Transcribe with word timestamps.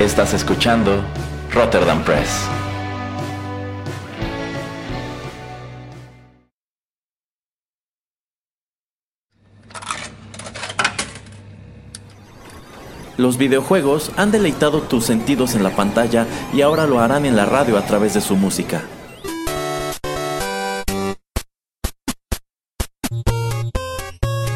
Estás 0.00 0.32
escuchando 0.32 1.02
Rotterdam 1.52 2.04
Press. 2.04 2.46
Los 13.16 13.38
videojuegos 13.38 14.12
han 14.16 14.30
deleitado 14.30 14.82
tus 14.82 15.04
sentidos 15.04 15.56
en 15.56 15.64
la 15.64 15.70
pantalla 15.70 16.28
y 16.54 16.60
ahora 16.60 16.86
lo 16.86 17.00
harán 17.00 17.26
en 17.26 17.34
la 17.34 17.44
radio 17.44 17.76
a 17.76 17.84
través 17.84 18.14
de 18.14 18.20
su 18.20 18.36
música. 18.36 18.82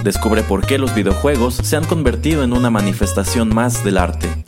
Descubre 0.04 0.44
por 0.44 0.64
qué 0.64 0.78
los 0.78 0.94
videojuegos 0.94 1.54
se 1.54 1.76
han 1.76 1.84
convertido 1.84 2.44
en 2.44 2.52
una 2.52 2.70
manifestación 2.70 3.52
más 3.52 3.82
del 3.82 3.98
arte. 3.98 4.44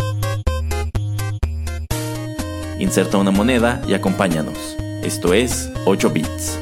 Inserta 2.84 3.16
una 3.16 3.30
moneda 3.30 3.80
y 3.88 3.94
acompáñanos. 3.94 4.76
Esto 5.02 5.32
es 5.32 5.70
8 5.86 6.10
bits. 6.10 6.58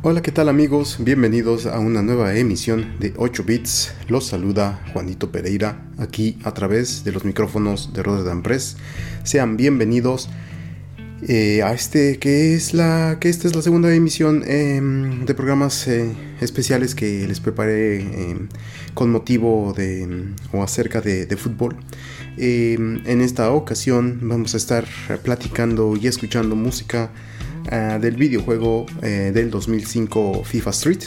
Hola, 0.00 0.22
¿qué 0.22 0.32
tal 0.32 0.48
amigos? 0.48 0.96
Bienvenidos 0.98 1.66
a 1.66 1.78
una 1.78 2.00
nueva 2.00 2.34
emisión 2.34 2.98
de 2.98 3.12
8 3.18 3.44
bits. 3.44 3.94
Los 4.08 4.26
saluda 4.26 4.82
Juanito 4.94 5.30
Pereira 5.30 5.84
aquí 5.98 6.38
a 6.44 6.54
través 6.54 7.04
de 7.04 7.12
los 7.12 7.26
micrófonos 7.26 7.92
de 7.92 8.02
Rotterdam 8.02 8.42
Press. 8.42 8.78
Sean 9.22 9.58
bienvenidos 9.58 10.30
eh, 11.28 11.62
a 11.62 11.72
este 11.72 12.18
que 12.18 12.54
es 12.54 12.74
la 12.74 13.18
que 13.20 13.28
esta 13.28 13.46
es 13.48 13.54
la 13.54 13.62
segunda 13.62 13.94
emisión 13.94 14.42
em, 14.46 15.24
de 15.24 15.34
programas 15.34 15.86
eh, 15.86 16.12
especiales 16.40 16.94
que 16.94 17.26
les 17.26 17.40
preparé 17.40 18.00
em, 18.00 18.48
con 18.94 19.10
motivo 19.10 19.72
de 19.76 20.32
o 20.52 20.62
acerca 20.62 21.00
de, 21.00 21.26
de 21.26 21.36
fútbol. 21.36 21.76
Em, 22.36 23.02
en 23.06 23.20
esta 23.20 23.52
ocasión 23.52 24.20
vamos 24.22 24.54
a 24.54 24.56
estar 24.56 24.86
platicando 25.22 25.96
y 25.96 26.06
escuchando 26.06 26.56
música 26.56 27.10
Ah, 27.70 27.98
del 28.00 28.16
videojuego 28.16 28.86
eh, 29.02 29.30
del 29.32 29.50
2005 29.50 30.42
FIFA 30.44 30.70
Street. 30.70 31.02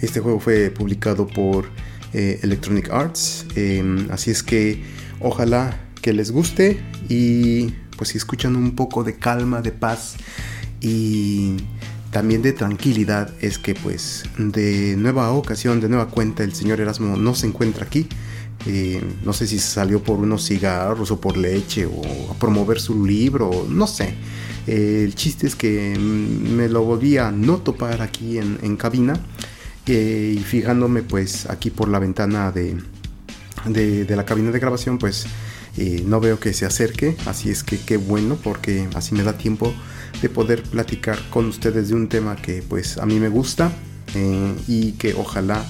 Este 0.00 0.20
juego 0.20 0.38
fue 0.38 0.70
publicado 0.70 1.26
por 1.26 1.66
Electronic 2.12 2.90
Arts, 2.90 3.46
así 4.10 4.30
es 4.30 4.42
que 4.42 4.82
ojalá 5.20 5.76
que 6.02 6.12
les 6.12 6.30
guste 6.30 6.78
y 7.08 7.74
pues 8.02 8.08
si 8.08 8.18
escuchan 8.18 8.56
un 8.56 8.74
poco 8.74 9.04
de 9.04 9.14
calma, 9.14 9.62
de 9.62 9.70
paz 9.70 10.16
y 10.80 11.54
también 12.10 12.42
de 12.42 12.52
tranquilidad 12.52 13.32
es 13.40 13.58
que 13.58 13.76
pues 13.76 14.24
de 14.38 14.96
nueva 14.98 15.30
ocasión, 15.30 15.80
de 15.80 15.88
nueva 15.88 16.08
cuenta 16.08 16.42
el 16.42 16.52
señor 16.52 16.80
Erasmo 16.80 17.16
no 17.16 17.36
se 17.36 17.46
encuentra 17.46 17.86
aquí. 17.86 18.08
no 19.24 19.32
sé 19.32 19.46
si 19.46 19.60
salió 19.60 20.02
por 20.02 20.18
unos 20.18 20.44
cigarros 20.44 21.12
o 21.12 21.20
por 21.20 21.36
leche 21.36 21.86
o 21.86 22.02
a 22.32 22.34
promover 22.40 22.80
su 22.80 23.06
libro, 23.06 23.68
no 23.68 23.86
sé 23.86 24.16
el 24.66 25.14
chiste 25.14 25.46
es 25.46 25.54
que 25.54 25.96
me 25.96 26.68
lo 26.68 26.82
volví 26.82 27.18
a 27.18 27.30
no 27.30 27.58
topar 27.58 28.02
aquí 28.02 28.38
en, 28.38 28.76
cabina 28.76 29.14
eh, 29.86 30.34
y 30.36 30.40
fijándome 30.40 31.04
pues 31.04 31.48
aquí 31.48 31.70
por 31.70 31.86
la 31.86 32.00
ventana 32.00 32.50
de, 32.50 32.76
de, 33.64 34.16
la 34.16 34.24
cabina 34.24 34.50
de 34.50 34.58
grabación 34.58 34.98
pues 34.98 35.24
eh, 35.76 36.02
no 36.06 36.20
veo 36.20 36.38
que 36.38 36.52
se 36.52 36.66
acerque, 36.66 37.16
así 37.26 37.50
es 37.50 37.62
que 37.64 37.78
qué 37.78 37.96
bueno 37.96 38.36
porque 38.42 38.88
así 38.94 39.14
me 39.14 39.22
da 39.22 39.38
tiempo 39.38 39.72
de 40.20 40.28
poder 40.28 40.62
platicar 40.62 41.18
con 41.30 41.46
ustedes 41.46 41.88
de 41.88 41.94
un 41.94 42.08
tema 42.08 42.36
que 42.36 42.62
pues 42.62 42.98
a 42.98 43.06
mí 43.06 43.18
me 43.18 43.28
gusta 43.28 43.72
eh, 44.14 44.54
y 44.66 44.92
que 44.92 45.14
ojalá 45.14 45.64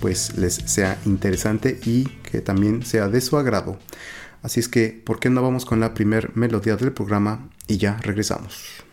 pues 0.00 0.36
les 0.36 0.54
sea 0.54 0.98
interesante 1.06 1.78
y 1.84 2.04
que 2.04 2.40
también 2.40 2.84
sea 2.84 3.08
de 3.08 3.20
su 3.20 3.36
agrado. 3.38 3.78
Así 4.42 4.60
es 4.60 4.68
que, 4.68 4.88
¿por 4.88 5.20
qué 5.20 5.30
no 5.30 5.40
vamos 5.40 5.64
con 5.64 5.80
la 5.80 5.94
primer 5.94 6.36
melodía 6.36 6.76
del 6.76 6.92
programa 6.92 7.48
y 7.66 7.78
ya 7.78 7.96
regresamos? 8.02 8.83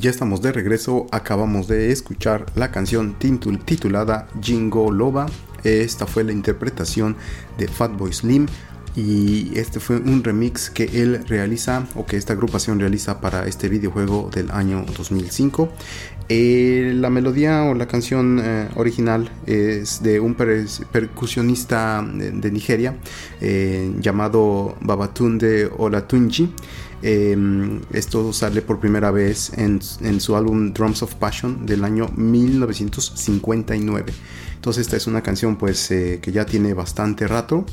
Ya 0.00 0.08
estamos 0.08 0.40
de 0.40 0.50
regreso, 0.50 1.08
acabamos 1.10 1.68
de 1.68 1.92
escuchar 1.92 2.46
la 2.54 2.70
canción 2.70 3.18
titulada 3.18 4.28
Jingo 4.40 4.90
Loba. 4.90 5.26
Esta 5.62 6.06
fue 6.06 6.24
la 6.24 6.32
interpretación 6.32 7.16
de 7.58 7.68
Fatboy 7.68 8.10
Slim 8.10 8.46
y 8.96 9.56
este 9.56 9.78
fue 9.78 9.96
un 9.96 10.24
remix 10.24 10.70
que 10.70 10.84
él 10.84 11.24
realiza 11.26 11.86
o 11.94 12.06
que 12.06 12.16
esta 12.16 12.32
agrupación 12.32 12.80
realiza 12.80 13.20
para 13.20 13.46
este 13.46 13.68
videojuego 13.68 14.30
del 14.32 14.50
año 14.50 14.84
2005. 14.96 15.68
Eh, 16.32 16.92
la 16.94 17.10
melodía 17.10 17.64
o 17.64 17.74
la 17.74 17.88
canción 17.88 18.40
eh, 18.40 18.68
original 18.76 19.28
es 19.46 20.00
de 20.00 20.20
un 20.20 20.36
percusionista 20.36 22.06
de, 22.08 22.50
Nigeria 22.52 22.94
eh, 23.40 23.92
llamado 23.98 24.76
Babatunde 24.80 25.68
Olatunji. 25.76 26.54
Em, 27.02 27.80
esto 27.92 28.32
sale 28.32 28.62
por 28.62 28.78
primera 28.78 29.10
vez 29.10 29.50
en, 29.56 29.80
su 30.20 30.36
álbum 30.36 30.72
Drums 30.72 31.02
of 31.02 31.16
Passion 31.16 31.66
del 31.66 31.82
año 31.82 32.08
1959. 32.14 34.12
Entonces 34.54 34.82
esta 34.82 34.96
es 34.96 35.08
una 35.08 35.22
canción 35.22 35.56
pues 35.56 35.88
que 35.88 36.30
ya 36.32 36.46
tiene 36.46 36.74
bastante 36.74 37.26
rato. 37.26 37.66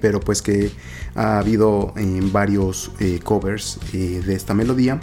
Pero 0.00 0.20
pues 0.20 0.42
que 0.42 0.70
ha 1.14 1.38
habido 1.38 1.94
varios 2.32 2.90
covers 3.24 3.78
de 3.92 4.34
esta 4.34 4.54
melodía 4.54 5.00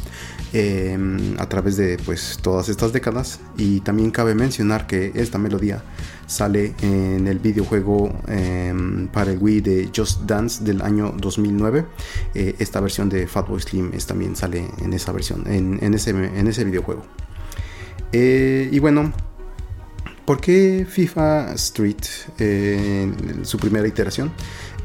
Em, 0.54 1.40
a 1.40 1.48
través 1.48 1.78
de 1.78 1.98
pues 2.06 2.38
todas 2.42 2.68
estas 2.68 2.92
décadas. 2.92 3.40
Y 3.58 3.80
también 3.82 4.12
cabe 4.12 4.36
mencionar 4.36 4.86
que 4.86 5.14
esta 5.16 5.38
melodía 5.38 5.82
sale 6.28 6.74
en 6.82 7.26
el 7.28 7.40
videojuego 7.40 8.12
em, 8.28 9.08
para 9.08 9.32
el 9.32 9.38
Wii 9.38 9.62
de 9.62 9.90
Just 9.96 10.24
Dance 10.24 10.64
del 10.64 10.82
año 10.82 11.14
2009 11.18 11.86
eh, 12.36 12.56
esta 12.60 12.80
versión 12.80 13.10
de 13.10 13.28
Fatboy 13.28 13.60
Slim 13.60 13.92
es, 13.94 14.06
también 14.06 14.38
sale 14.38 14.66
en 14.82 14.94
esa 14.94 15.12
versión 15.12 15.44
en, 15.46 15.94
ese, 15.94 16.12
en 16.12 16.48
ese 16.48 16.64
videojuego. 16.64 17.04
Eh, 18.14 18.70
y 18.72 18.80
bueno 18.80 19.14
¿Por 20.32 20.40
qué 20.40 20.88
FIFA 20.90 21.56
Street, 21.56 22.06
eh, 22.40 23.12
su 23.42 23.58
primera 23.58 23.86
iteración? 23.86 24.32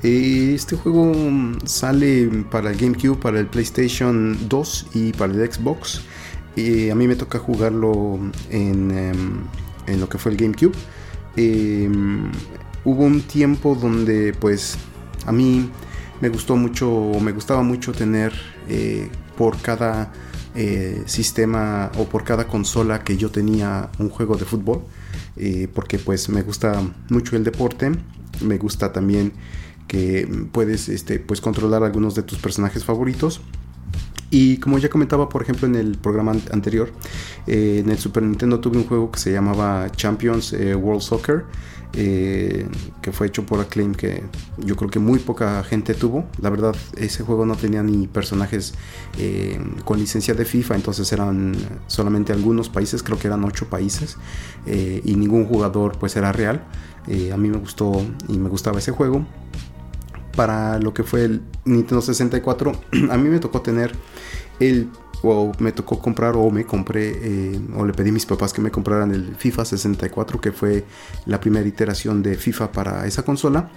Este 0.03 0.75
juego 0.75 1.13
sale 1.65 2.29
para 2.51 2.73
el 2.73 2.77
GameCube, 2.77 3.17
para 3.17 3.39
el 3.39 3.47
PlayStation 3.47 4.37
2 4.49 4.87
y 4.95 5.13
para 5.13 5.33
el 5.33 5.53
Xbox. 5.53 6.01
a 6.57 6.95
mí 6.97 7.07
me 7.07 7.15
toca 7.15 7.39
jugarlo 7.39 8.19
en, 8.51 8.91
em, 8.91 10.01
lo 10.01 10.09
que 10.09 10.19
fue 10.19 10.33
el 10.33 10.37
GameCube. 10.37 10.75
Em, 11.37 12.33
hubo 12.85 13.05
un 13.05 13.21
tiempo 13.21 13.77
donde 13.77 14.33
pues 14.33 14.77
a 15.27 15.31
mí 15.31 15.71
me 16.21 16.29
gustó 16.29 16.57
mucho, 16.57 17.13
me 17.21 17.31
gustaba 17.31 17.63
mucho 17.63 17.93
tener 17.93 18.33
eh, 18.69 19.09
por 19.37 19.63
cada 19.63 20.13
eh, 20.57 21.05
sistema 21.07 21.93
o 21.99 22.07
por 22.07 22.25
cada 22.25 22.49
consola 22.49 23.05
que 23.05 23.17
yo 23.17 23.31
tenía 23.31 23.91
un 24.01 24.11
juego 24.11 24.37
de 24.37 24.45
fútbol. 24.45 24.83
Eh, 25.37 25.69
porque 25.73 25.99
pues 25.99 26.29
me 26.29 26.43
gusta 26.43 26.83
mucho 27.11 27.37
el 27.37 27.45
deporte, 27.45 27.93
me 28.43 28.59
gusta 28.59 28.93
también 28.93 29.33
que 29.87 30.29
puedes 30.53 30.89
este, 30.89 31.19
pues, 31.19 31.41
controlar 31.41 31.83
algunos 31.85 32.15
de 32.15 32.23
tus 32.23 32.39
personajes 32.39 32.85
favoritos. 32.85 33.41
Y 34.31 34.57
como 34.57 34.79
ya 34.79 34.89
comentaba, 34.89 35.29
por 35.29 35.43
ejemplo, 35.43 35.69
en 35.69 35.77
el 35.77 35.97
programa 35.99 36.33
anterior, 36.51 36.91
eh, 37.47 37.83
en 37.85 37.91
el 37.91 37.99
Super 37.99 38.25
Nintendo 38.25 38.59
tuve 38.59 38.79
un 38.79 38.85
juego 38.85 39.13
que 39.13 39.21
se 39.21 39.33
llamaba 39.33 39.91
Champions 39.93 40.53
eh, 40.53 40.75
World 40.75 41.03
Soccer, 41.03 41.45
eh, 41.97 42.69
que 43.03 43.13
fue 43.13 43.27
hecho 43.27 43.45
por 43.47 43.61
Acclaim, 43.61 43.95
que 43.95 44.23
yo 44.59 44.77
creo 44.77 44.91
que 44.91 44.99
muy 44.99 45.19
poca 45.19 45.63
gente 45.65 45.95
tuvo. 45.95 46.27
La 46.41 46.51
verdad, 46.51 46.77
ese 46.97 47.25
juego 47.25 47.47
no 47.47 47.57
tenía 47.57 47.83
ni 47.83 48.07
personajes 48.07 48.75
con 49.85 49.99
licencia 49.99 50.35
de 50.35 50.45
FIFA, 50.45 50.77
entonces 50.77 51.11
eran 51.13 51.57
solamente 51.87 52.33
algunos 52.33 52.69
países, 52.69 53.03
creo 53.03 53.19
que 53.19 53.29
eran 53.29 53.45
ocho 53.45 53.69
países, 53.71 54.19
y 54.67 55.15
ningún 55.17 55.47
jugador 55.47 55.99
pues 55.99 56.17
era 56.17 56.33
real. 56.33 56.67
a 57.33 57.37
mí 57.37 57.49
me 57.49 57.57
gustó 57.57 58.05
y 58.29 58.37
me 58.39 58.49
gustaba 58.49 58.79
ese 58.79 58.93
juego 58.93 59.25
para 60.37 60.79
lo 60.79 60.95
que 60.95 61.03
fue 61.03 61.25
el 61.25 61.43
Nintendo 61.65 62.03
64, 62.03 62.73
a 63.11 63.17
mí 63.17 63.29
me 63.29 63.39
tocó 63.41 63.63
tener 63.63 63.93
el 64.61 64.89
me 65.59 65.73
tocó 65.73 65.99
comprar 65.99 66.37
o 66.37 66.51
me 66.51 66.65
compré 66.65 67.13
eh, 67.21 67.61
o 67.77 67.85
le 67.85 67.93
pedí 67.93 68.11
a 68.11 68.13
mis 68.13 68.27
papás 68.27 68.53
que 68.53 68.61
me 68.61 68.71
compraran 68.71 69.11
el 69.13 69.37
FIFA 69.37 69.65
64 69.65 70.41
que 70.41 70.53
fue 70.53 70.85
la 71.27 71.41
primera 71.41 71.67
iteración 71.67 72.23
de 72.23 72.37
FIFA 72.37 72.73
para 72.73 73.07
esa 73.07 73.23
consola. 73.23 73.69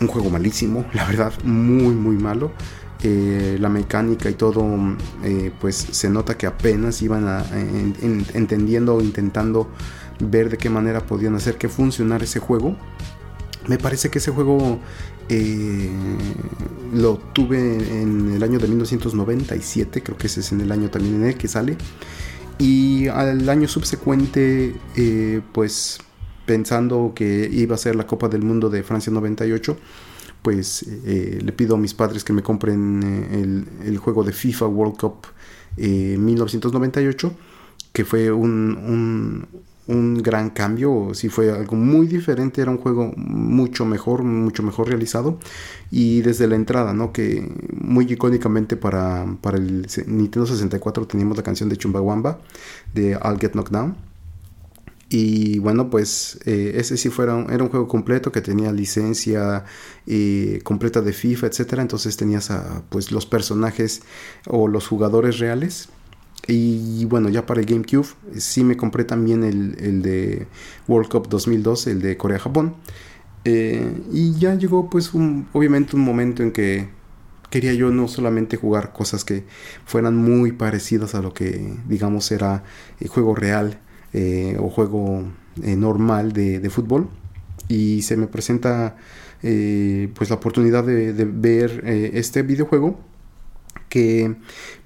Un 0.00 0.08
juego 0.08 0.30
malísimo 0.30 0.84
la 0.94 1.04
verdad 1.06 1.32
muy 1.44 1.94
muy 1.94 2.16
malo. 2.16 2.52
Eh, 3.04 3.56
la 3.58 3.68
mecánica 3.68 4.30
y 4.30 4.34
todo 4.34 4.64
eh, 5.24 5.50
pues 5.60 5.76
se 5.76 6.08
nota 6.08 6.36
que 6.38 6.46
apenas 6.46 7.02
iban 7.02 7.26
entendiendo 8.32 8.94
o 8.94 9.00
intentando 9.00 9.68
ver 10.20 10.50
de 10.50 10.56
qué 10.56 10.70
manera 10.70 11.00
podían 11.00 11.34
hacer 11.34 11.56
que 11.56 11.68
funcionara 11.68 12.22
ese 12.22 12.38
juego. 12.38 12.76
Me 13.66 13.78
parece 13.78 14.10
que 14.10 14.18
ese 14.18 14.30
juego 14.30 14.78
eh, 15.34 15.88
lo 16.92 17.16
tuve 17.16 18.02
en 18.02 18.32
el 18.34 18.42
año 18.42 18.58
de 18.58 18.68
1997, 18.68 20.02
creo 20.02 20.18
que 20.18 20.26
ese 20.26 20.40
es 20.40 20.52
en 20.52 20.60
el 20.60 20.70
año 20.70 20.90
también 20.90 21.14
en 21.14 21.24
el 21.24 21.38
que 21.38 21.48
sale. 21.48 21.78
Y 22.58 23.08
al 23.08 23.48
año 23.48 23.66
subsecuente, 23.66 24.74
eh, 24.94 25.40
pues 25.52 26.00
pensando 26.44 27.12
que 27.14 27.48
iba 27.50 27.74
a 27.74 27.78
ser 27.78 27.96
la 27.96 28.06
Copa 28.06 28.28
del 28.28 28.42
Mundo 28.42 28.68
de 28.68 28.82
Francia 28.82 29.10
98, 29.10 29.78
pues 30.42 30.84
eh, 31.06 31.38
le 31.42 31.52
pido 31.52 31.76
a 31.76 31.78
mis 31.78 31.94
padres 31.94 32.24
que 32.24 32.34
me 32.34 32.42
compren 32.42 33.66
el, 33.82 33.96
juego 33.96 34.24
de 34.24 34.32
FIFA 34.32 34.66
World 34.66 34.98
Cup 34.98 35.26
1998, 35.78 37.32
que 37.94 38.04
fue 38.04 38.30
un 38.30 38.76
un 38.76 39.46
gran 39.86 40.50
cambio, 40.50 41.12
si 41.14 41.28
fue 41.28 41.50
algo 41.50 41.76
muy 41.76 42.06
diferente, 42.06 42.60
era 42.62 42.70
un 42.70 42.78
juego 42.78 43.12
mucho 43.16 43.84
mejor, 43.84 44.22
mucho 44.22 44.62
mejor 44.62 44.88
realizado 44.88 45.38
y 45.90 46.22
desde 46.22 46.46
la 46.46 46.56
entrada, 46.56 46.92
¿no? 46.92 47.12
Que 47.12 47.48
muy 47.80 48.04
icónicamente 48.10 48.76
para, 48.76 49.26
para 49.40 49.58
el 49.58 49.86
Nintendo 50.06 50.46
64 50.46 51.06
teníamos 51.06 51.36
la 51.36 51.42
canción 51.42 51.68
de 51.68 51.76
Chumbawamba 51.76 52.40
de 52.94 53.10
I'll 53.10 53.38
Get 53.40 53.52
Knocked 53.52 53.72
Down 53.72 54.12
y 55.12 55.58
bueno, 55.58 55.90
pues 55.90 56.38
eh, 56.46 56.72
ese 56.76 56.96
sí 56.96 57.10
fuera 57.10 57.44
era 57.50 57.62
un 57.62 57.68
juego 57.68 57.86
completo 57.86 58.32
que 58.32 58.40
tenía 58.40 58.72
licencia 58.72 59.64
eh, 60.06 60.60
completa 60.64 61.02
de 61.02 61.12
FIFA, 61.12 61.48
etcétera. 61.48 61.82
Entonces 61.82 62.16
tenías 62.16 62.50
a, 62.50 62.82
pues 62.88 63.12
los 63.12 63.26
personajes 63.26 64.00
o 64.46 64.68
los 64.68 64.86
jugadores 64.86 65.38
reales 65.38 65.90
y 66.48 67.04
bueno, 67.04 67.28
ya 67.28 67.46
para 67.46 67.60
el 67.60 67.66
GameCube 67.66 68.06
sí 68.36 68.64
me 68.64 68.76
compré 68.76 69.04
también 69.04 69.44
el, 69.44 70.02
de 70.02 70.46
World 70.88 71.08
Cup 71.08 71.28
2002, 71.28 71.86
el 71.86 72.02
de 72.02 72.16
Corea-Japón. 72.16 72.74
Eh, 73.44 74.02
y 74.12 74.34
ya 74.38 74.54
llegó 74.54 74.90
pues 74.90 75.14
un, 75.14 75.48
obviamente 75.52 75.96
un 75.96 76.02
momento 76.02 76.42
en 76.42 76.52
que 76.52 76.88
quería 77.50 77.74
yo 77.74 77.90
no 77.90 78.08
solamente 78.08 78.56
jugar 78.56 78.92
cosas 78.92 79.24
que 79.24 79.44
fueran 79.84 80.16
muy 80.16 80.52
parecidas 80.52 81.14
a 81.14 81.22
lo 81.22 81.34
que 81.34 81.74
digamos 81.88 82.30
era 82.30 82.62
el 83.00 83.08
juego 83.08 83.34
real 83.34 83.80
eh, 84.12 84.56
o 84.60 84.68
juego 84.68 85.24
eh, 85.62 85.76
normal 85.76 86.32
de, 86.32 86.70
fútbol. 86.70 87.08
Y 87.68 88.02
se 88.02 88.16
me 88.16 88.26
presenta 88.26 88.96
pues 89.40 90.30
la 90.30 90.36
oportunidad 90.36 90.84
de 90.84 91.24
ver 91.24 91.82
este 91.84 92.42
videojuego 92.42 93.11
que 93.92 94.36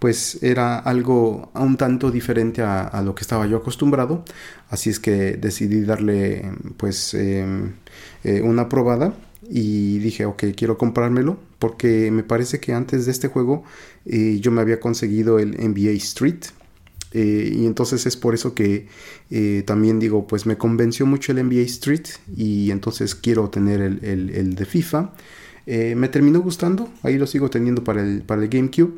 pues 0.00 0.42
era 0.42 0.80
algo 0.80 1.52
un 1.54 1.76
tanto 1.76 2.10
diferente 2.10 2.62
a, 2.62 3.00
lo 3.04 3.14
que 3.14 3.22
estaba 3.22 3.46
yo 3.46 3.58
acostumbrado. 3.58 4.24
Así 4.68 4.90
es 4.90 4.98
que 4.98 5.36
decidí 5.36 5.82
darle 5.82 6.50
pues 6.76 7.14
em, 7.14 7.74
eh, 8.24 8.40
una 8.40 8.68
probada 8.68 9.14
y 9.48 9.98
dije 9.98 10.24
ok 10.26 10.42
quiero 10.56 10.76
comprármelo 10.76 11.38
porque 11.60 12.10
me 12.10 12.24
parece 12.24 12.58
que 12.58 12.72
antes 12.72 13.06
de 13.06 13.12
este 13.12 13.28
juego 13.28 13.62
eh, 14.06 14.38
yo 14.40 14.50
me 14.50 14.60
había 14.60 14.80
conseguido 14.80 15.38
el 15.38 15.52
NBA 15.52 15.92
Street. 15.98 16.42
Eh, 17.12 17.52
y 17.54 17.64
entonces 17.64 18.06
es 18.06 18.16
por 18.16 18.34
eso 18.34 18.54
que 18.54 18.88
también 19.66 20.00
digo 20.00 20.26
pues 20.26 20.46
me 20.46 20.58
convenció 20.58 21.06
mucho 21.06 21.30
el 21.30 21.46
NBA 21.46 21.62
Street 21.62 22.06
y 22.36 22.72
entonces 22.72 23.14
quiero 23.14 23.50
tener 23.50 23.80
el, 23.80 24.00
el 24.02 24.54
de 24.56 24.64
FIFA 24.66 25.12
eh, 25.66 25.96
me 25.96 26.08
terminó 26.08 26.40
gustando, 26.40 26.88
ahí 27.02 27.18
lo 27.18 27.26
sigo 27.26 27.50
teniendo 27.50 27.82
para 27.82 28.02
el, 28.02 28.22
para 28.22 28.42
el 28.42 28.48
GameCube. 28.48 28.94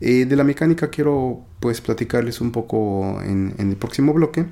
Eh, 0.00 0.26
de 0.26 0.36
la 0.36 0.44
mecánica 0.44 0.88
quiero 0.90 1.44
pues 1.60 1.80
platicarles 1.80 2.40
un 2.40 2.52
poco 2.52 3.20
en, 3.22 3.54
el 3.58 3.76
próximo 3.76 4.12
bloque. 4.12 4.46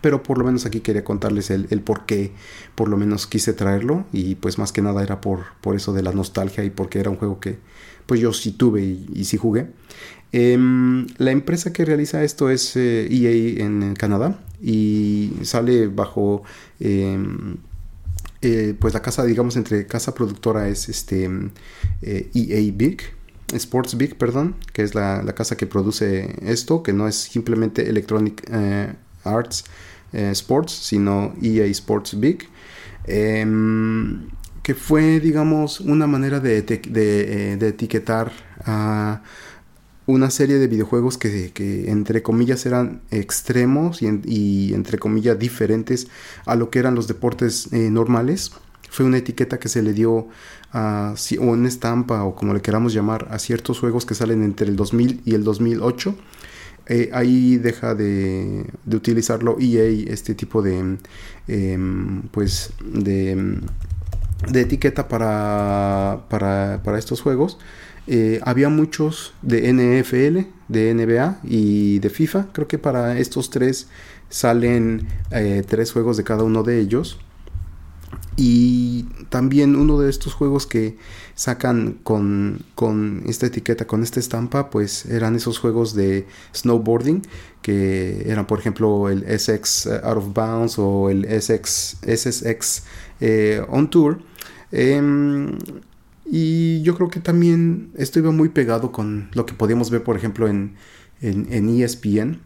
Pero 0.00 0.22
por 0.22 0.36
lo 0.38 0.44
menos 0.44 0.66
aquí 0.66 0.80
quería 0.80 1.04
contarles 1.04 1.50
el, 1.50 1.80
por 1.82 2.06
qué 2.06 2.32
por 2.74 2.88
lo 2.88 2.96
menos 2.96 3.26
quise 3.26 3.52
traerlo. 3.52 4.04
Y 4.12 4.34
pues 4.34 4.58
más 4.58 4.72
que 4.72 4.82
nada 4.82 5.02
era 5.02 5.20
por, 5.20 5.40
por 5.60 5.76
eso 5.76 5.92
de 5.92 6.02
la 6.02 6.12
nostalgia 6.12 6.64
y 6.64 6.70
porque 6.70 6.98
era 6.98 7.10
un 7.10 7.16
juego 7.16 7.40
que 7.40 7.58
pues 8.06 8.20
yo 8.20 8.32
sí 8.32 8.52
tuve 8.52 8.82
y, 8.82 9.24
sí 9.24 9.36
jugué. 9.36 9.68
Em, 10.32 11.06
la 11.18 11.30
empresa 11.30 11.72
que 11.72 11.84
realiza 11.84 12.24
esto 12.24 12.50
es 12.50 12.76
EA 12.76 13.30
e 13.30 13.62
en 13.62 13.94
Canadá 13.94 14.40
y 14.60 15.32
sale 15.42 15.86
bajo 15.86 16.42
em, 16.80 17.56
pues 18.78 18.94
la 18.94 19.02
casa, 19.02 19.24
digamos, 19.24 19.56
entre 19.56 19.86
casa 19.86 20.14
productora 20.14 20.68
es 20.68 20.88
este 20.88 21.24
EA 21.24 21.30
eh, 22.02 22.30
e 22.32 22.72
Big. 22.74 23.02
Sports 23.52 23.96
Big, 23.96 24.18
perdón, 24.18 24.56
que 24.72 24.82
es 24.82 24.94
la, 24.94 25.22
casa 25.36 25.56
que 25.56 25.66
produce 25.66 26.34
esto, 26.42 26.82
que 26.82 26.92
no 26.92 27.06
es 27.06 27.14
simplemente 27.14 27.88
Electronic 27.88 28.42
eh, 28.50 28.92
Arts 29.22 29.64
eh, 30.12 30.30
Sports, 30.32 30.72
sino 30.72 31.34
EA 31.40 31.66
Sports 31.66 32.18
Big. 32.18 32.48
Em, 33.04 34.28
que 34.64 34.74
fue, 34.74 35.20
digamos, 35.20 35.78
una 35.78 36.08
manera 36.08 36.40
de, 36.40 36.62
de 36.62 37.68
etiquetar 37.68 38.32
a 38.64 39.22
una 40.06 40.30
serie 40.30 40.58
de 40.58 40.68
videojuegos 40.68 41.18
que, 41.18 41.52
entre 41.88 42.22
comillas 42.22 42.64
eran 42.64 43.00
extremos 43.10 44.02
y, 44.02 44.72
entre 44.72 44.98
comillas 44.98 45.38
diferentes 45.38 46.08
a 46.44 46.54
lo 46.54 46.70
que 46.70 46.78
eran 46.78 46.94
los 46.94 47.08
deportes 47.08 47.72
eh, 47.72 47.90
normales. 47.90 48.52
Fue 48.88 49.04
una 49.04 49.18
etiqueta 49.18 49.58
que 49.58 49.68
se 49.68 49.82
le 49.82 49.92
dio 49.92 50.28
a, 50.72 51.14
o 51.40 51.44
una 51.44 51.68
estampa 51.68 52.22
o 52.22 52.34
como 52.36 52.54
le 52.54 52.62
queramos 52.62 52.94
llamar 52.94 53.28
a 53.30 53.38
ciertos 53.38 53.80
juegos 53.80 54.06
que 54.06 54.14
salen 54.14 54.44
entre 54.44 54.68
el 54.68 54.76
2000 54.76 55.22
y 55.24 55.34
el 55.34 55.42
2008. 55.42 56.14
Eh, 56.88 57.10
ahí 57.12 57.56
deja 57.56 57.96
de, 57.96 58.64
de, 58.84 58.96
utilizarlo 58.96 59.56
EA 59.58 60.12
este 60.12 60.36
tipo 60.36 60.62
de 60.62 60.98
em, 61.48 62.22
pues 62.30 62.70
de, 62.80 63.58
de 64.48 64.60
etiqueta 64.60 65.08
para, 65.08 66.26
para, 66.30 66.80
para 66.84 66.96
estos 66.96 67.22
juegos 67.22 67.58
eh, 68.06 68.40
había 68.44 68.68
muchos 68.68 69.34
de 69.42 69.72
NFL, 69.72 70.48
de 70.68 70.94
NBA 70.94 71.40
y 71.44 71.98
de 71.98 72.10
FIFA. 72.10 72.48
Creo 72.52 72.68
que 72.68 72.78
para 72.78 73.18
estos 73.18 73.50
tres 73.50 73.88
salen 74.28 75.08
eh, 75.30 75.64
tres 75.66 75.92
juegos 75.92 76.16
de 76.16 76.24
cada 76.24 76.44
uno 76.44 76.62
de 76.62 76.80
ellos. 76.80 77.18
Y 78.36 79.04
también 79.30 79.76
uno 79.76 79.98
de 79.98 80.10
estos 80.10 80.34
juegos 80.34 80.66
que 80.66 80.98
sacan 81.34 81.98
con, 82.02 82.60
con, 82.74 83.22
esta 83.26 83.46
etiqueta, 83.46 83.86
con 83.86 84.02
esta 84.02 84.20
estampa, 84.20 84.70
pues 84.70 85.06
eran 85.06 85.34
esos 85.34 85.58
juegos 85.58 85.94
de 85.94 86.26
snowboarding, 86.54 87.22
que 87.62 88.24
eran 88.30 88.46
por 88.46 88.58
ejemplo 88.58 89.08
el 89.08 89.24
SX 89.38 89.86
Out 89.86 90.18
of 90.18 90.34
Bounds 90.34 90.78
o 90.78 91.08
el 91.08 91.24
SX, 91.24 91.96
SSX 92.02 92.82
eh, 93.20 93.62
On 93.68 93.88
Tour. 93.88 94.18
Em, 94.70 95.56
y 96.30 96.82
yo 96.82 96.94
creo 96.96 97.08
que 97.08 97.20
también 97.20 97.90
esto 97.96 98.18
iba 98.18 98.32
muy 98.32 98.48
pegado 98.48 98.92
con 98.92 99.28
lo 99.32 99.46
que 99.46 99.54
podíamos 99.54 99.90
ver, 99.90 100.02
por 100.02 100.16
ejemplo, 100.16 100.48
en, 100.48 100.76
en, 101.20 101.68
ESPN, 101.68 102.40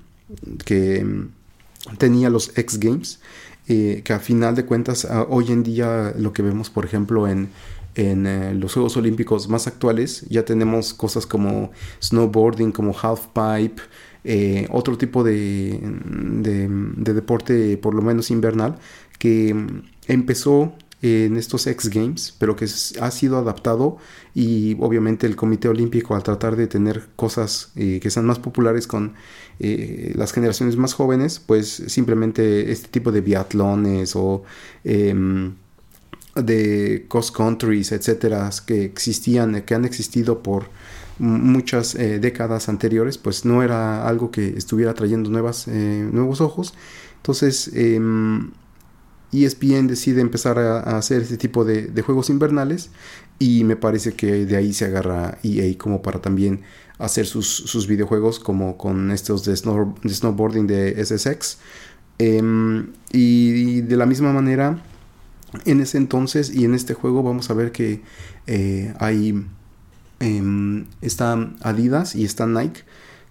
que 0.65 1.05
mm, 1.05 1.97
tenía 1.99 2.31
los 2.31 2.57
X 2.57 2.79
Games, 2.79 3.21
eh, 3.69 4.03
que 4.05 4.13
a 4.13 4.19
final 4.19 4.55
de 4.55 4.67
cuentas, 4.67 5.07
hoy 5.29 5.51
en 5.51 5.63
día 5.63 6.13
lo 6.17 6.33
que 6.33 6.43
vemos, 6.43 6.69
por 6.71 6.85
ejemplo, 6.85 7.27
en, 7.27 7.49
en 7.95 8.27
eh, 8.27 8.55
los 8.55 8.75
Juegos 8.75 8.97
Olímpicos 8.97 9.49
más 9.49 9.67
actuales, 9.67 10.27
ya 10.29 10.45
tenemos 10.45 10.93
cosas 10.93 11.27
como 11.27 11.71
snowboarding, 12.03 12.73
como 12.73 12.95
half 13.01 13.29
pipe, 13.29 13.83
eh, 14.25 14.69
otro 14.71 14.99
tipo 14.99 15.25
de, 15.25 15.81
de, 15.81 16.69
de 16.69 17.15
deporte, 17.15 17.79
por 17.79 17.95
lo 17.95 18.03
menos 18.03 18.31
invernal, 18.31 18.79
que 19.19 19.55
mm, 19.55 19.83
empezó 20.09 20.75
en 21.03 21.37
estos 21.37 21.67
X 21.67 21.89
Games, 21.89 22.35
pero 22.39 22.57
que 22.57 22.67
ha 22.67 23.11
sido 23.11 23.39
adaptado 23.39 23.97
y 24.35 24.77
obviamente 24.81 25.27
el 25.27 25.35
Comité 25.35 25.69
Olímpico 25.69 26.15
al 26.15 26.23
tratar 26.23 26.57
de 26.57 26.67
tener 26.67 27.09
cosas 27.17 27.73
eh, 27.77 28.01
que 28.03 28.11
sean 28.11 28.27
más 28.27 28.39
populares 28.39 28.87
con 28.87 29.15
eh, 29.61 30.13
las 30.15 30.33
generaciones 30.33 30.77
más 30.77 30.93
jóvenes, 30.93 31.41
pues 31.45 31.69
simplemente 31.87 32.71
este 32.71 32.89
tipo 32.89 33.13
de 33.13 33.23
biatlones 33.23 34.15
o 34.15 34.45
em, 34.85 35.55
de 36.35 37.07
cross 37.09 37.33
countries, 37.33 37.93
etcétera, 37.93 38.51
que 38.67 38.85
existían, 38.85 39.63
que 39.63 39.75
han 39.75 39.85
existido 39.85 40.43
por 40.43 40.69
muchas 41.19 41.95
eh, 41.95 42.19
décadas 42.19 42.69
anteriores, 42.69 43.19
pues 43.19 43.45
no 43.45 43.63
era 43.63 44.07
algo 44.07 44.31
que 44.31 44.49
estuviera 44.49 44.95
trayendo 44.95 45.31
nuevas, 45.31 45.67
nuevos 45.67 46.41
ojos. 46.41 46.75
Entonces, 47.17 47.71
em, 47.75 48.51
ESPN 49.33 49.87
decide 49.87 50.21
empezar 50.21 50.59
a, 50.59 50.99
hacer 50.99 51.23
este 51.23 51.37
tipo 51.37 51.65
de, 51.65 52.03
juegos 52.03 52.31
invernales 52.31 52.91
y 53.39 53.65
me 53.65 53.77
parece 53.77 54.13
que 54.13 54.47
de 54.47 54.57
ahí 54.57 54.73
se 54.73 54.87
agarra 54.87 55.39
EA 55.43 55.77
como 55.79 56.03
para 56.03 56.21
también 56.21 56.63
hacer 56.99 57.27
sus, 57.27 57.87
videojuegos 57.87 58.39
como 58.41 58.77
con 58.77 59.11
estos 59.11 59.45
de, 59.45 59.57
snowboarding 59.57 60.67
de 60.67 61.05
SSX. 61.05 61.59
Em, 62.19 62.93
y, 63.13 63.81
de 63.81 63.97
la 63.97 64.05
misma 64.05 64.33
manera, 64.33 64.83
en 65.65 65.81
ese 65.81 65.97
entonces 65.97 66.55
y 66.55 66.65
en 66.65 66.75
este 66.75 66.95
juego 66.95 67.23
vamos 67.23 67.51
a 67.51 67.55
ver 67.55 67.73
que 67.73 68.03
eh, 68.47 68.95
hay... 68.99 69.47
Em, 70.23 70.85
está 71.01 71.51
Adidas 71.63 72.15
y 72.15 72.25
está 72.25 72.47
Nike 72.47 72.83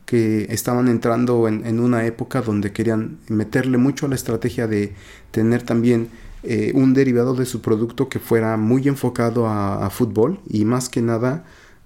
que 0.09 0.47
estaban 0.49 0.87
entrando 0.87 1.47
en, 1.47 1.79
una 1.79 2.03
época 2.07 2.41
donde 2.41 2.71
querían 2.71 3.19
meterle 3.27 3.77
mucho 3.77 4.07
a 4.07 4.09
la 4.09 4.15
estrategia 4.15 4.65
de 4.65 4.95
tener 5.29 5.61
también 5.61 6.09
eh, 6.41 6.71
un 6.73 6.95
derivado 6.95 7.35
de 7.35 7.45
su 7.45 7.61
producto 7.61 8.09
que 8.09 8.17
fuera 8.17 8.57
muy 8.57 8.87
enfocado 8.87 9.45
a, 9.45 9.87
fútbol 9.91 10.39
y 10.49 10.65
más 10.65 10.89
que 10.89 11.03
nada 11.03 11.45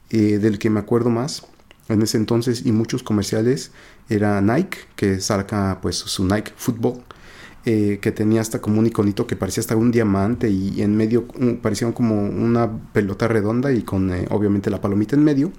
eh, 0.09 0.37
del 0.37 0.57
que 0.57 0.69
me 0.69 0.79
acuerdo 0.79 1.09
más 1.09 1.45
en 1.89 2.01
ese 2.01 2.15
entonces 2.15 2.65
y 2.65 2.71
muchos 2.71 3.03
comerciales 3.03 3.71
era 4.07 4.39
Nike 4.39 4.77
que 4.95 5.19
saca 5.19 5.79
pues 5.81 5.97
su 5.97 6.23
Nike 6.23 6.53
Football 6.55 7.03
eh, 7.65 7.99
que 8.01 8.13
tenía 8.13 8.39
hasta 8.39 8.61
como 8.61 8.79
un 8.79 8.87
iconito 8.87 9.27
que 9.27 9.35
parecía 9.35 9.59
hasta 9.59 9.75
un 9.75 9.91
diamante 9.91 10.49
y, 10.49 10.81
en 10.81 10.95
medio 10.95 11.27
parecía 11.61 11.91
como 11.91 12.23
una 12.23 12.71
pelota 12.93 13.27
redonda 13.27 13.73
y 13.73 13.81
con 13.81 14.09
obviamente 14.29 14.69
la 14.69 14.79
palomita 14.79 15.17
en 15.17 15.25
medio 15.25 15.51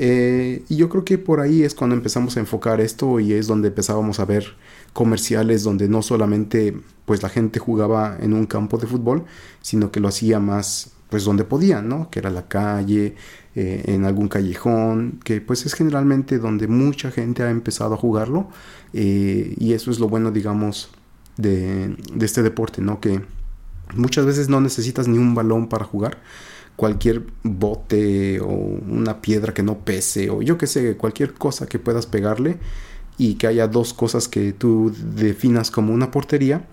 eh, 0.00 0.62
y 0.68 0.76
yo 0.76 0.88
creo 0.88 1.04
que 1.04 1.18
por 1.18 1.40
ahí 1.40 1.64
es 1.64 1.74
cuando 1.74 1.96
empezamos 1.96 2.36
a 2.36 2.40
enfocar 2.40 2.80
esto 2.80 3.18
y 3.18 3.32
es 3.32 3.48
donde 3.48 3.68
empezábamos 3.68 4.20
a 4.20 4.24
ver 4.24 4.54
comerciales 4.92 5.64
donde 5.64 5.88
no 5.88 6.02
solamente 6.02 6.76
pues 7.04 7.20
la 7.22 7.28
gente 7.28 7.58
jugaba 7.58 8.16
en 8.20 8.32
un 8.32 8.46
campo 8.46 8.78
de 8.78 8.86
fútbol, 8.86 9.24
sino 9.60 9.90
que 9.90 9.98
lo 9.98 10.06
hacía 10.06 10.38
más 10.38 10.92
pues 11.10 11.24
donde 11.24 11.42
podían, 11.42 11.88
¿no? 11.88 12.10
Que 12.10 12.20
era 12.20 12.30
la 12.30 12.46
calle, 12.46 13.16
eh, 13.56 13.82
en 13.86 14.04
algún 14.04 14.28
callejón, 14.28 15.18
que 15.24 15.40
pues 15.40 15.66
es 15.66 15.74
generalmente 15.74 16.38
donde 16.38 16.68
mucha 16.68 17.10
gente 17.10 17.42
ha 17.42 17.50
empezado 17.50 17.94
a 17.94 17.96
jugarlo 17.96 18.48
eh, 18.92 19.54
y 19.58 19.72
eso 19.72 19.90
es 19.90 19.98
lo 19.98 20.08
bueno, 20.08 20.30
digamos, 20.30 20.90
de, 21.36 21.96
de 22.14 22.26
este 22.26 22.42
deporte, 22.42 22.82
¿no? 22.82 23.00
Que 23.00 23.20
muchas 23.96 24.26
veces 24.26 24.48
no 24.48 24.60
necesitas 24.60 25.08
ni 25.08 25.18
un 25.18 25.34
balón 25.34 25.68
para 25.68 25.84
jugar, 25.84 26.18
cualquier 26.78 27.26
bote 27.42 28.38
o 28.38 28.46
una 28.46 29.20
piedra 29.20 29.52
que 29.52 29.64
no 29.64 29.78
pese 29.78 30.30
o 30.30 30.42
yo 30.42 30.56
que 30.56 30.68
sé, 30.68 30.96
cualquier 30.96 31.34
cosa 31.34 31.66
que 31.66 31.80
puedas 31.80 32.06
pegarle 32.06 32.58
y 33.18 33.34
que 33.34 33.48
haya 33.48 33.66
dos 33.66 33.92
cosas 33.92 34.28
que 34.28 34.52
tú 34.52 34.94
definas 35.16 35.72
como 35.72 35.92
una 35.92 36.12
portería, 36.12 36.68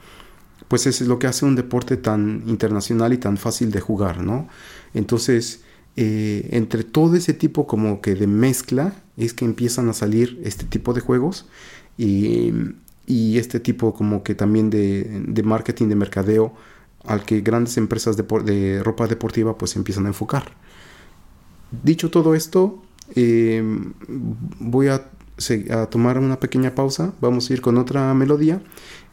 pues 0.68 0.86
eso 0.86 1.04
es 1.04 1.08
lo 1.08 1.18
que 1.18 1.26
hace 1.26 1.44
un 1.44 1.56
deporte 1.56 1.98
tan 1.98 2.44
internacional 2.46 3.14
y 3.14 3.18
tan 3.18 3.38
fácil 3.38 3.72
de 3.72 3.82
jugar, 3.82 4.22
¿no? 4.22 4.48
Entonces, 4.94 5.62
eh, 5.96 6.50
entre 6.52 6.84
todo 6.84 7.16
ese 7.16 7.34
tipo 7.34 7.66
como 7.66 8.00
que 8.02 8.14
de 8.14 8.28
mezcla 8.28 8.94
es 9.18 9.34
que 9.34 9.44
empiezan 9.44 9.90
a 9.90 9.94
salir 9.94 10.40
este 10.44 10.66
tipo 10.66 10.94
de 10.94 11.02
juegos 11.02 11.48
y, 11.98 12.54
y 13.08 13.40
este 13.40 13.60
tipo 13.60 13.96
como 13.96 14.22
que 14.22 14.36
también 14.36 14.70
de, 14.70 15.24
de 15.28 15.42
marketing, 15.42 15.88
de 15.88 15.96
mercadeo, 15.96 16.54
al 17.08 17.24
que 17.24 17.42
grandes 17.42 17.78
empresas 17.78 18.18
de, 18.18 18.82
ropa 18.84 19.08
deportiva 19.08 19.58
pues 19.58 19.76
empiezan 19.76 20.06
a 20.06 20.10
enfocar. 20.10 20.52
Dicho 21.84 22.10
todo 22.10 22.36
esto, 22.36 22.82
em, 23.16 23.94
voy 24.60 24.88
a, 24.88 25.10
a, 25.72 25.86
tomar 25.88 26.18
una 26.18 26.40
pequeña 26.40 26.76
pausa, 26.76 27.14
vamos 27.22 27.50
a 27.50 27.54
ir 27.54 27.62
con 27.62 27.78
otra 27.78 28.14
melodía 28.14 28.62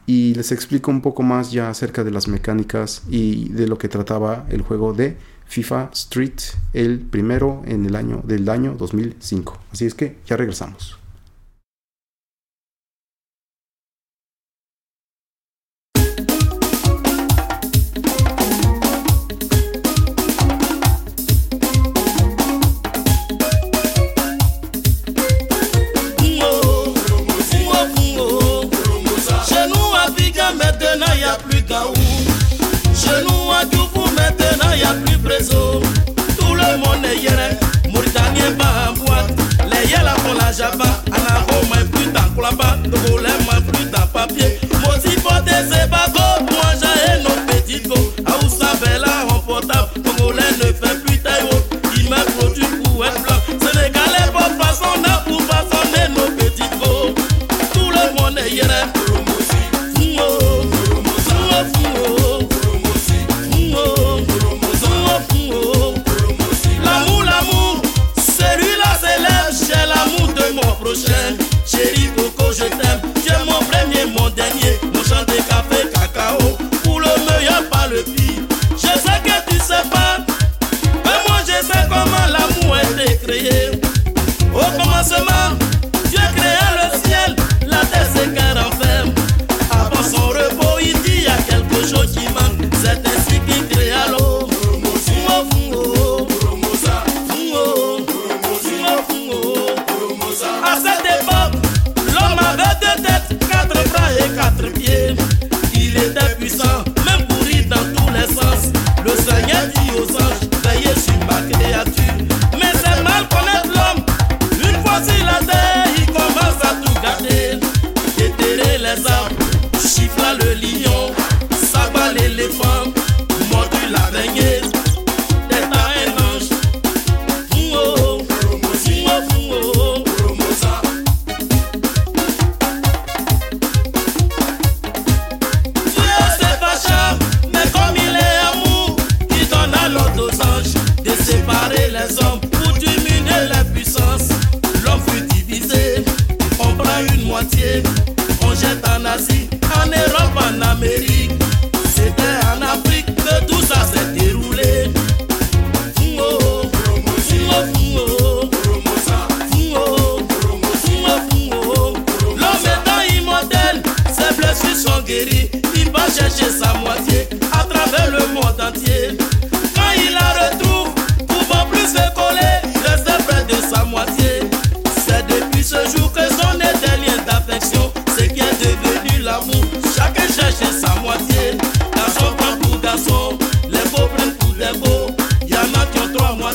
y 0.07 0.35
les 0.35 0.53
explico 0.53 0.91
un 0.91 1.01
poco 1.01 1.23
más 1.23 1.53
ya 1.53 1.71
acerca 1.71 2.05
de 2.05 2.11
las 2.11 2.29
mecánicas 2.29 3.03
y 3.09 3.49
de 3.51 3.67
lo 3.67 3.79
que 3.79 3.89
trataba 3.89 4.47
el 4.49 4.63
juego 4.63 4.93
de 4.93 5.17
FIFA 5.47 5.91
Street, 5.93 6.41
el 6.73 7.01
primero 7.01 7.63
en 7.67 7.85
el 7.85 7.97
año 7.97 8.23
del 8.25 8.49
año 8.49 8.75
2005. 8.79 9.59
Así 9.71 9.87
es 9.87 9.95
que 9.95 10.19
ya 10.27 10.37
regresamos. 10.37 11.02
Tout 36.39 36.55
le 36.55 36.77
monde 36.77 37.05
est 37.05 37.17
hier, 37.17 37.59
Mauritanien 37.93 38.51
va 38.59 38.93
boîte. 38.93 39.33
Les 39.71 39.91
yala 39.91 40.15
pour 40.15 40.35
la 40.35 40.53
java, 40.53 41.03
Anaho, 41.07 41.65
mais 41.75 41.85
plus 41.85 42.13
dans 42.13 42.29
Kulaba, 42.35 42.79
Togolais, 42.85 43.31
mais 43.41 43.73
plus 43.73 43.87
dans 43.87 44.07
papier. 44.09 44.62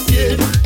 again. 0.06 0.57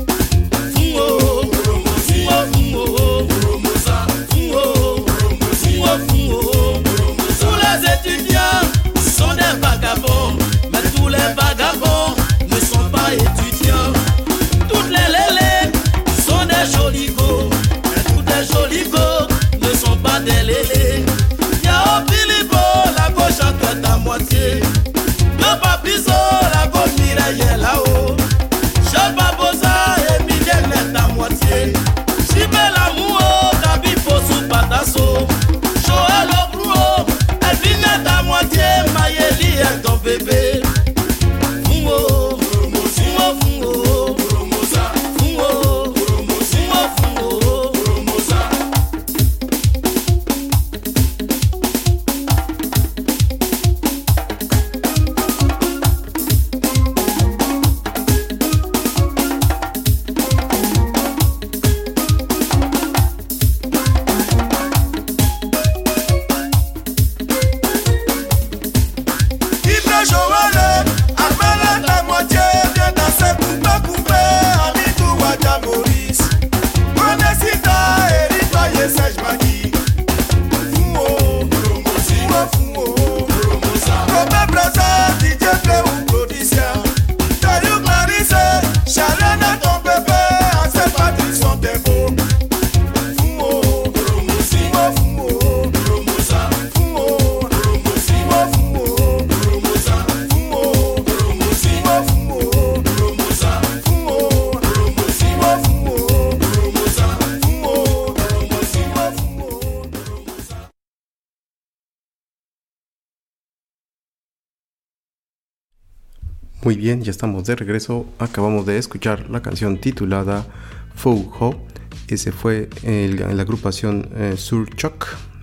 Muy 116.72 116.78
bien, 116.80 117.02
ya 117.04 117.12
estamos 117.12 117.44
de 117.44 117.58
regreso. 117.58 118.06
Acabamos 118.18 118.66
de 118.66 118.78
escuchar 118.78 119.30
la 119.30 119.42
canción 119.42 119.78
titulada 119.82 120.48
Fou 120.96 121.30
Ho. 121.38 121.66
Ese 122.08 122.32
fue 122.32 122.70
el- 122.84 123.18
la 123.18 123.42
agrupación 123.44 124.08
eh, 124.16 124.38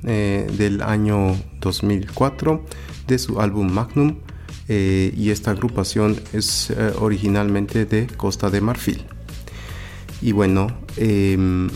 eh, 0.05 0.47
del 0.57 0.81
año 0.81 1.37
2004 1.61 2.65
de 3.07 3.19
su 3.19 3.43
álbum 3.43 3.71
Magnum. 3.71 4.21
Eh, 4.69 5.13
y 5.15 5.29
esta 5.29 5.51
agrupación 5.51 6.17
es 6.33 6.71
eh, 6.71 6.93
originalmente 6.99 7.85
de 7.85 8.07
Costa 8.07 8.49
de 8.49 8.63
Marfil. 8.63 9.05
Y 10.23 10.33
bueno, 10.33 10.69
em, 10.97 11.69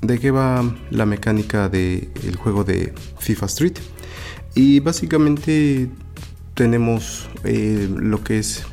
¿de 0.00 0.18
qué 0.18 0.30
va 0.30 0.64
la 0.90 1.04
mecánica 1.04 1.68
del 1.68 2.36
juego 2.42 2.64
de 2.64 2.94
FIFA 3.18 3.46
Street? 3.46 3.76
Y 4.54 4.80
básicamente 4.80 5.90
tenemos 6.56 7.28
eh, 7.44 7.88
lo 7.94 8.24
que 8.24 8.38
es 8.40 8.64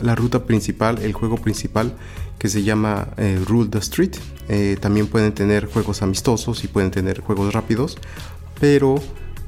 la 0.00 0.16
ruta 0.16 0.44
principal, 0.46 0.98
el 0.98 1.12
juego 1.12 1.36
principal 1.36 1.94
que 2.38 2.48
se 2.48 2.62
llama 2.64 3.10
eh, 3.16 3.40
Rule 3.46 3.68
the 3.70 3.78
Street. 3.78 4.16
Eh, 4.48 4.76
también 4.80 5.06
pueden 5.06 5.32
tener 5.32 5.66
juegos 5.66 6.02
amistosos 6.02 6.64
y 6.64 6.68
pueden 6.68 6.90
tener 6.90 7.20
juegos 7.20 7.52
rápidos, 7.52 7.98
pero 8.58 8.96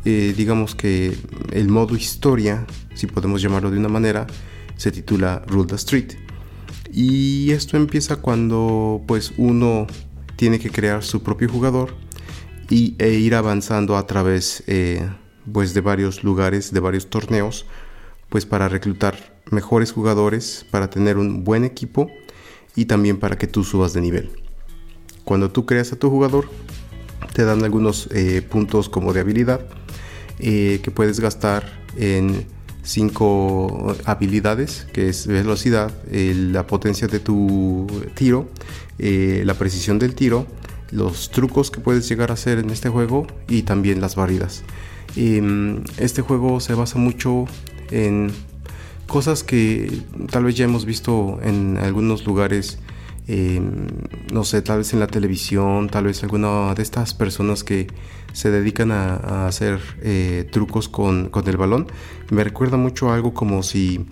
eh, 0.05 0.35
digamos 0.37 0.74
que 0.74 1.16
el 1.53 1.68
modo 1.68 1.96
historia, 1.96 2.66
si 2.94 3.07
podemos 3.07 3.42
llamarlo 3.42 3.70
de 3.70 3.79
una 3.79 3.88
manera, 3.88 4.27
se 4.77 4.92
titula 4.92 5.42
Rule 5.46 5.66
the 5.66 5.74
Street. 5.77 6.12
Y 6.92 7.51
esto 7.51 7.77
empieza 7.77 8.16
cuando 8.16 9.03
pues 9.07 9.33
uno 9.37 9.87
tiene 10.37 10.59
que 10.59 10.70
crear 10.70 11.03
su 11.03 11.22
propio 11.22 11.48
jugador 11.48 11.94
y, 12.70 12.94
e 12.98 13.11
ir 13.14 13.35
avanzando 13.35 13.96
a 13.96 14.07
través 14.07 14.62
eh, 14.66 15.09
pues 15.53 15.75
de 15.75 15.81
varios 15.81 16.25
lugares, 16.25 16.73
de 16.73 16.81
varios 16.81 17.09
torneos, 17.09 17.67
pues 18.29 18.47
para 18.47 18.69
reclutar 18.69 19.39
mejores 19.51 19.93
jugadores, 19.93 20.67
para 20.71 20.91
tener 20.91 21.17
un 21.17 21.45
buen 21.45 21.65
equipo 21.65 22.11
y 22.77 22.85
también 22.85 23.19
para 23.19 23.37
que 23.37 23.47
tú 23.47 23.65
subas 23.65 23.93
de 23.93 24.01
nivel. 24.01 24.31
Cuando 25.25 25.51
tú 25.51 25.67
creas 25.67 25.93
a 25.93 25.97
tu 25.97 26.11
jugador, 26.11 26.49
te 27.35 27.45
dan 27.45 27.65
algunos 27.65 28.09
eh, 28.13 28.43
puntos 28.43 28.89
como 28.89 29.13
de 29.13 29.21
habilidad 29.21 29.61
eh, 30.39 30.81
que 30.83 30.91
puedes 30.91 31.21
gastar 31.21 31.65
en 31.97 32.47
cinco 32.83 33.95
habilidades, 34.05 34.87
que 34.93 35.09
es 35.09 35.27
velocidad, 35.27 35.93
eh, 36.11 36.35
la 36.35 36.67
potencia 36.67 37.07
de 37.09 37.21
tu 37.21 37.87
tiro, 38.15 38.49
la 38.99 39.55
precisión 39.55 39.99
del 39.99 40.15
tiro, 40.15 40.47
los 40.90 41.31
trucos 41.31 41.70
que 41.70 41.81
puedes 41.81 42.09
llegar 42.09 42.31
a 42.31 42.35
hacer 42.35 42.59
en 42.59 42.70
este 42.70 42.88
juego 42.88 43.27
y 43.48 43.62
también 43.62 44.01
las 44.01 44.16
barridas. 44.16 44.62
Em, 45.16 45.83
este 45.96 46.22
juego 46.22 46.61
se 46.61 46.74
basa 46.74 46.98
mucho 46.98 47.46
en 47.90 48.31
cosas 49.07 49.42
que 49.42 50.03
tal 50.31 50.44
vez 50.44 50.55
ya 50.55 50.64
hemos 50.64 50.85
visto 50.85 51.38
en 51.42 51.79
algunos 51.79 52.27
lugares, 52.27 52.79
eh, 53.27 53.61
no 54.33 54.44
sé, 54.44 54.62
tal 54.62 54.79
vez 54.79 54.92
en 54.92 55.01
la 55.01 55.07
televisión, 55.07 55.88
tal 55.88 56.05
vez 56.05 56.22
alguna 56.22 56.74
de 56.74 56.83
estas 56.83 57.14
personas 57.14 57.64
que 57.64 57.88
se 58.33 58.51
dedican 58.51 58.92
a, 58.92 59.46
hacer 59.46 59.81
eh, 60.03 60.48
trucos 60.53 60.88
con, 60.88 61.31
con 61.31 61.48
el 61.48 61.57
balón. 61.57 61.87
Me 62.31 62.44
recuerda 62.44 62.77
mucho 62.77 63.11
algo 63.11 63.35
como 63.35 63.62
si 63.62 64.07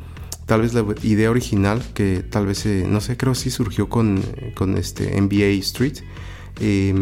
tal 0.47 0.63
vez 0.63 0.75
la 0.75 0.85
idea 1.03 1.31
original, 1.31 1.83
que 1.93 2.23
tal 2.23 2.47
vez, 2.47 2.65
eh, 2.67 2.87
no 2.89 3.01
sé, 3.01 3.17
creo 3.17 3.35
si 3.35 3.51
surgió 3.51 3.89
con, 3.89 4.23
con 4.55 4.77
este 4.79 5.21
NBA 5.21 5.59
Street, 5.61 5.99
eh, 6.61 6.95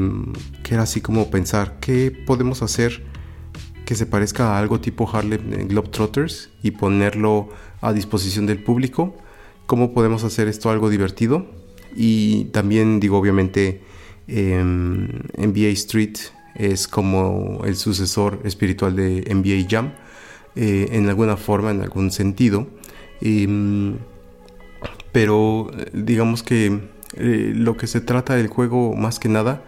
que 0.62 0.74
era 0.74 0.84
así 0.84 1.00
como 1.00 1.30
pensar, 1.30 1.78
¿qué 1.80 2.10
podemos 2.26 2.62
hacer? 2.62 3.02
que 3.84 3.94
se 3.94 4.06
parezca 4.06 4.54
a 4.54 4.58
algo 4.58 4.80
tipo 4.80 5.08
Harlem 5.10 5.68
Globetrotters 5.68 6.50
y 6.62 6.72
ponerlo 6.72 7.50
a 7.80 7.92
disposición 7.92 8.46
del 8.46 8.62
público. 8.62 9.14
¿Cómo 9.66 9.92
podemos 9.92 10.24
hacer 10.24 10.48
esto 10.48 10.70
algo 10.70 10.90
divertido? 10.90 11.46
Y 11.94 12.46
también 12.46 13.00
digo, 13.00 13.18
obviamente, 13.18 13.82
eh, 14.26 14.62
NBA 14.62 15.68
Street 15.68 16.16
es 16.54 16.88
como 16.88 17.62
el 17.64 17.76
sucesor 17.76 18.40
espiritual 18.44 18.96
de 18.96 19.24
NBA 19.28 19.66
Jam, 19.68 19.92
eh, 20.56 20.88
en 20.92 21.08
alguna 21.08 21.36
forma, 21.36 21.70
en 21.70 21.82
algún 21.82 22.10
sentido. 22.10 22.66
Eh, 23.20 23.96
pero 25.12 25.70
digamos 25.92 26.42
que 26.42 26.80
eh, 27.16 27.52
lo 27.54 27.76
que 27.76 27.86
se 27.86 28.00
trata 28.00 28.34
del 28.34 28.48
juego 28.48 28.94
más 28.94 29.18
que 29.18 29.28
nada 29.28 29.62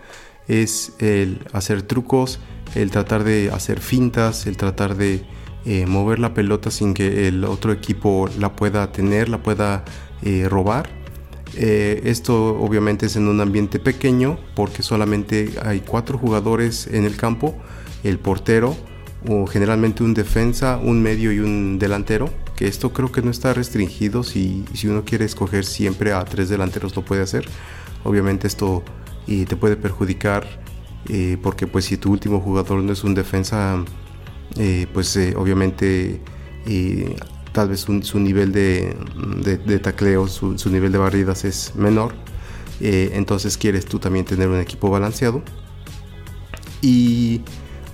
es 0.49 0.95
el 0.99 1.47
hacer 1.53 1.83
trucos, 1.83 2.41
el 2.75 2.91
tratar 2.91 3.25
de 3.25 3.51
hacer 3.53 3.81
fintas, 3.81 4.47
el 4.47 4.57
tratar 4.57 4.97
de 4.97 5.25
eh, 5.65 5.87
mover 5.87 6.19
la 6.19 6.35
pelota 6.35 6.71
sin 6.71 6.95
que 6.95 7.29
el 7.29 7.45
otro 7.45 7.73
equipo 7.73 8.29
la 8.39 8.55
pueda 8.55 8.93
tener, 8.93 9.29
la 9.29 9.43
pueda 9.43 9.85
eh, 10.23 10.49
robar. 10.49 10.89
Esto 11.57 12.59
obviamente 12.61 13.07
es 13.07 13.17
en 13.17 13.29
un 13.29 13.41
ambiente 13.41 13.79
pequeño 13.79 14.39
porque 14.55 14.83
solamente 14.83 15.55
hay 15.65 15.81
cuatro 15.81 16.19
jugadores 16.19 16.87
en 16.87 17.05
el 17.05 17.17
campo, 17.17 17.57
el 18.05 18.19
portero 18.19 18.77
o 19.27 19.47
generalmente 19.47 20.03
un 20.03 20.13
defensa, 20.13 20.77
un 20.77 21.03
medio 21.03 21.33
y 21.33 21.39
un 21.39 21.79
delantero, 21.79 22.29
que 22.57 22.67
esto 22.67 22.93
creo 22.93 23.13
que 23.13 23.23
no 23.23 23.31
está 23.31 23.53
restringido 23.55 24.23
si, 24.23 24.65
si 24.75 24.89
uno 24.89 25.05
quiere 25.05 25.25
escoger 25.25 25.65
siempre 25.65 26.13
a 26.13 26.25
tres 26.25 26.49
delanteros 26.49 26.97
lo 26.97 27.05
puede 27.05 27.23
hacer. 27.23 27.47
Obviamente 28.05 28.47
esto 28.47 28.83
te 29.27 29.57
puede 29.57 29.77
perjudicar 29.77 30.47
porque 31.43 31.67
pues 31.67 31.85
si 31.87 31.97
tu 31.97 32.13
último 32.13 32.41
jugador 32.41 32.83
no 32.83 32.93
es 32.93 33.05
un 33.05 33.15
defensa 33.15 33.85
eh, 34.59 34.87
pues 34.93 35.15
eh, 35.17 35.35
obviamente 35.37 36.21
tal 37.53 37.69
vez 37.69 37.81
su 37.81 38.21
nivel 38.21 38.53
de, 38.53 39.81
tacleo, 39.83 40.29
su, 40.29 40.71
nivel 40.71 40.93
de 40.93 40.99
barridas 40.99 41.45
es 41.45 41.75
menor. 41.75 42.15
Eh, 42.81 43.13
entonces 43.15 43.57
quieres 43.57 43.87
tú 43.87 43.99
también 43.99 44.25
tener 44.25 44.49
un 44.49 44.61
equipo 44.61 44.91
balanceado. 44.91 45.43
Y 46.83 47.41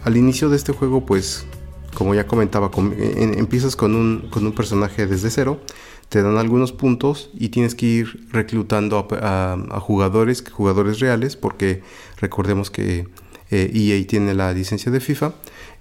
al 0.05 0.17
inicio 0.17 0.49
de 0.49 0.57
este 0.57 0.73
juego, 0.73 1.07
pues 1.07 1.47
como 1.95 2.15
ya 2.15 2.27
comentaba, 2.27 2.71
empiezas 2.97 3.77
con 3.77 3.95
un, 3.95 4.29
con 4.31 4.47
un, 4.47 4.53
personaje 4.53 5.07
desde 5.07 5.31
cero, 5.31 5.61
te 6.09 6.23
dan 6.23 6.37
algunos 6.37 6.73
puntos 6.73 7.31
y 7.35 7.49
tienes 7.49 7.75
que 7.75 7.87
ir 7.87 8.27
reclutando 8.31 9.09
a, 9.11 9.81
jugadores, 9.81 10.45
jugadores 10.51 11.01
reales, 11.01 11.37
porque 11.37 11.83
recordemos 12.19 12.71
que 12.71 13.09
EA 13.51 13.97
e 13.97 14.05
tiene 14.05 14.35
la 14.35 14.53
licencia 14.53 14.91
de 14.91 15.01
FIFA 15.01 15.35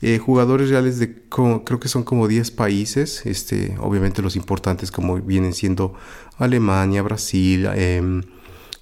eh, 0.03 0.17
jugadores 0.17 0.69
reales 0.69 0.97
de 0.97 1.15
creo 1.29 1.79
que 1.79 1.87
son 1.87 2.03
como 2.03 2.27
10 2.27 2.49
países, 2.51 3.23
este, 3.27 3.75
obviamente 3.79 4.23
los 4.23 4.35
importantes 4.35 4.91
como 4.91 5.17
vienen 5.17 5.53
siendo 5.53 5.93
Alemania, 6.39 7.03
Brasil, 7.03 7.67
em, 7.75 8.23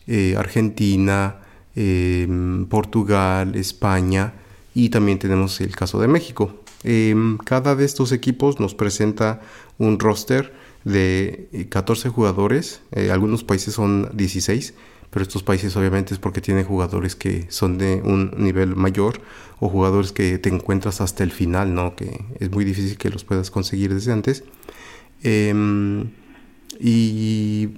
eh, 0.08 0.36
Argentina, 0.38 1.42
em, 1.76 2.66
Portugal, 2.68 3.56
España 3.56 4.34
y 4.74 4.90
también 4.90 5.20
tenemos 5.20 5.60
el 5.60 5.76
caso 5.76 6.00
de 6.00 6.08
México. 6.08 6.59
Em, 6.84 7.38
cada 7.38 7.76
de 7.76 7.86
estos 7.86 8.12
equipos 8.12 8.60
nos 8.60 8.74
presenta 8.74 9.42
un 9.78 10.00
roster 10.00 10.54
de 10.86 11.68
14 11.70 12.10
jugadores, 12.10 12.82
eh, 12.92 13.12
algunos 13.12 13.44
países 13.44 13.74
son 13.74 14.10
16 14.14 14.74
pero 15.10 15.24
estos 15.24 15.44
países 15.44 15.76
obviamente 15.76 16.14
es 16.14 16.20
porque 16.20 16.42
tienen 16.42 16.66
jugadores 16.66 17.16
que 17.16 17.46
son 17.50 17.78
de 17.78 18.02
un 18.04 18.32
nivel 18.38 18.76
mayor 18.76 19.22
o 19.60 19.70
jugadores 19.70 20.12
que 20.12 20.38
te 20.38 20.50
encuentras 20.50 21.02
hasta 21.02 21.24
el 21.24 21.32
final, 21.32 21.74
¿no? 21.74 21.96
Que 21.96 22.26
es 22.40 22.52
muy 22.52 22.64
difícil 22.64 22.98
que 22.98 23.10
los 23.10 23.24
puedas 23.24 23.50
conseguir 23.50 23.94
desde 23.94 24.12
antes. 24.12 24.44
Em, 25.24 26.12
y 26.80 27.70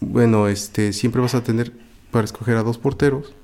bueno, 0.00 0.48
este, 0.48 0.92
siempre 0.92 1.22
vas 1.22 1.34
a 1.34 1.42
tener 1.42 1.72
para 2.10 2.24
escoger 2.24 2.56
a 2.56 2.62
dos 2.62 2.78
porteros. 2.78 3.34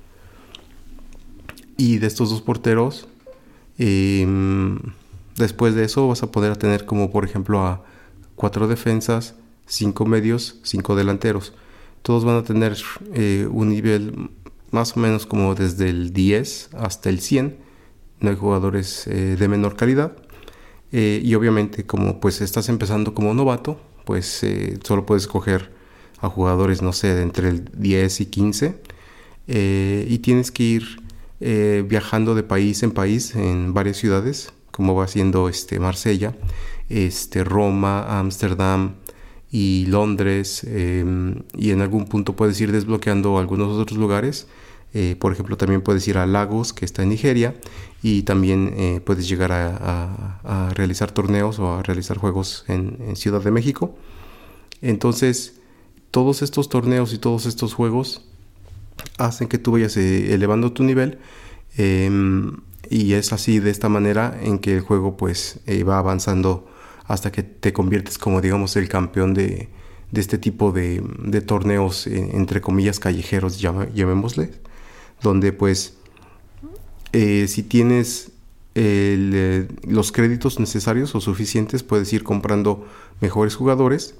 Y 1.75 1.97
de 1.97 2.07
estos 2.07 2.29
dos 2.29 2.41
porteros, 2.41 3.07
em, 3.77 4.79
después 5.37 5.75
de 5.75 5.85
eso 5.85 6.07
vas 6.07 6.23
a 6.23 6.31
poder 6.31 6.57
tener 6.57 6.85
como 6.85 7.11
por 7.11 7.25
ejemplo 7.25 7.61
a 7.65 7.83
cuatro 8.35 8.67
defensas, 8.67 9.35
cinco 9.65 10.05
medios, 10.05 10.59
cinco 10.63 10.95
delanteros 10.95 11.53
todos 12.03 12.25
van 12.25 12.35
a 12.35 12.43
tener 12.43 12.77
eh, 13.13 13.47
un 13.49 13.69
nivel 13.69 14.29
más 14.71 14.95
o 14.95 14.99
menos 14.99 15.25
como 15.25 15.55
desde 15.55 15.89
el 15.89 16.13
10 16.13 16.71
hasta 16.73 17.09
el 17.09 17.19
100. 17.19 17.57
No 18.19 18.29
hay 18.29 18.35
jugadores 18.35 19.07
eh, 19.07 19.35
de 19.39 19.47
menor 19.47 19.75
calidad. 19.75 20.15
Eh, 20.91 21.21
y 21.23 21.33
obviamente 21.33 21.85
como 21.85 22.19
pues 22.19 22.41
estás 22.41 22.69
empezando 22.69 23.15
como 23.15 23.33
novato, 23.33 23.79
pues 24.05 24.45
solo 24.83 25.05
puedes 25.05 25.23
escoger 25.23 25.71
a 26.19 26.29
jugadores, 26.29 26.81
no 26.81 26.93
sé, 26.93 27.15
de 27.15 27.23
entre 27.23 27.49
el 27.49 27.65
10 27.73 28.21
y 28.21 28.25
15. 28.27 28.81
y 29.47 30.19
tienes 30.19 30.51
que 30.51 30.63
ir 30.63 31.02
viajando 31.43 32.35
de 32.35 32.43
país 32.43 32.83
en 32.83 32.91
país 32.91 33.35
en 33.35 33.73
varias 33.73 33.97
ciudades, 33.97 34.53
como 34.71 34.95
va 34.95 35.07
siendo 35.07 35.49
este, 35.49 35.79
Marsella, 35.79 36.35
este, 36.89 37.43
Roma, 37.43 38.19
Ámsterdam, 38.19 38.95
y 39.53 39.85
Londres 39.85 40.63
em, 40.63 41.43
y 41.55 41.69
en 41.69 41.81
algún 41.81 42.05
punto 42.05 42.35
puedes 42.35 42.59
ir 42.59 42.71
desbloqueando 42.71 43.37
algunos 43.37 43.77
otros 43.77 43.99
lugares. 43.99 44.47
Eh, 44.95 45.15
por 45.19 45.31
ejemplo, 45.31 45.57
también 45.57 45.83
puedes 45.83 46.07
ir 46.07 46.17
a 46.17 46.25
Lagos, 46.25 46.73
que 46.73 46.85
está 46.85 47.03
en 47.03 47.09
Nigeria, 47.09 47.55
y 48.01 48.23
también 48.23 48.73
eh, 48.75 48.99
puedes 49.05 49.27
llegar 49.29 49.51
a, 49.51 50.71
realizar 50.73 51.11
torneos 51.11 51.59
o 51.59 51.75
a 51.75 51.83
realizar 51.83 52.17
juegos 52.17 52.65
en, 52.67 53.15
Ciudad 53.15 53.41
de 53.43 53.51
México. 53.51 53.95
Entonces, 54.81 55.59
todos 56.09 56.41
estos 56.41 56.67
torneos 56.67 57.13
y 57.13 57.19
todos 57.19 57.45
estos 57.45 57.75
juegos 57.75 58.25
hacen 59.17 59.47
que 59.47 59.57
tú 59.57 59.71
vayas 59.73 59.97
eh, 59.97 60.33
elevando 60.33 60.71
tu 60.73 60.83
nivel. 60.83 61.19
Em, 61.77 62.57
y 62.89 63.13
es 63.13 63.33
así 63.33 63.59
de 63.59 63.71
esta 63.71 63.89
manera 63.89 64.37
en 64.41 64.59
que 64.59 64.75
el 64.75 64.81
juego 64.81 65.17
pues 65.17 65.59
va 65.87 65.97
avanzando 65.97 66.67
hasta 67.05 67.31
que 67.31 67.43
te 67.43 67.73
conviertes 67.73 68.17
como 68.17 68.41
digamos 68.41 68.75
el 68.75 68.87
campeón 68.89 69.33
de, 69.33 69.69
este 70.13 70.37
tipo 70.37 70.71
de, 70.71 71.01
torneos 71.45 72.07
eh, 72.07 72.31
entre 72.33 72.61
comillas 72.61 72.99
callejeros 72.99 73.59
llamémosle 73.59 74.51
donde 75.21 75.53
pues 75.53 75.95
eh, 77.11 77.47
si 77.47 77.63
tienes 77.63 78.31
eh, 78.75 79.67
los 79.87 80.11
créditos 80.11 80.59
necesarios 80.59 81.13
o 81.15 81.21
suficientes 81.21 81.83
puedes 81.83 82.11
ir 82.13 82.23
comprando 82.23 82.87
mejores 83.21 83.55
jugadores 83.55 84.15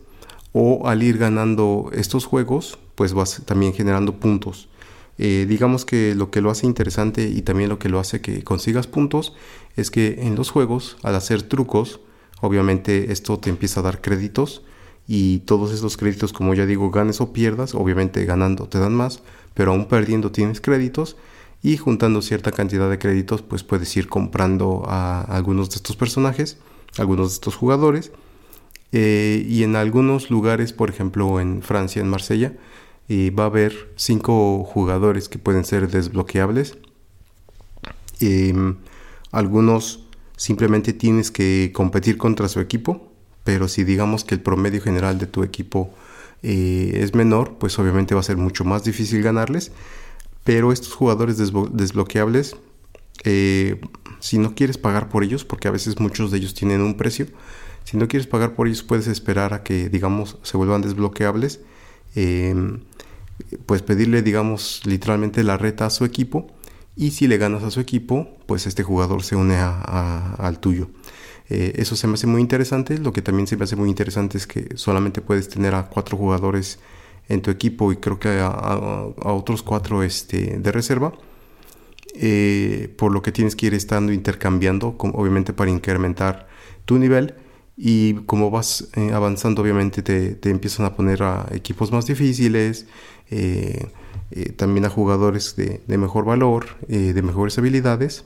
o 0.51 0.87
al 0.87 1.01
ir 1.03 1.17
ganando 1.17 1.89
estos 1.93 2.25
juegos 2.25 2.77
pues 2.95 3.13
vas 3.13 3.41
también 3.45 3.73
generando 3.73 4.19
puntos 4.19 4.69
digamos 5.15 5.85
que 5.85 6.15
lo 6.15 6.31
que 6.31 6.41
lo 6.41 6.49
hace 6.49 6.65
interesante 6.65 7.29
y 7.29 7.43
también 7.43 7.69
lo 7.69 7.77
que 7.77 7.87
lo 7.87 7.99
hace 7.99 8.19
que 8.19 8.43
consigas 8.43 8.87
puntos 8.87 9.33
es 9.75 9.91
que 9.91 10.23
en 10.23 10.35
los 10.35 10.49
juegos 10.49 10.97
al 11.03 11.15
hacer 11.15 11.43
trucos 11.43 11.99
obviamente 12.41 13.11
esto 13.11 13.39
te 13.39 13.49
empieza 13.49 13.79
a 13.79 13.83
dar 13.83 14.01
créditos 14.01 14.63
y 15.07 15.39
todos 15.39 15.73
estos 15.73 15.97
créditos, 15.97 16.31
como 16.33 16.53
ya 16.53 16.65
digo, 16.65 16.89
ganes 16.89 17.19
o 17.21 17.33
pierdas, 17.33 17.75
obviamente 17.75 18.25
ganando 18.25 18.67
te 18.67 18.79
dan 18.79 18.93
más, 18.93 19.21
pero 19.53 19.71
aún 19.71 19.87
perdiendo 19.87 20.31
tienes 20.31 20.61
créditos 20.61 21.17
y 21.61 21.77
juntando 21.77 22.21
cierta 22.21 22.51
cantidad 22.51 22.89
de 22.89 22.99
créditos, 22.99 23.41
pues 23.41 23.63
puedes 23.63 23.95
ir 23.95 24.07
comprando 24.07 24.83
a 24.87 25.21
algunos 25.21 25.69
de 25.69 25.77
estos 25.77 25.95
personajes, 25.95 26.57
algunos 26.97 27.29
de 27.29 27.33
estos 27.35 27.55
jugadores. 27.55 28.11
Eh, 28.91 29.45
y 29.47 29.63
en 29.63 29.75
algunos 29.75 30.29
lugares, 30.29 30.71
por 30.71 30.89
ejemplo 30.89 31.39
en 31.39 31.63
Francia, 31.63 32.01
en 32.01 32.09
Marsella, 32.09 32.53
eh, 33.09 33.31
va 33.31 33.43
a 33.43 33.47
haber 33.47 33.91
cinco 33.95 34.63
jugadores 34.63 35.29
que 35.29 35.37
pueden 35.37 35.65
ser 35.65 35.89
desbloqueables. 35.89 36.77
Em, 38.19 38.77
algunos 39.31 40.07
simplemente 40.37 40.93
tienes 40.93 41.31
que 41.31 41.71
competir 41.73 42.17
contra 42.17 42.47
su 42.47 42.59
equipo, 42.59 43.11
pero 43.43 43.67
si 43.67 43.83
digamos 43.83 44.23
que 44.23 44.35
el 44.35 44.41
promedio 44.41 44.81
general 44.81 45.19
de 45.19 45.27
tu 45.27 45.43
equipo 45.43 45.93
eh, 46.43 46.99
es 47.01 47.13
menor, 47.13 47.55
pues 47.57 47.77
obviamente 47.79 48.15
va 48.15 48.21
a 48.21 48.23
ser 48.23 48.37
mucho 48.37 48.63
más 48.65 48.83
difícil 48.83 49.21
ganarles. 49.21 49.71
Pero 50.43 50.71
estos 50.73 50.93
jugadores 50.93 51.37
desbloqueables, 51.37 52.57
eh, 53.23 53.79
si 54.19 54.37
no 54.37 54.55
quieres 54.55 54.77
pagar 54.77 55.09
por 55.09 55.23
ellos, 55.23 55.45
porque 55.45 55.69
a 55.69 55.71
veces 55.71 55.99
muchos 55.99 56.31
de 56.31 56.37
ellos 56.37 56.53
tienen 56.53 56.81
un 56.81 56.95
precio, 56.95 57.27
si 57.85 57.97
no 57.97 58.07
quieres 58.07 58.27
pagar 58.27 58.55
por 58.55 58.67
ellos, 58.67 58.83
puedes 58.83 59.07
esperar 59.07 59.53
a 59.53 59.63
que, 59.63 59.89
digamos, 59.89 60.37
se 60.43 60.57
vuelvan 60.57 60.81
desbloqueables. 60.81 61.61
Em, 62.15 62.79
pues 63.65 63.81
pedirle, 63.81 64.21
digamos, 64.21 64.81
literalmente 64.85 65.43
la 65.43 65.57
reta 65.57 65.85
a 65.85 65.89
su 65.89 66.05
equipo 66.05 66.47
y 66.95 67.11
si 67.11 67.27
le 67.27 67.37
ganas 67.37 67.63
a 67.63 67.71
su 67.71 67.79
equipo, 67.79 68.37
pues 68.45 68.67
este 68.67 68.83
jugador 68.83 69.23
se 69.23 69.35
une 69.35 69.57
al 69.57 70.59
tuyo. 70.59 70.89
Eh, 71.49 71.73
eso 71.77 71.95
se 71.95 72.07
me 72.07 72.13
hace 72.13 72.27
muy 72.27 72.41
interesante. 72.41 72.97
Lo 72.99 73.13
que 73.13 73.21
también 73.21 73.47
se 73.47 73.57
me 73.57 73.63
hace 73.63 73.75
muy 73.75 73.89
interesante 73.89 74.37
es 74.37 74.47
que 74.47 74.69
solamente 74.75 75.21
puedes 75.21 75.49
tener 75.49 75.73
a 75.75 75.87
cuatro 75.87 76.17
jugadores 76.17 76.79
en 77.29 77.41
tu 77.41 77.51
equipo 77.51 77.91
y 77.91 77.97
creo 77.97 78.19
que 78.19 78.39
a, 78.41 79.07
otros 79.23 79.63
cuatro 79.63 80.03
este, 80.03 80.57
de 80.59 80.71
reserva. 80.71 81.13
Eh, 82.15 82.93
por 82.95 83.11
lo 83.11 83.23
que 83.23 83.31
tienes 83.31 83.55
que 83.55 83.65
ir 83.67 83.73
estando 83.73 84.11
intercambiando, 84.13 84.95
obviamente 84.99 85.51
para 85.53 85.71
incrementar 85.71 86.47
tu 86.85 86.99
nivel. 86.99 87.33
Y 87.75 88.13
como 88.25 88.51
vas 88.51 88.89
eh, 88.95 89.11
avanzando, 89.13 89.61
obviamente 89.61 90.03
te, 90.03 90.35
te, 90.35 90.49
empiezan 90.49 90.85
a 90.85 90.95
poner 90.95 91.23
a 91.23 91.47
equipos 91.51 91.91
más 91.91 92.05
difíciles. 92.05 92.85
Eh, 94.35 94.51
también 94.55 94.85
a 94.85 94.89
jugadores 94.89 95.55
de, 95.55 95.81
mejor 95.97 96.25
valor, 96.25 96.65
eh, 96.87 97.13
de 97.13 97.21
mejores 97.21 97.57
habilidades. 97.59 98.25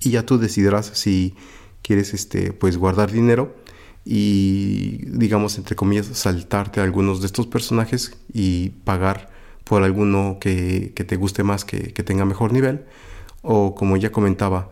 Y 0.00 0.10
ya 0.10 0.24
tú 0.24 0.38
decidirás 0.38 0.86
si 0.94 1.34
quieres 1.82 2.14
este, 2.14 2.52
pues 2.52 2.76
guardar 2.76 3.10
dinero 3.10 3.56
y 4.04 5.04
digamos 5.06 5.58
entre 5.58 5.74
comillas 5.74 6.06
saltarte 6.06 6.80
a 6.80 6.84
algunos 6.84 7.20
de 7.20 7.26
estos 7.26 7.46
personajes 7.48 8.16
y 8.32 8.70
pagar 8.84 9.30
por 9.64 9.82
alguno 9.82 10.38
que, 10.40 10.92
te 10.94 11.16
guste 11.16 11.42
más, 11.42 11.64
que, 11.64 11.90
tenga 12.04 12.24
mejor 12.24 12.52
nivel, 12.52 12.84
o 13.42 13.74
como 13.74 13.96
ya 13.96 14.12
comentaba, 14.12 14.70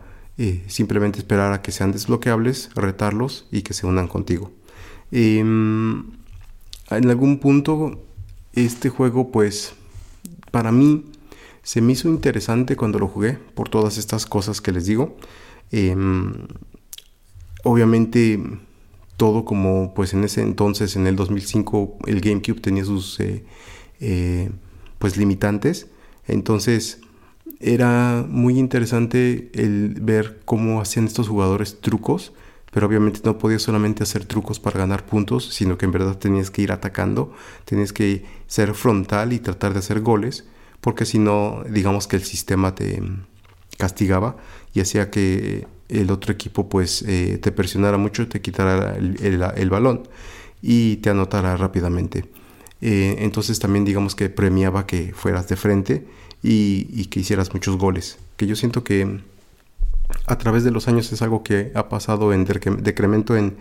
simplemente 0.67 1.19
esperar 1.19 1.53
a 1.53 1.61
que 1.61 1.71
sean 1.71 1.91
desbloqueables, 1.91 2.71
retarlos 2.75 3.47
y 3.51 3.61
que 3.61 3.73
se 3.73 3.85
unan 3.85 4.07
contigo. 4.07 4.51
Em, 5.11 6.11
en 6.89 7.09
algún 7.09 7.39
punto, 7.39 8.01
este 8.53 8.89
juego, 8.89 9.31
pues, 9.31 9.73
para 10.51 10.71
mí, 10.71 11.05
se 11.63 11.81
me 11.81 11.93
hizo 11.93 12.09
interesante 12.09 12.75
cuando 12.75 12.99
lo 12.99 13.07
jugué, 13.07 13.33
por 13.33 13.69
todas 13.69 13.97
estas 13.97 14.25
cosas 14.25 14.61
que 14.61 14.71
les 14.71 14.85
digo. 14.85 15.17
Em, 15.71 16.33
obviamente 17.63 18.39
todo 19.17 19.45
como 19.45 19.93
pues 19.93 20.13
en 20.13 20.23
ese 20.23 20.41
entonces, 20.41 20.95
en 20.95 21.05
el 21.05 21.15
2005, 21.15 21.99
el 22.07 22.21
GameCube 22.21 22.59
tenía 22.59 22.83
sus 22.83 23.19
eh, 23.19 23.43
eh, 23.99 24.49
pues 24.97 25.15
limitantes. 25.15 25.87
Entonces 26.27 27.01
era 27.61 28.25
muy 28.27 28.57
interesante 28.57 29.51
el 29.53 29.95
ver 30.01 30.41
cómo 30.45 30.81
hacían 30.81 31.05
estos 31.05 31.27
jugadores 31.27 31.79
trucos, 31.79 32.33
pero 32.71 32.87
obviamente 32.87 33.21
no 33.23 33.37
podías 33.37 33.61
solamente 33.61 34.03
hacer 34.03 34.25
trucos 34.25 34.59
para 34.59 34.79
ganar 34.79 35.05
puntos, 35.05 35.53
sino 35.53 35.77
que 35.77 35.85
en 35.85 35.91
verdad 35.91 36.17
tenías 36.17 36.49
que 36.49 36.63
ir 36.63 36.71
atacando, 36.71 37.33
tenías 37.65 37.93
que 37.93 38.25
ser 38.47 38.73
frontal 38.73 39.33
y 39.33 39.39
tratar 39.39 39.73
de 39.73 39.79
hacer 39.79 40.01
goles, 40.01 40.45
porque 40.79 41.05
si 41.05 41.19
no, 41.19 41.63
digamos 41.69 42.07
que 42.07 42.15
el 42.15 42.23
sistema 42.23 42.73
te 42.73 43.01
castigaba 43.77 44.37
y 44.73 44.79
hacía 44.79 45.09
que 45.11 45.67
el 45.89 46.09
otro 46.11 46.31
equipo 46.31 46.69
pues 46.69 47.03
eh, 47.07 47.37
te 47.41 47.51
presionara 47.51 47.97
mucho, 47.97 48.27
te 48.27 48.41
quitara 48.41 48.95
el, 48.95 49.69
balón 49.69 50.07
y 50.61 50.97
te 50.97 51.09
anotara 51.09 51.57
rápidamente. 51.57 52.25
Eh, 52.79 53.17
entonces 53.19 53.59
también 53.59 53.85
digamos 53.85 54.15
que 54.15 54.29
premiaba 54.29 54.87
que 54.87 55.13
fueras 55.13 55.47
de 55.47 55.55
frente 55.55 56.07
y, 56.43 57.05
que 57.05 57.19
hicieras 57.19 57.53
muchos 57.53 57.77
goles. 57.77 58.17
Que 58.37 58.47
yo 58.47 58.55
siento 58.55 58.83
que 58.83 59.19
a 60.27 60.37
través 60.37 60.63
de 60.63 60.71
los 60.71 60.87
años 60.87 61.11
es 61.11 61.21
algo 61.21 61.43
que 61.43 61.71
ha 61.75 61.89
pasado 61.89 62.33
en 62.33 62.45
decremento 62.45 63.35
en, 63.35 63.57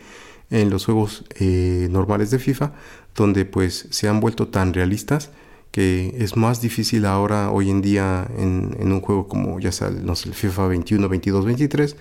los 0.50 0.84
juegos 0.84 1.24
eh, 1.38 1.88
normales 1.90 2.30
de 2.30 2.40
FIFA, 2.40 2.72
donde 3.14 3.44
pues 3.44 3.86
se 3.90 4.08
han 4.08 4.18
vuelto 4.20 4.48
tan 4.48 4.74
realistas 4.74 5.30
que 5.70 6.16
es 6.18 6.36
más 6.36 6.60
difícil 6.60 7.06
ahora, 7.06 7.50
hoy 7.50 7.70
en 7.70 7.80
día, 7.80 8.28
en, 8.36 8.92
un 8.92 9.00
juego 9.00 9.28
como 9.28 9.60
ya 9.60 9.70
sea 9.70 9.88
el 9.88 10.34
FIFA 10.34 10.66
21, 10.66 11.08
22, 11.08 11.44
23, 11.44 11.96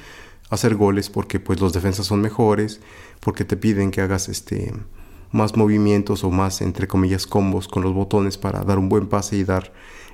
hacer 0.49 0.75
goles 0.75 1.09
porque 1.09 1.39
pues 1.39 1.59
los 1.59 1.73
defensas 1.73 2.07
son 2.07 2.21
mejores, 2.21 2.79
porque 3.19 3.45
te 3.45 3.57
piden 3.57 3.91
que 3.91 4.01
hagas 4.01 4.29
este 4.29 4.73
más 5.31 5.55
movimientos 5.55 6.23
o 6.23 6.31
más 6.31 6.61
entre 6.61 6.87
comillas 6.87 7.27
combos 7.27 7.67
con 7.67 7.83
los 7.83 7.93
botones 7.93 8.39
para 8.39 8.63
dar 8.63 8.79
un 8.79 8.89
buen 8.89 9.07
pase 9.07 9.37
y 9.37 9.43
dar 9.43 9.71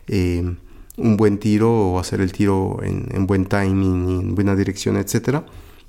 eh, 0.07 0.55
un 0.97 1.17
buen 1.17 1.39
tiro 1.39 1.91
o 1.91 1.99
hacer 1.99 2.21
el 2.21 2.31
tiro 2.31 2.79
en, 2.83 3.27
buen 3.27 3.45
timing 3.45 4.09
en 4.09 4.35
buena 4.35 4.55
dirección, 4.55 4.97
etcétera. 4.97 5.45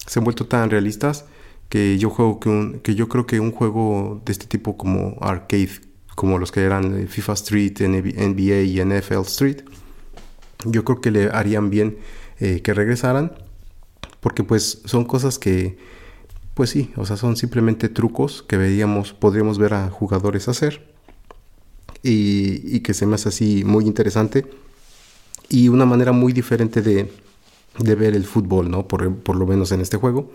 Se 0.06 0.18
han 0.18 0.24
vuelto 0.24 0.46
tan 0.46 0.70
realistas 0.70 1.24
que 1.68 1.98
yo 1.98 2.10
juego 2.10 2.40
que 2.82 2.94
yo 2.94 3.08
creo 3.08 3.26
que 3.26 3.40
un 3.40 3.52
juego 3.52 4.22
de 4.24 4.32
este 4.32 4.46
tipo 4.46 4.76
como 4.76 5.16
arcade 5.20 5.80
como 6.16 6.38
los 6.38 6.50
que 6.50 6.62
eran 6.62 7.06
FIFA 7.06 7.32
Street, 7.34 7.74
NBA 7.80 8.62
y 8.62 8.82
NFL 8.82 9.20
Street, 9.26 9.58
yo 10.64 10.82
creo 10.82 11.00
que 11.00 11.10
le 11.10 11.28
harían 11.30 11.70
bien 11.70 11.98
eh, 12.40 12.62
que 12.62 12.74
regresaran, 12.74 13.32
porque 14.20 14.42
pues 14.42 14.80
son 14.86 15.04
cosas 15.04 15.38
que, 15.38 15.76
pues 16.54 16.70
sí, 16.70 16.90
o 16.96 17.04
sea, 17.04 17.18
son 17.18 17.36
simplemente 17.36 17.90
trucos 17.90 18.42
que 18.42 18.56
veríamos, 18.56 19.12
podríamos 19.12 19.58
ver 19.58 19.74
a 19.74 19.90
jugadores 19.90 20.48
hacer 20.48 20.95
y, 22.08 22.80
que 22.80 22.94
se 22.94 23.06
me 23.06 23.14
hace 23.16 23.28
así 23.28 23.64
muy 23.64 23.84
interesante 23.84 24.46
y 25.48 25.68
una 25.68 25.86
manera 25.86 26.12
muy 26.12 26.32
diferente 26.32 26.82
de, 26.82 27.10
ver 27.78 28.14
el 28.14 28.24
fútbol, 28.24 28.70
¿no? 28.70 28.86
Por, 28.88 29.36
lo 29.36 29.46
menos 29.46 29.72
en 29.72 29.80
este 29.80 29.96
juego, 29.96 30.32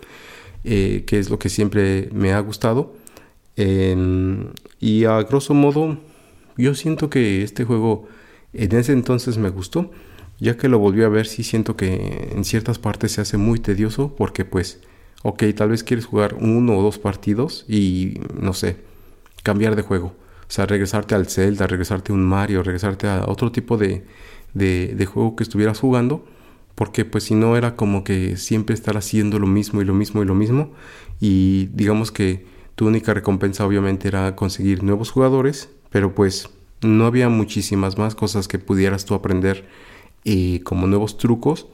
eh, 0.64 1.04
que 1.08 1.20
es 1.20 1.30
lo 1.30 1.40
que 1.40 1.50
siempre 1.50 2.10
me 2.12 2.34
ha 2.34 2.40
gustado 2.40 2.94
y 4.80 5.06
a 5.06 5.22
grosso 5.24 5.54
modo, 5.54 5.98
yo 6.58 6.74
siento 6.76 7.10
que 7.10 7.44
este 7.44 7.64
juego 7.64 8.08
en 8.54 8.76
ese 8.76 8.94
entonces 8.94 9.38
me 9.38 9.50
gustó. 9.50 9.92
Ya 10.40 10.58
que 10.58 10.68
lo 10.68 10.80
volví 10.80 11.04
a 11.04 11.10
ver, 11.10 11.28
sí 11.28 11.44
siento 11.44 11.76
que 11.76 12.30
en 12.32 12.44
ciertas 12.46 12.80
partes 12.80 13.12
se 13.12 13.22
hace 13.22 13.38
muy 13.38 13.60
tedioso 13.60 14.16
porque 14.16 14.44
pues, 14.44 14.80
ok, 15.22 15.44
tal 15.56 15.70
vez 15.70 15.84
quieres 15.84 16.06
jugar 16.06 16.34
uno 16.34 16.80
o 16.80 16.82
dos 16.82 16.98
partidos 16.98 17.64
y 17.70 18.20
no 18.34 18.54
sé, 18.54 18.78
cambiar 19.44 19.76
de 19.76 19.84
juego. 19.84 20.16
O 20.52 20.54
sea, 20.54 20.66
regresarte 20.66 21.16
al 21.16 21.28
Zelda, 21.28 21.66
regresarte 21.66 22.12
a 22.12 22.16
un 22.16 22.26
Mario, 22.26 22.62
regresarte 22.62 23.08
a 23.08 23.24
otro 23.26 23.54
tipo 23.54 23.78
de, 23.78 24.04
de, 24.54 25.06
juego 25.06 25.38
que 25.38 25.44
estuvieras 25.44 25.80
jugando. 25.80 26.26
Porque 26.76 27.06
pues 27.06 27.24
si 27.24 27.36
no 27.36 27.56
era 27.56 27.78
como 27.78 28.04
que 28.04 28.36
siempre 28.36 28.74
estar 28.74 28.98
haciendo 28.98 29.40
lo 29.40 29.48
mismo 29.48 29.82
y 29.82 29.86
lo 29.86 29.94
mismo 29.94 30.22
y 30.22 30.26
lo 30.26 30.36
mismo. 30.36 30.74
Y 31.22 31.68
digamos 31.68 32.12
que 32.12 32.46
tu 32.76 32.86
única 32.86 33.14
recompensa 33.14 33.66
obviamente 33.66 34.10
era 34.10 34.36
conseguir 34.36 34.84
nuevos 34.84 35.10
jugadores, 35.10 35.70
pero 35.90 36.14
pues 36.14 36.50
no 36.82 37.06
había 37.06 37.30
muchísimas 37.30 37.98
más 37.98 38.14
cosas 38.14 38.50
que 38.50 38.60
pudieras 38.60 39.06
tú 39.06 39.14
aprender 39.14 39.70
eh, 40.26 40.60
como 40.66 40.86
nuevos 40.86 41.18
trucos. 41.18 41.68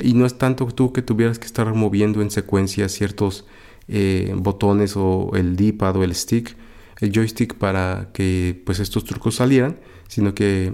Y 0.00 0.14
no 0.14 0.26
es 0.26 0.36
tanto 0.36 0.66
tú 0.66 0.92
que 0.92 1.00
tuvieras 1.00 1.38
que 1.38 1.46
estar 1.46 1.72
moviendo 1.74 2.20
en 2.22 2.32
secuencia 2.32 2.88
ciertos 2.88 3.46
eh, 3.86 4.34
botones 4.36 4.96
o 4.96 5.30
el 5.36 5.54
D-pad 5.54 5.94
o 5.94 6.02
el 6.02 6.12
stick, 6.12 6.56
el 7.00 7.12
joystick 7.12 7.54
para 7.54 8.10
que 8.12 8.60
pues 8.64 8.80
estos 8.80 9.04
trucos 9.04 9.36
salieran, 9.36 9.78
sino 10.08 10.34
que 10.34 10.72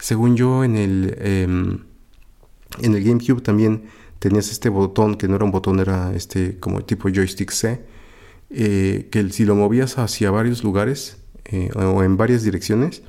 según 0.00 0.36
yo 0.36 0.64
en 0.64 0.76
el, 0.76 1.16
em, 1.18 1.78
en 2.80 2.94
el 2.94 3.04
GameCube 3.04 3.40
también 3.40 3.84
tenías 4.18 4.50
este 4.50 4.68
botón 4.68 5.16
que 5.16 5.28
no 5.28 5.36
era 5.36 5.44
un 5.44 5.50
botón, 5.50 5.80
era 5.80 6.14
este 6.14 6.58
como 6.58 6.84
tipo 6.84 7.08
joystick 7.08 7.50
C 7.50 7.84
eh, 8.50 9.08
que 9.10 9.28
si 9.30 9.44
lo 9.44 9.56
movías 9.56 9.98
hacia 9.98 10.30
varios 10.30 10.62
lugares 10.62 11.18
eh, 11.46 11.70
o 11.74 12.02
en 12.02 12.16
varias 12.16 12.42
direcciones, 12.42 13.02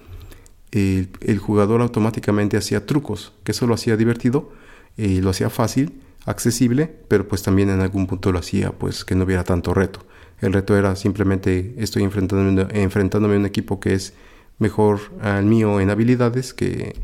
el, 0.71 1.37
jugador 1.39 1.81
automáticamente 1.81 2.57
hacía 2.57 2.85
trucos, 2.85 3.33
que 3.43 3.51
eso 3.51 3.67
lo 3.67 3.75
hacía 3.75 3.95
divertido, 3.95 4.51
eh, 4.97 5.21
lo 5.21 5.29
hacía 5.29 5.49
fácil, 5.49 6.01
accesible, 6.25 6.93
pero 7.07 7.27
pues 7.27 7.43
también 7.43 7.69
en 7.69 7.79
algún 7.79 8.07
punto 8.07 8.31
lo 8.31 8.39
hacía 8.39 8.71
pues 8.71 9.05
que 9.05 9.15
no 9.15 9.23
hubiera 9.23 9.43
tanto 9.43 9.73
reto. 9.73 10.05
El 10.41 10.53
reto 10.53 10.77
era 10.77 10.95
simplemente 10.95 11.75
estoy 11.77 12.03
enfrentándome, 12.03 12.67
enfrentándome 12.81 13.35
a 13.35 13.39
un 13.39 13.45
equipo 13.45 13.79
que 13.79 13.93
es 13.93 14.13
mejor 14.59 14.99
al 15.21 15.45
mío 15.45 15.79
en 15.79 15.89
habilidades, 15.89 16.53
que 16.53 16.95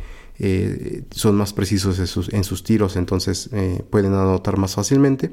son 1.12 1.36
más 1.36 1.54
precisos 1.54 2.00
en 2.00 2.08
sus, 2.08 2.34
en 2.34 2.44
sus 2.44 2.64
tiros, 2.64 2.96
entonces 2.96 3.50
pueden 3.92 4.14
anotar 4.14 4.58
más 4.58 4.74
fácilmente 4.74 5.32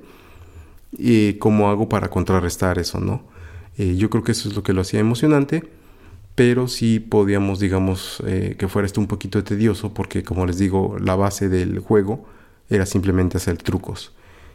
y 0.93 1.35
cómo 1.35 1.69
hago 1.69 1.89
para 1.89 2.09
contrarrestar 2.09 2.79
eso, 2.79 3.01
¿no? 3.01 3.23
Eh, 3.77 3.97
yo 3.97 4.11
creo 4.11 4.25
que 4.25 4.33
eso 4.33 4.49
es 4.49 4.57
lo 4.57 4.63
que 4.63 4.73
lo 4.73 4.81
hacía 4.81 5.01
emocionante, 5.01 5.69
pero 6.35 6.69
sí 6.69 7.01
podíamos, 7.01 7.61
digamos, 7.61 8.23
eh, 8.27 8.57
que 8.59 8.69
fuera 8.69 8.87
esto 8.87 9.01
un 9.01 9.07
poquito 9.07 9.43
tedioso, 9.45 9.93
porque 9.93 10.23
como 10.23 10.47
les 10.47 10.59
digo, 10.59 10.97
la 11.01 11.17
base 11.17 11.49
del 11.49 11.79
juego 11.81 12.27
era 12.69 12.87
simplemente 12.87 13.37
hacer 13.37 13.59
trucos. 13.59 14.13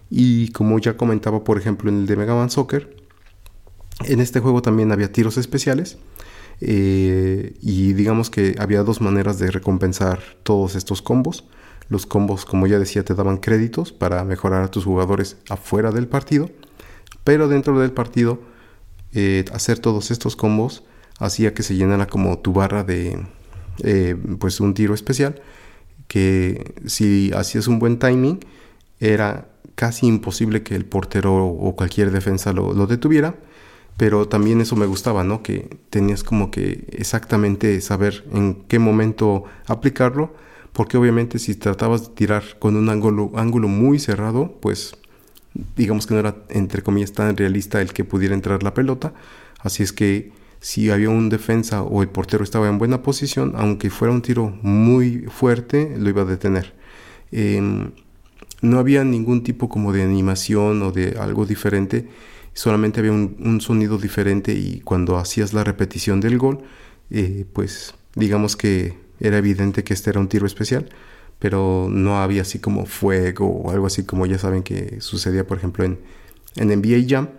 Y 0.09 0.49
como 0.51 0.77
ya 0.79 0.97
comentaba, 0.97 1.43
por 1.43 1.57
ejemplo, 1.57 1.89
en 1.89 1.99
el 1.99 2.05
de 2.05 2.15
Mega 2.17 2.35
Man 2.35 2.49
Soccer, 2.49 2.95
en 4.05 4.19
este 4.19 4.39
juego 4.39 4.61
también 4.61 4.91
había 4.91 5.11
tiros 5.11 5.37
especiales. 5.37 5.97
Eh, 6.61 7.55
y 7.61 7.93
digamos 7.93 8.29
que 8.29 8.55
había 8.57 8.83
dos 8.83 9.01
maneras 9.01 9.39
de 9.39 9.51
recompensar 9.51 10.19
todos 10.43 10.75
estos 10.75 11.01
combos. 11.01 11.45
Los 11.89 12.05
combos, 12.05 12.45
como 12.45 12.67
ya 12.67 12.79
decía, 12.79 13.03
te 13.03 13.13
daban 13.13 13.37
créditos 13.37 13.91
para 13.91 14.23
mejorar 14.23 14.63
a 14.63 14.71
tus 14.71 14.85
jugadores 14.85 15.37
afuera 15.49 15.91
del 15.91 16.07
partido. 16.07 16.49
Pero 17.23 17.47
dentro 17.47 17.79
del 17.79 17.91
partido, 17.91 18.41
eh, 19.13 19.45
hacer 19.53 19.79
todos 19.79 20.11
estos 20.11 20.35
combos 20.35 20.83
hacía 21.19 21.53
que 21.53 21.63
se 21.63 21.75
llenara 21.75 22.07
como 22.07 22.39
tu 22.39 22.53
barra 22.53 22.83
de 22.83 23.25
eh, 23.83 24.15
pues 24.39 24.59
un 24.59 24.73
tiro 24.73 24.93
especial. 24.93 25.41
Que 26.07 26.73
si 26.85 27.31
hacías 27.33 27.67
un 27.67 27.79
buen 27.79 27.99
timing, 27.99 28.39
era 28.99 29.49
casi 29.75 30.07
imposible 30.07 30.63
que 30.63 30.75
el 30.75 30.85
portero 30.85 31.45
o 31.45 31.75
cualquier 31.75 32.11
defensa 32.11 32.53
lo, 32.53 32.73
lo 32.73 32.87
detuviera 32.87 33.35
pero 33.97 34.27
también 34.27 34.61
eso 34.61 34.75
me 34.75 34.85
gustaba, 34.85 35.23
¿no? 35.23 35.43
Que 35.43 35.77
tenías 35.89 36.23
como 36.23 36.51
que 36.51 36.85
exactamente 36.91 37.79
saber 37.81 38.25
en 38.33 38.63
qué 38.67 38.79
momento 38.79 39.45
aplicarlo 39.67 40.33
porque 40.73 40.97
obviamente 40.97 41.39
si 41.39 41.55
tratabas 41.55 42.09
de 42.09 42.15
tirar 42.15 42.43
con 42.59 42.75
un 42.75 42.89
ángulo, 42.89 43.31
ángulo 43.35 43.67
muy 43.67 43.99
cerrado, 43.99 44.57
pues 44.59 44.97
digamos 45.77 46.07
que 46.07 46.15
no 46.15 46.19
era 46.19 46.35
entre 46.49 46.81
comillas 46.81 47.13
tan 47.13 47.37
realista 47.37 47.79
el 47.79 47.93
que 47.93 48.03
pudiera 48.03 48.33
entrar 48.33 48.63
la 48.63 48.73
pelota, 48.73 49.13
así 49.59 49.83
es 49.83 49.93
que 49.93 50.31
si 50.59 50.89
había 50.89 51.09
un 51.09 51.29
defensa 51.29 51.83
o 51.83 52.01
el 52.01 52.09
portero 52.09 52.43
estaba 52.43 52.69
en 52.69 52.79
buena 52.79 53.03
posición, 53.03 53.53
aunque 53.55 53.89
fuera 53.89 54.13
un 54.13 54.21
tiro 54.21 54.57
muy 54.63 55.25
fuerte, 55.29 55.93
lo 55.97 56.09
iba 56.09 56.23
a 56.23 56.25
detener. 56.25 56.73
Em, 57.31 57.91
no 58.61 58.79
había 58.79 59.03
ningún 59.03 59.43
tipo 59.43 59.67
como 59.67 59.91
de 59.91 60.03
animación 60.03 60.81
o 60.81 60.91
de 60.91 61.17
algo 61.19 61.45
diferente, 61.45 62.07
solamente 62.53 62.99
había 62.99 63.11
un, 63.11 63.61
sonido 63.61 63.97
diferente 63.97 64.53
y 64.53 64.79
cuando 64.81 65.17
hacías 65.17 65.53
la 65.53 65.63
repetición 65.63 66.21
del 66.21 66.37
gol, 66.37 66.59
eh, 67.09 67.45
pues 67.51 67.95
digamos 68.15 68.55
que 68.55 68.95
era 69.19 69.37
evidente 69.37 69.83
que 69.83 69.93
este 69.93 70.11
era 70.11 70.19
un 70.19 70.27
tiro 70.27 70.45
especial, 70.45 70.89
pero 71.39 71.87
no 71.89 72.21
había 72.21 72.43
así 72.43 72.59
como 72.59 72.85
fuego 72.85 73.47
o 73.47 73.71
algo 73.71 73.87
así 73.87 74.03
como 74.03 74.25
ya 74.25 74.37
saben 74.37 74.63
que 74.63 75.01
sucedía, 75.01 75.45
por 75.47 75.57
ejemplo, 75.57 75.83
en, 75.83 75.99
en 76.55 76.67
NBA 76.67 77.05
Jam. 77.07 77.29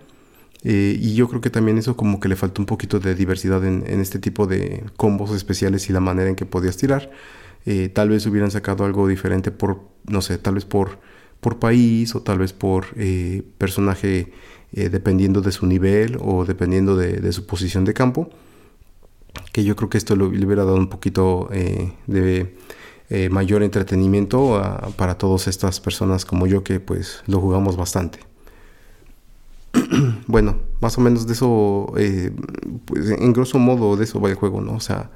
Eh, 0.63 0.97
y 0.99 1.13
yo 1.13 1.27
creo 1.27 1.41
que 1.41 1.51
también 1.51 1.77
eso 1.77 1.95
como 1.95 2.19
que 2.19 2.27
le 2.27 2.35
faltó 2.35 2.61
un 2.61 2.65
poquito 2.65 2.99
de 2.99 3.13
diversidad 3.13 3.63
en, 3.65 3.83
este 4.01 4.17
tipo 4.17 4.47
de 4.47 4.83
combos 4.95 5.31
especiales 5.31 5.89
y 5.89 5.93
la 5.93 5.99
manera 5.99 6.29
en 6.29 6.35
que 6.35 6.45
podías 6.45 6.75
tirar. 6.75 7.11
Eh, 7.65 7.89
tal 7.89 8.09
vez 8.09 8.25
hubieran 8.25 8.51
sacado 8.51 8.83
algo 8.83 9.07
diferente 9.07 9.51
por, 9.51 9.81
no 10.07 10.21
sé, 10.21 10.37
tal 10.39 10.55
vez 10.55 10.65
por, 10.65 10.99
por 11.39 11.59
país 11.59 12.15
o 12.15 12.21
tal 12.21 12.39
vez 12.39 12.53
por 12.53 12.87
personaje 13.57 14.31
dependiendo 14.75 15.41
de 15.41 15.51
su 15.51 15.65
nivel 15.65 16.17
o 16.21 16.45
dependiendo 16.45 16.95
de, 16.97 17.31
su 17.31 17.45
posición 17.45 17.85
de 17.85 17.93
campo. 17.93 18.29
Que 19.51 19.63
yo 19.63 19.75
creo 19.75 19.89
que 19.89 19.97
esto 19.97 20.15
le 20.15 20.25
hubiera 20.25 20.65
dado 20.65 20.75
un 20.75 20.87
poquito 20.87 21.49
de 21.51 22.55
mayor 23.29 23.63
entretenimiento 23.63 24.61
para 24.97 25.17
todas 25.17 25.47
estas 25.47 25.79
personas 25.79 26.25
como 26.25 26.47
yo 26.47 26.63
que 26.63 26.79
pues 26.79 27.23
lo 27.27 27.39
jugamos 27.39 27.77
bastante. 27.77 28.19
bueno, 30.27 30.57
más 30.81 30.97
o 30.97 31.01
menos 31.01 31.27
de 31.27 31.33
eso, 31.33 31.93
eh, 31.97 32.31
pues 32.85 33.09
en 33.09 33.33
grosso 33.33 33.59
modo 33.59 33.95
de 33.97 34.05
eso 34.05 34.19
va 34.19 34.29
el 34.29 34.35
juego, 34.35 34.61
¿no? 34.61 34.73
O 34.73 34.79
sea, 34.79 35.09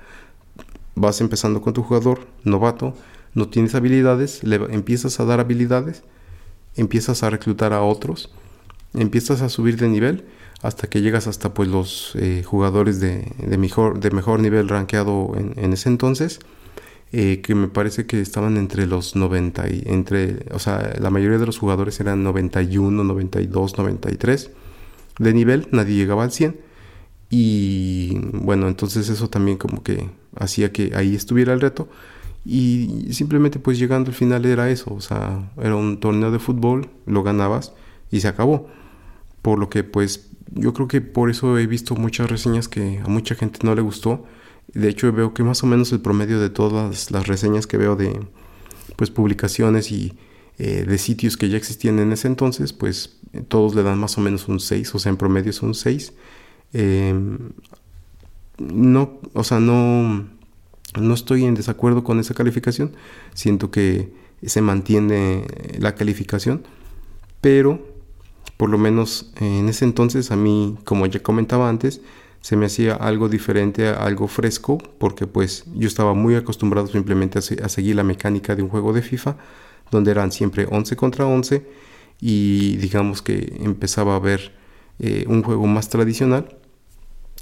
vas 0.95 1.21
empezando 1.21 1.61
con 1.61 1.73
tu 1.73 1.83
jugador 1.83 2.27
novato, 2.43 2.93
no 3.33 3.47
tienes 3.49 3.75
habilidades, 3.75 4.43
le 4.43 4.55
empiezas 4.73 5.19
a 5.19 5.25
dar 5.25 5.39
habilidades, 5.39 6.03
empiezas 6.75 7.23
a 7.23 7.29
reclutar 7.29 7.73
a 7.73 7.81
otros, 7.81 8.31
empiezas 8.93 9.41
a 9.41 9.49
subir 9.49 9.77
de 9.77 9.87
nivel 9.89 10.25
hasta 10.61 10.87
que 10.89 11.01
llegas 11.01 11.27
hasta 11.27 11.53
pues 11.53 11.69
los 11.69 12.13
eh, 12.15 12.43
jugadores 12.43 12.99
de, 12.99 13.31
mejor, 13.57 13.99
de 13.99 14.11
mejor 14.11 14.39
nivel 14.39 14.67
rankeado 14.67 15.33
en, 15.37 15.73
ese 15.73 15.89
entonces. 15.89 16.39
Eh, 17.11 17.41
que 17.41 17.55
me 17.55 17.67
parece 17.67 18.05
que 18.05 18.21
estaban 18.21 18.55
entre 18.55 18.85
los 18.85 19.15
90 19.15 19.67
y 19.69 19.83
entre, 19.87 20.45
o 20.51 20.59
sea, 20.59 20.93
la 20.99 21.09
mayoría 21.09 21.39
de 21.39 21.45
los 21.47 21.57
jugadores 21.57 21.99
eran 21.99 22.23
91, 22.23 23.03
92, 23.03 23.77
93 23.79 24.51
de 25.17 25.33
nivel, 25.33 25.67
nadie 25.71 25.95
llegaba 25.95 26.23
al 26.23 26.31
100. 26.31 26.59
Y 27.31 28.19
bueno, 28.33 28.67
entonces 28.67 29.09
eso 29.09 29.27
también 29.27 29.57
como 29.57 29.81
que 29.81 30.07
hacía 30.35 30.71
que 30.71 30.91
ahí 30.95 31.15
estuviera 31.15 31.53
el 31.53 31.61
reto. 31.61 31.89
Y 32.45 33.07
simplemente 33.11 33.57
pues 33.57 33.79
llegando 33.79 34.11
al 34.11 34.15
final 34.15 34.45
era 34.45 34.69
eso, 34.69 34.93
o 34.93 35.01
sea, 35.01 35.51
era 35.57 35.75
un 35.75 35.99
torneo 35.99 36.29
de 36.31 36.39
fútbol, 36.39 36.89
lo 37.07 37.23
ganabas 37.23 37.73
y 38.11 38.21
se 38.21 38.27
acabó. 38.27 38.67
Por 39.41 39.59
lo 39.59 39.69
que 39.69 39.83
pues 39.83 40.29
yo 40.53 40.73
creo 40.73 40.87
que 40.87 41.01
por 41.01 41.29
eso 41.29 41.57
he 41.57 41.67
visto 41.67 41.95
muchas 41.95 42.29
reseñas 42.29 42.67
que 42.67 42.99
a 42.99 43.07
mucha 43.07 43.35
gente 43.35 43.59
no 43.63 43.75
le 43.75 43.81
gustó. 43.81 44.25
De 44.73 44.89
hecho 44.89 45.11
veo 45.11 45.33
que 45.33 45.43
más 45.43 45.63
o 45.63 45.67
menos 45.67 45.91
el 45.91 46.01
promedio 46.01 46.39
de 46.39 46.49
todas 46.49 47.11
las 47.11 47.27
reseñas 47.27 47.67
que 47.67 47.77
veo 47.77 47.95
de 47.95 48.19
pues 48.95 49.11
publicaciones 49.11 49.91
y 49.91 50.17
eh, 50.57 50.83
de 50.85 50.97
sitios 50.97 51.37
que 51.37 51.47
ya 51.49 51.57
existían 51.57 51.99
en 51.99 52.11
ese 52.11 52.27
entonces, 52.27 52.73
pues 52.73 53.17
todos 53.47 53.75
le 53.75 53.83
dan 53.83 53.97
más 53.97 54.17
o 54.17 54.21
menos 54.21 54.49
un 54.49 54.59
6, 54.59 54.93
o 54.93 54.99
sea, 54.99 55.09
en 55.09 55.15
promedio 55.17 55.51
es 55.51 55.61
un 55.61 55.73
6. 55.73 56.13
Em, 56.73 57.37
no, 58.57 59.19
o 59.33 59.43
sea, 59.45 59.61
no, 59.61 60.27
no 60.99 61.13
estoy 61.13 61.45
en 61.45 61.55
desacuerdo 61.55 62.03
con 62.03 62.19
esa 62.19 62.33
calificación, 62.33 62.91
siento 63.33 63.71
que 63.71 64.11
se 64.45 64.61
mantiene 64.61 65.45
la 65.77 65.95
calificación, 65.95 66.63
pero 67.39 67.87
por 68.59 68.69
lo 68.69 68.77
menos 68.77 69.31
en 69.37 69.69
ese 69.69 69.85
entonces 69.85 70.31
a 70.31 70.35
mí, 70.35 70.77
como 70.83 71.05
ya 71.05 71.21
comentaba 71.21 71.69
antes, 71.69 72.01
se 72.41 72.57
me 72.57 72.65
hacía 72.65 72.93
algo 72.93 73.29
diferente, 73.29 73.87
algo 73.87 74.27
fresco, 74.27 74.77
porque 74.97 75.27
pues 75.27 75.63
yo 75.75 75.87
estaba 75.87 76.13
muy 76.13 76.35
acostumbrado 76.35 76.87
simplemente 76.87 77.39
a 77.39 77.69
seguir 77.69 77.95
la 77.95 78.03
mecánica 78.03 78.57
de 78.57 78.61
un 78.61 78.67
juego 78.67 78.91
de 78.91 79.01
FIFA, 79.01 79.37
donde 79.91 80.11
eran 80.11 80.33
siempre 80.33 80.67
11 80.69 80.97
contra 80.97 81.25
11 81.25 81.65
y 82.19 82.75
digamos 82.75 83.21
que 83.21 83.59
empezaba 83.61 84.17
a 84.17 84.19
ver 84.19 84.51
eh, 84.99 85.23
un 85.29 85.41
juego 85.41 85.65
más 85.65 85.87
tradicional 85.87 86.57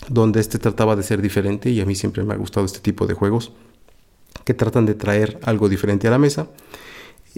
donde 0.10 0.40
este 0.40 0.60
trataba 0.60 0.96
de 0.96 1.02
ser 1.02 1.24
diferente 1.24 1.72
y 1.72 1.82
a 1.82 1.86
mí 1.88 1.96
siempre 1.96 2.24
me 2.26 2.36
ha 2.36 2.38
gustado 2.38 2.68
este 2.68 2.80
tipo 2.80 3.08
de 3.08 3.16
juegos 3.16 3.54
que 4.44 4.54
tratan 4.54 4.86
de 4.86 4.94
traer 4.94 5.40
algo 5.42 5.68
diferente 5.68 6.08
a 6.08 6.12
la 6.12 6.20
mesa 6.20 6.48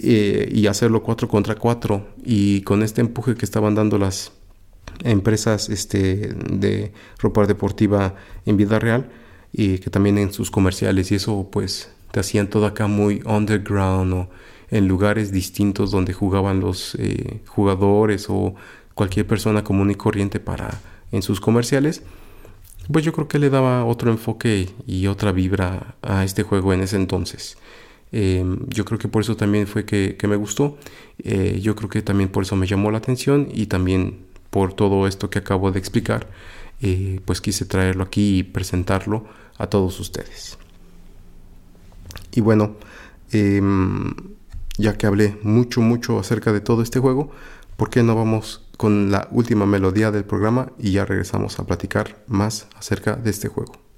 eh, 0.02 0.48
y 0.50 0.66
hacerlo 0.66 1.02
4 1.02 1.28
contra 1.28 1.56
4 1.56 2.06
y 2.24 2.62
con 2.62 2.82
este 2.82 3.02
empuje 3.02 3.34
que 3.34 3.44
estaban 3.44 3.74
dando 3.74 3.98
las 3.98 4.32
empresas 5.04 5.68
este, 5.68 6.34
de 6.50 6.92
ropa 7.18 7.46
deportiva 7.46 8.14
en 8.46 8.56
vida 8.56 8.78
real 8.78 9.10
y 9.52 9.78
que 9.78 9.90
también 9.90 10.16
en 10.16 10.32
sus 10.32 10.50
comerciales 10.50 11.12
y 11.12 11.16
eso 11.16 11.48
pues 11.52 11.90
te 12.12 12.20
hacían 12.20 12.48
todo 12.48 12.64
acá 12.64 12.86
muy 12.86 13.22
underground 13.26 14.12
o 14.14 14.30
en 14.70 14.88
lugares 14.88 15.32
distintos 15.32 15.90
donde 15.90 16.14
jugaban 16.14 16.60
los 16.60 16.94
eh, 16.94 17.42
jugadores 17.46 18.26
o 18.30 18.54
cualquier 18.94 19.26
persona 19.26 19.64
común 19.64 19.90
y 19.90 19.96
corriente 19.96 20.40
para 20.40 20.80
en 21.12 21.20
sus 21.20 21.40
comerciales 21.40 22.02
pues 22.90 23.04
yo 23.04 23.12
creo 23.12 23.28
que 23.28 23.38
le 23.38 23.50
daba 23.50 23.84
otro 23.84 24.10
enfoque 24.10 24.70
y 24.86 25.08
otra 25.08 25.32
vibra 25.32 25.94
a 26.00 26.24
este 26.24 26.42
juego 26.42 26.72
en 26.72 26.80
ese 26.80 26.96
entonces 26.96 27.58
em, 28.12 28.66
yo 28.68 28.84
creo 28.84 28.98
que 28.98 29.08
por 29.08 29.22
eso 29.22 29.36
también 29.36 29.66
fue 29.66 29.84
que, 29.84 30.16
me 30.28 30.36
gustó 30.36 30.78
eh, 31.18 31.58
yo 31.62 31.74
creo 31.76 31.88
que 31.88 32.02
también 32.02 32.28
por 32.28 32.42
eso 32.44 32.56
me 32.56 32.66
llamó 32.66 32.90
la 32.90 32.98
atención 32.98 33.48
y 33.52 33.66
también 33.66 34.20
por 34.50 34.72
todo 34.72 35.06
esto 35.06 35.30
que 35.30 35.38
acabo 35.38 35.70
de 35.70 35.78
explicar 35.78 36.28
eh, 36.82 37.20
pues 37.24 37.40
quise 37.40 37.64
traerlo 37.66 38.02
aquí 38.04 38.38
y 38.38 38.42
presentarlo 38.42 39.26
a 39.58 39.66
todos 39.68 40.00
ustedes 40.00 40.58
y 42.32 42.40
bueno 42.40 42.76
eh, 43.32 43.60
ya 44.80 44.96
que 44.96 45.06
hablé 45.06 45.38
mucho, 45.42 45.80
mucho 45.80 46.18
acerca 46.18 46.52
de 46.52 46.60
todo 46.60 46.82
este 46.82 46.98
juego, 46.98 47.30
¿por 47.76 47.90
qué 47.90 48.02
no 48.02 48.14
vamos 48.14 48.66
con 48.76 49.10
la 49.10 49.28
última 49.30 49.66
melodía 49.66 50.10
del 50.10 50.24
programa 50.24 50.72
y 50.78 50.92
ya 50.92 51.04
regresamos 51.04 51.58
a 51.58 51.66
platicar 51.66 52.22
más 52.26 52.66
acerca 52.76 53.16
de 53.16 53.30
este 53.30 53.48
juego? 53.48 53.89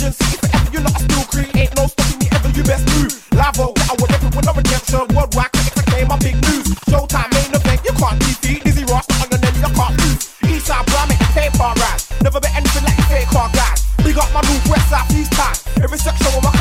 you 0.00 0.12
Forever 0.14 0.70
you 0.70 0.80
still 0.94 1.24
create. 1.26 1.74
No 1.74 1.86
stopping 1.86 2.18
me 2.18 2.28
ever, 2.30 2.50
you 2.54 2.62
best 2.62 2.86
move. 2.94 3.10
Lavo, 3.34 3.74
I 3.90 3.94
will 3.98 4.10
ever 4.12 4.30
win 4.30 4.46
a 4.46 4.52
redemption. 4.54 5.02
Worldwide, 5.14 5.50
click, 5.52 5.74
click, 5.74 5.88
name, 5.90 6.10
I'm 6.12 6.18
big 6.18 6.36
news. 6.46 6.66
Showtime, 6.86 7.30
main 7.34 7.50
event, 7.50 7.80
you 7.82 7.92
can't 7.98 8.18
defeat. 8.20 8.62
Dizzy 8.64 8.84
Ross, 8.84 9.06
I'm 9.18 9.26
your 9.30 9.40
name, 9.42 9.58
you 9.58 9.70
can't 9.74 9.94
lose. 9.98 10.22
Eastside, 10.46 10.86
bro, 10.86 11.02
make 11.10 11.18
the 11.18 11.28
fame 11.34 11.52
far. 11.58 11.74
Never 12.22 12.40
been 12.40 12.54
anything 12.54 12.84
like 12.84 12.98
a 12.98 13.06
fake 13.10 13.28
car 13.28 13.50
guys. 13.52 13.86
We 14.04 14.12
got 14.12 14.30
my 14.32 14.42
new 14.46 14.58
west 14.70 14.88
side, 14.90 15.10
east 15.12 15.32
time. 15.32 15.56
Every 15.82 15.98
section 15.98 16.30
with 16.34 16.44
my 16.44 16.57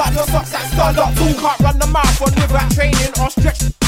up 0.00 0.14
your 0.14 0.24
socks 0.24 0.54
at 0.54 0.62
Stardock 0.72 1.16
Tool. 1.16 1.34
Can't 1.40 1.60
run 1.60 1.78
the 1.78 1.86
marathon 1.86 2.34
without 2.34 2.70
training 2.72 3.12
or 3.20 3.30
stretch. 3.30 3.79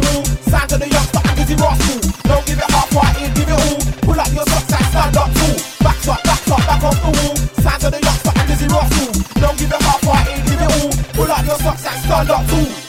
The 0.00 0.66
to 0.68 0.78
the 0.78 0.88
youngster 0.88 1.20
busy 1.36 1.54
rascal. 1.54 2.00
Don't 2.24 2.46
give 2.46 2.58
it 2.58 2.70
half 2.70 2.94
right 2.94 3.14
give 3.34 3.36
it 3.36 3.50
all. 3.50 3.78
Pull 4.02 4.20
up 4.20 4.32
your 4.32 4.46
socks 4.46 4.72
and 4.72 4.86
stand 4.86 5.16
up 5.16 5.30
tall. 5.34 5.56
Back 5.84 6.08
up, 6.08 6.22
back 6.24 6.48
up, 6.48 6.62
back 6.66 6.82
off 6.82 6.98
the 7.02 7.10
wall. 7.14 7.36
Sign 7.62 7.80
to 7.80 7.90
the 7.90 8.00
youngster 8.00 8.32
busy 8.46 8.66
rascal. 8.66 9.12
Don't 9.40 9.58
give 9.58 9.70
it 9.70 9.82
half 9.82 10.02
right 10.06 10.26
give 10.46 10.60
it 10.60 10.70
all. 10.74 10.90
Pull 11.14 11.30
up 11.30 11.46
your 11.46 11.58
socks 11.58 11.86
and 11.86 12.00
stand 12.02 12.30
up 12.30 12.46
tall. 12.46 12.83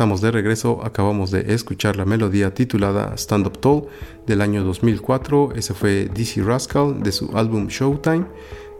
Estamos 0.00 0.22
de 0.22 0.30
regreso, 0.30 0.80
acabamos 0.82 1.30
de 1.30 1.52
escuchar 1.52 1.96
la 1.96 2.06
melodía 2.06 2.54
titulada 2.54 3.12
Stand 3.18 3.46
Up 3.48 3.58
Tall 3.58 3.82
del 4.26 4.40
año 4.40 4.64
2004, 4.64 5.52
ese 5.56 5.74
fue 5.74 6.08
DC 6.14 6.42
Rascal 6.42 7.02
de 7.02 7.12
su 7.12 7.36
álbum 7.36 7.66
Showtime. 7.66 8.24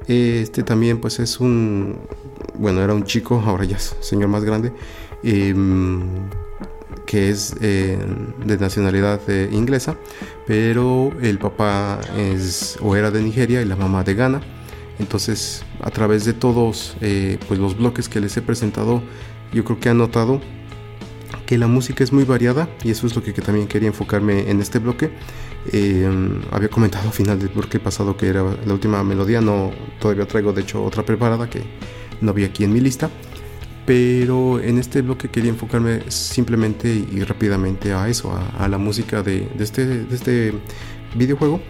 Este 0.08 0.62
también 0.62 0.98
pues 0.98 1.18
es 1.18 1.38
un, 1.38 1.98
bueno 2.54 2.80
era 2.80 2.94
un 2.94 3.04
chico, 3.04 3.38
ahora 3.46 3.64
ya 3.64 3.76
es 3.76 3.94
señor 4.00 4.30
más 4.30 4.44
grande, 4.44 4.72
eh, 5.22 5.54
que 7.04 7.28
es 7.28 7.54
eh, 7.60 7.98
de 8.46 8.56
nacionalidad 8.56 9.20
eh, 9.28 9.50
inglesa, 9.52 9.98
pero 10.46 11.12
el 11.20 11.38
papá 11.38 12.00
es 12.16 12.78
o 12.80 12.96
era 12.96 13.10
de 13.10 13.20
Nigeria 13.20 13.60
y 13.60 13.66
la 13.66 13.76
mamá 13.76 14.04
de 14.04 14.14
Ghana. 14.14 14.40
Entonces 14.98 15.66
a 15.82 15.90
través 15.90 16.24
de 16.24 16.32
todos 16.32 16.96
eh, 17.02 17.38
pues 17.46 17.60
los 17.60 17.76
bloques 17.76 18.08
que 18.08 18.20
les 18.20 18.34
he 18.38 18.40
presentado, 18.40 19.02
yo 19.52 19.64
creo 19.66 19.80
que 19.80 19.90
han 19.90 19.98
notado 19.98 20.40
que 21.46 21.58
la 21.58 21.66
música 21.66 22.04
es 22.04 22.12
muy 22.12 22.24
variada 22.24 22.68
y 22.84 22.90
eso 22.90 23.06
es 23.06 23.16
lo 23.16 23.22
que, 23.22 23.32
que 23.32 23.42
también 23.42 23.66
quería 23.66 23.88
enfocarme 23.88 24.50
en 24.50 24.60
este 24.60 24.78
bloque. 24.78 25.10
Eh, 25.72 26.08
había 26.50 26.68
comentado 26.68 27.08
al 27.08 27.12
final 27.12 27.38
del 27.38 27.48
bloque 27.48 27.78
pasado 27.78 28.16
que 28.16 28.28
era 28.28 28.42
la 28.42 28.72
última 28.72 29.02
melodía, 29.04 29.40
no 29.40 29.72
todavía 29.98 30.26
traigo 30.26 30.52
de 30.52 30.62
hecho 30.62 30.82
otra 30.82 31.04
preparada 31.04 31.50
que 31.50 31.62
no 32.20 32.30
había 32.30 32.46
aquí 32.46 32.64
en 32.64 32.72
mi 32.72 32.80
lista, 32.80 33.10
pero 33.86 34.60
en 34.60 34.78
este 34.78 35.02
bloque 35.02 35.28
quería 35.28 35.50
enfocarme 35.50 36.02
simplemente 36.08 36.88
y 36.88 37.22
rápidamente 37.24 37.92
a 37.92 38.08
eso, 38.08 38.32
a, 38.32 38.64
a 38.64 38.68
la 38.68 38.78
música 38.78 39.22
de, 39.22 39.48
de, 39.56 39.64
este, 39.64 39.86
de 39.86 40.14
este 40.14 40.52
videojuego. 41.14 41.60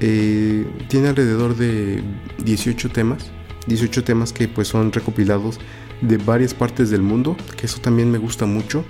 Eh, 0.00 0.64
tiene 0.88 1.08
alrededor 1.08 1.56
de 1.56 2.02
18 2.44 2.90
temas, 2.90 3.30
18 3.66 4.04
temas 4.04 4.32
que 4.32 4.46
pues 4.46 4.68
son 4.68 4.92
recopilados 4.92 5.58
de 6.00 6.16
varias 6.18 6.54
partes 6.54 6.90
del 6.90 7.02
mundo, 7.02 7.36
que 7.56 7.66
eso 7.66 7.80
también 7.80 8.10
me 8.10 8.18
gusta 8.18 8.46
mucho. 8.46 8.84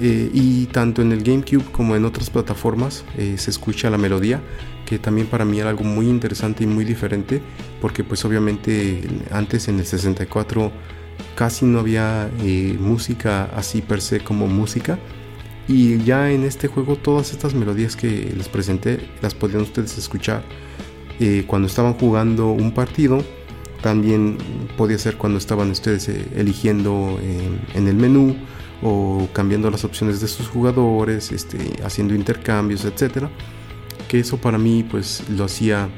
Eh, 0.00 0.30
y 0.32 0.66
tanto 0.66 1.02
en 1.02 1.10
el 1.10 1.24
GameCube 1.24 1.64
como 1.72 1.96
en 1.96 2.04
otras 2.04 2.30
plataformas 2.30 3.04
eh, 3.16 3.34
se 3.36 3.50
escucha 3.50 3.90
la 3.90 3.98
melodía, 3.98 4.40
que 4.86 4.98
también 4.98 5.26
para 5.26 5.44
mí 5.44 5.58
era 5.58 5.70
algo 5.70 5.82
muy 5.82 6.08
interesante 6.08 6.62
y 6.62 6.68
muy 6.68 6.84
diferente, 6.84 7.42
porque 7.80 8.04
pues 8.04 8.24
obviamente 8.24 9.02
antes 9.32 9.66
en 9.66 9.80
el 9.80 9.86
64 9.86 10.70
casi 11.34 11.66
no 11.66 11.80
había 11.80 12.30
eh, 12.42 12.76
música 12.78 13.50
así 13.56 13.82
per 13.82 14.00
se 14.00 14.20
como 14.20 14.46
música. 14.46 14.98
Y 15.66 15.98
ya 16.04 16.30
en 16.30 16.44
este 16.44 16.66
juego 16.68 16.96
todas 16.96 17.32
estas 17.32 17.54
melodías 17.54 17.94
que 17.94 18.32
les 18.34 18.48
presenté 18.48 19.10
las 19.20 19.34
podían 19.34 19.62
ustedes 19.62 19.98
escuchar 19.98 20.42
cuando 21.48 21.66
estaban 21.66 21.94
jugando 21.94 22.52
un 22.52 22.72
partido 22.72 23.24
también 23.80 24.38
podía 24.76 24.98
ser 24.98 25.16
cuando 25.16 25.38
estaban 25.38 25.70
ustedes 25.70 26.08
eh, 26.08 26.26
eligiendo 26.34 27.18
eh, 27.22 27.58
en 27.74 27.88
el 27.88 27.96
menú 27.96 28.36
o 28.82 29.28
cambiando 29.32 29.70
las 29.70 29.84
opciones 29.84 30.20
de 30.20 30.28
sus 30.28 30.48
jugadores, 30.48 31.32
este, 31.32 31.58
haciendo 31.84 32.14
intercambios, 32.14 32.84
etcétera. 32.84 33.30
Que 34.08 34.20
eso 34.20 34.38
para 34.38 34.58
mí 34.58 34.84
pues 34.88 35.28
lo 35.30 35.44
hacía 35.44 35.88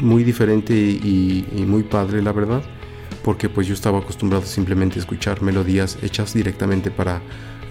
muy 0.00 0.24
diferente 0.24 0.74
y, 0.74 1.46
y, 1.54 1.62
muy 1.62 1.82
padre 1.82 2.22
la 2.22 2.32
verdad, 2.32 2.62
porque 3.22 3.48
pues 3.48 3.66
yo 3.66 3.74
estaba 3.74 3.98
acostumbrado 3.98 4.46
simplemente 4.46 4.98
a 4.98 5.00
escuchar 5.00 5.42
melodías 5.42 5.98
hechas 6.02 6.32
directamente 6.32 6.90
para 6.90 7.20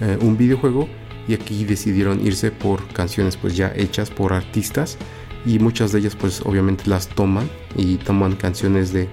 eh, 0.01 0.17
un 0.22 0.38
videojuego 0.38 0.88
y 1.28 1.34
aquí 1.34 1.65
decidieron 1.65 2.26
irse 2.26 2.51
por 2.51 2.88
canciones 2.93 3.36
pues 3.38 3.55
ya 3.55 3.74
hechas 3.76 4.09
por 4.09 4.34
artistas 4.34 4.97
y 5.45 5.59
muchas 5.59 5.91
de 5.91 5.99
ellas 5.99 6.15
pues 6.15 6.41
obviamente 6.45 6.89
las 6.89 7.07
toman 7.07 7.49
y 7.75 7.95
toman 7.97 8.35
canciones 8.35 8.91
de 8.93 9.07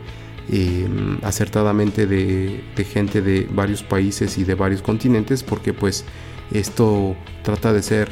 eh, 0.48 0.88
acertadamente 1.22 2.06
de, 2.06 2.62
gente 2.92 3.20
de 3.20 3.48
varios 3.50 3.82
países 3.82 4.38
y 4.38 4.44
de 4.44 4.54
varios 4.54 4.82
continentes 4.82 5.42
porque 5.42 5.72
pues 5.72 6.04
esto 6.52 7.16
trata 7.42 7.72
de 7.72 7.82
ser 7.82 8.08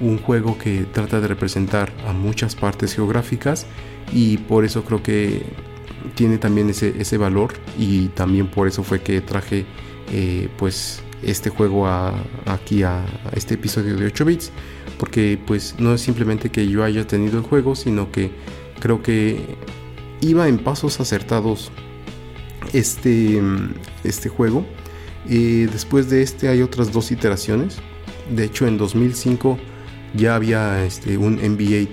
un 0.00 0.18
juego 0.18 0.58
que 0.58 0.84
trata 0.92 1.20
de 1.20 1.28
representar 1.28 1.92
a 2.06 2.12
muchas 2.12 2.56
partes 2.56 2.94
geográficas 2.94 3.66
y 4.12 4.38
por 4.38 4.64
eso 4.64 4.84
creo 4.84 5.02
que 5.02 5.42
tiene 6.14 6.38
también 6.38 6.70
ese, 6.70 6.94
ese 7.00 7.18
valor 7.18 7.54
y 7.78 8.08
también 8.08 8.48
por 8.48 8.68
eso 8.68 8.82
fue 8.82 9.00
que 9.00 9.20
traje 9.20 9.64
eh, 10.12 10.48
pues 10.58 11.02
este 11.22 11.50
juego 11.50 11.86
aquí 12.46 12.82
a, 12.82 12.98
a, 13.04 13.30
este 13.34 13.54
episodio 13.54 13.96
de 13.96 14.06
8 14.06 14.24
bits 14.24 14.52
porque 14.98 15.38
pues 15.46 15.76
no 15.78 15.94
es 15.94 16.00
simplemente 16.00 16.50
que 16.50 16.68
yo 16.68 16.84
haya 16.84 17.06
tenido 17.06 17.38
el 17.38 17.44
juego 17.44 17.74
sino 17.74 18.10
que 18.10 18.30
creo 18.80 19.02
que 19.02 19.40
iba 20.20 20.48
en 20.48 20.58
pasos 20.58 21.00
acertados 21.00 21.70
este, 22.72 23.40
este 24.04 24.28
juego. 24.28 24.64
Eh, 25.28 25.68
después 25.72 26.08
de 26.08 26.22
este 26.22 26.48
hay 26.48 26.62
otras 26.62 26.92
dos 26.92 27.10
iteraciones. 27.10 27.78
De 28.30 28.44
hecho 28.44 28.66
en 28.66 28.78
2005 28.78 29.58
ya 30.14 30.34
había 30.34 30.84
este, 30.84 31.16
un 31.16 31.36
NBA, 31.36 31.88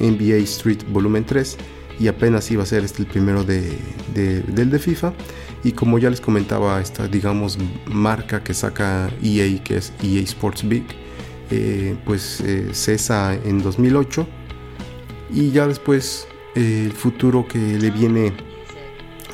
NBA 0.00 0.36
Street 0.44 0.80
Volumen 0.90 1.24
3 1.24 1.56
y 2.00 2.08
apenas 2.08 2.50
iba 2.50 2.62
a 2.62 2.66
ser 2.66 2.84
este 2.84 3.02
el 3.02 3.08
primero 3.08 3.44
de, 3.44 3.76
de, 4.14 4.42
del 4.42 4.70
de 4.70 4.78
FIFA. 4.78 5.12
Y 5.64 5.72
como 5.72 5.98
ya 5.98 6.08
les 6.08 6.20
comentaba 6.20 6.80
esta 6.80 7.08
digamos 7.08 7.58
marca 7.86 8.42
que 8.42 8.54
saca 8.54 9.10
EA 9.22 9.62
que 9.62 9.76
es 9.76 9.92
EA 10.02 10.20
Sports 10.22 10.66
Big 10.66 10.84
eh, 11.50 11.96
pues 12.04 12.40
eh, 12.40 12.70
cesa 12.72 13.34
en 13.34 13.62
2008 13.62 14.26
y 15.30 15.50
ya 15.50 15.66
después 15.66 16.26
eh, 16.54 16.84
el 16.86 16.92
futuro 16.92 17.46
que 17.46 17.58
le 17.58 17.90
viene 17.90 18.32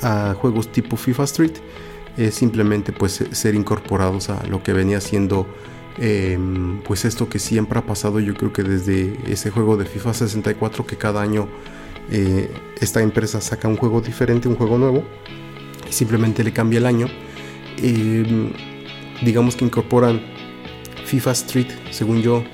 a 0.03 0.35
juegos 0.35 0.71
tipo 0.71 0.97
FIFA 0.97 1.25
Street 1.25 1.53
es 2.17 2.35
simplemente 2.35 2.93
pues 2.93 3.25
ser 3.31 3.55
incorporados 3.55 4.31
a 4.31 4.47
lo 4.47 4.63
que 4.63 4.73
venía 4.73 5.01
siendo 5.01 5.47
eh, 5.99 6.39
pues 6.85 7.05
esto 7.05 7.29
que 7.29 7.39
siempre 7.39 7.79
ha 7.79 7.87
pasado. 7.87 8.21
Yo 8.21 8.35
creo 8.35 8.53
que 8.53 8.63
desde 8.63 9.19
ese 9.27 9.51
juego 9.51 9.77
de 9.77 9.85
FIFA 9.85 10.15
64 10.15 10.87
que 10.87 10.97
cada 10.97 11.23
año 11.23 11.49
esta 12.81 13.01
empresa 13.01 13.41
saca 13.41 13.67
un 13.67 13.77
juego 13.77 14.03
diferente, 14.03 14.47
un 14.47 14.57
juego 14.57 14.77
nuevo 14.77 15.05
y 15.89 15.93
simplemente 15.93 16.45
le 16.45 16.53
cambia 16.53 16.79
el 16.79 16.87
año. 16.87 17.07
Eh, 17.79 18.53
digamos 19.23 19.57
que 19.57 19.65
incorporan 19.65 20.21
FIFA 21.05 21.31
Street 21.33 21.69
según 21.91 22.23
yo 22.23 22.45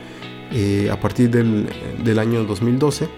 eh, 0.53 0.89
a 0.91 0.99
partir 0.99 1.31
del, 1.31 1.69
del, 2.03 2.19
año 2.19 2.45
2012 2.45 3.09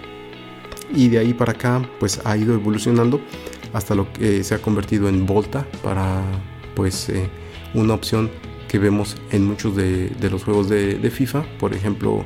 y 0.95 1.09
de 1.09 1.19
ahí 1.19 1.33
para 1.33 1.53
acá 1.53 1.83
pues 1.99 2.21
ha 2.25 2.37
ido 2.37 2.55
evolucionando 2.55 3.21
hasta 3.73 3.95
lo 3.95 4.13
que 4.13 4.45
se 4.45 4.55
ha 4.55 4.59
convertido 4.59 5.09
en 5.09 5.25
Volta 5.25 5.67
para 5.83 6.23
pues 6.75 7.11
una 7.75 7.95
opción 7.95 8.31
que 8.73 8.79
vemos 8.79 9.17
en 9.31 9.45
muchos 9.45 9.77
de, 9.77 10.11
los 10.31 10.45
juegos 10.45 10.71
de, 10.71 11.11
FIFA. 11.11 11.45
Por 11.59 11.75
ejemplo, 11.75 12.25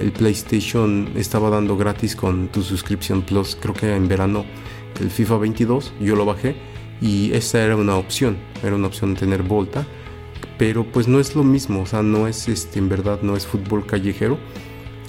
el 0.00 0.10
PlayStation 0.10 1.10
estaba 1.14 1.48
dando 1.48 1.76
gratis 1.76 2.16
con 2.16 2.48
tu 2.48 2.60
suscripción 2.62 3.22
Plus, 3.22 3.56
creo 3.60 3.72
que 3.72 3.94
en 3.94 4.08
verano, 4.08 4.44
el 5.00 5.10
FIFA 5.10 5.38
22, 5.38 5.92
yo 6.00 6.16
lo 6.16 6.24
bajé 6.24 6.56
y 7.00 7.32
esa 7.34 7.62
era 7.62 7.76
una 7.76 7.94
opción, 7.94 8.36
era 8.64 8.74
una 8.74 8.88
opción 8.88 9.14
de 9.14 9.20
tener 9.20 9.44
Volta, 9.44 9.86
pero 10.58 10.84
pues 10.84 11.08
no 11.08 11.20
es 11.20 11.34
lo 11.34 11.42
mismo, 11.42 11.82
o 11.82 11.86
sea, 11.86 12.02
no 12.02 12.28
es 12.28 12.48
este, 12.48 12.78
en 12.78 12.88
verdad, 12.88 13.20
no 13.22 13.36
es 13.36 13.46
fútbol 13.46 13.86
callejero, 13.86 14.38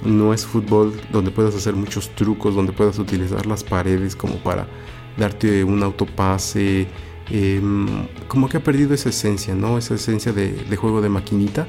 no 0.04 0.34
es 0.34 0.44
fútbol 0.44 0.92
donde 1.12 1.30
puedas 1.30 1.54
hacer 1.54 1.74
muchos 1.74 2.10
trucos, 2.14 2.54
donde 2.54 2.72
puedas 2.72 2.98
utilizar 2.98 3.46
las 3.46 3.64
paredes 3.64 4.16
como 4.16 4.36
para 4.36 4.66
darte 5.16 5.64
un 5.64 5.82
autopase, 5.82 6.86
em, 7.30 8.06
como 8.28 8.48
que 8.48 8.58
ha 8.58 8.62
perdido 8.62 8.94
esa 8.94 9.08
esencia, 9.08 9.54
¿no? 9.54 9.78
Esa 9.78 9.94
esencia 9.94 10.32
de, 10.32 10.76
juego 10.76 11.00
de 11.00 11.08
maquinita. 11.08 11.66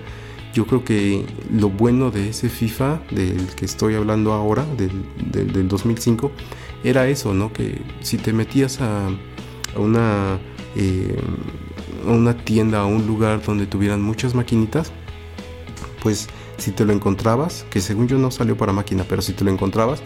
Yo 0.53 0.65
creo 0.65 0.83
que 0.83 1.25
lo 1.51 1.69
bueno 1.69 2.09
de 2.11 2.29
ese 2.29 2.49
FIFA 2.49 3.01
del 3.11 3.47
que 3.55 3.65
estoy 3.65 3.95
hablando 3.95 4.33
ahora, 4.33 4.65
del, 4.77 4.91
del, 5.31 5.67
2005, 5.67 6.31
era 6.83 7.07
eso, 7.07 7.33
¿no? 7.33 7.53
Que 7.53 7.81
si 8.01 8.17
te 8.17 8.33
metías 8.33 8.81
a, 8.81 9.09
una, 9.77 10.39
em, 10.75 11.09
a 11.09 11.66
una 12.11 12.35
tienda, 12.35 12.81
a 12.81 12.85
un 12.85 13.05
lugar 13.07 13.41
donde 13.41 13.67
tuvieran 13.67 14.01
muchas 14.01 14.33
maquinitas, 14.35 14.91
pues 16.01 16.27
si 16.57 16.71
te 16.71 16.85
lo 16.85 16.93
encontrabas, 16.93 17.65
que 17.69 17.81
según 17.81 18.07
yo 18.07 18.17
no 18.17 18.31
salió 18.31 18.57
para 18.57 18.73
máquina, 18.73 19.05
pero 19.07 19.21
si 19.21 19.33
te 19.33 19.43
lo 19.43 19.51
encontrabas, 19.51 20.01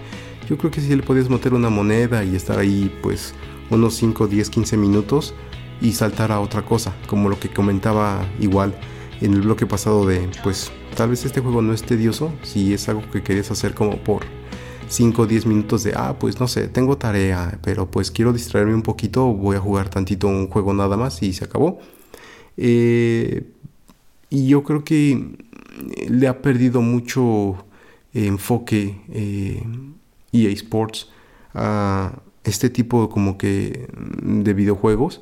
yo 0.49 0.57
creo 0.57 0.71
que 0.71 0.81
sí 0.81 0.95
le 0.95 1.03
podías 1.03 1.29
meter 1.29 1.53
una 1.53 1.69
moneda 1.69 2.23
y 2.23 2.35
estar 2.35 2.59
ahí 2.59 2.91
pues 3.01 3.33
unos 3.69 3.95
5, 3.95 4.27
10, 4.27 4.49
15 4.49 4.77
minutos 4.77 5.33
y 5.81 5.93
saltar 5.93 6.31
a 6.31 6.39
otra 6.39 6.63
cosa, 6.63 6.93
como 7.07 7.29
lo 7.29 7.39
que 7.39 7.49
comentaba 7.49 8.25
igual 8.39 8.75
en 9.21 9.33
el 9.33 9.41
bloque 9.41 9.65
pasado 9.65 10.05
de 10.05 10.29
pues 10.43 10.71
tal 10.95 11.09
vez 11.09 11.25
este 11.25 11.41
juego 11.41 11.61
no 11.61 11.73
es 11.73 11.83
tedioso, 11.83 12.33
si 12.43 12.73
es 12.73 12.89
algo 12.89 13.03
que 13.11 13.23
querías 13.23 13.51
hacer 13.51 13.73
como 13.73 13.97
por 13.97 14.25
5 14.91 15.21
o 15.21 15.27
10 15.27 15.45
minutos 15.45 15.83
de, 15.83 15.93
ah, 15.95 16.17
pues 16.19 16.39
no 16.39 16.47
sé, 16.47 16.67
tengo 16.67 16.97
tarea, 16.97 17.59
pero 17.63 17.89
pues 17.89 18.11
quiero 18.11 18.33
distraerme 18.33 18.75
un 18.75 18.81
poquito, 18.81 19.25
voy 19.33 19.55
a 19.55 19.59
jugar 19.59 19.89
tantito 19.89 20.27
un 20.27 20.47
juego 20.47 20.73
nada 20.73 20.97
más 20.97 21.21
y 21.23 21.33
se 21.33 21.45
acabó. 21.45 21.79
Eh, 22.57 23.49
y 24.29 24.47
yo 24.47 24.63
creo 24.63 24.83
que 24.83 25.37
le 26.09 26.27
ha 26.27 26.41
perdido 26.41 26.81
mucho 26.81 27.65
enfoque 28.13 29.01
eh, 29.09 29.63
EA 30.33 30.49
Sports 30.49 31.09
a 31.53 32.13
este 32.43 32.69
tipo 32.69 33.09
como 33.09 33.37
que 33.37 33.87
de 34.21 34.53
videojuegos 34.53 35.21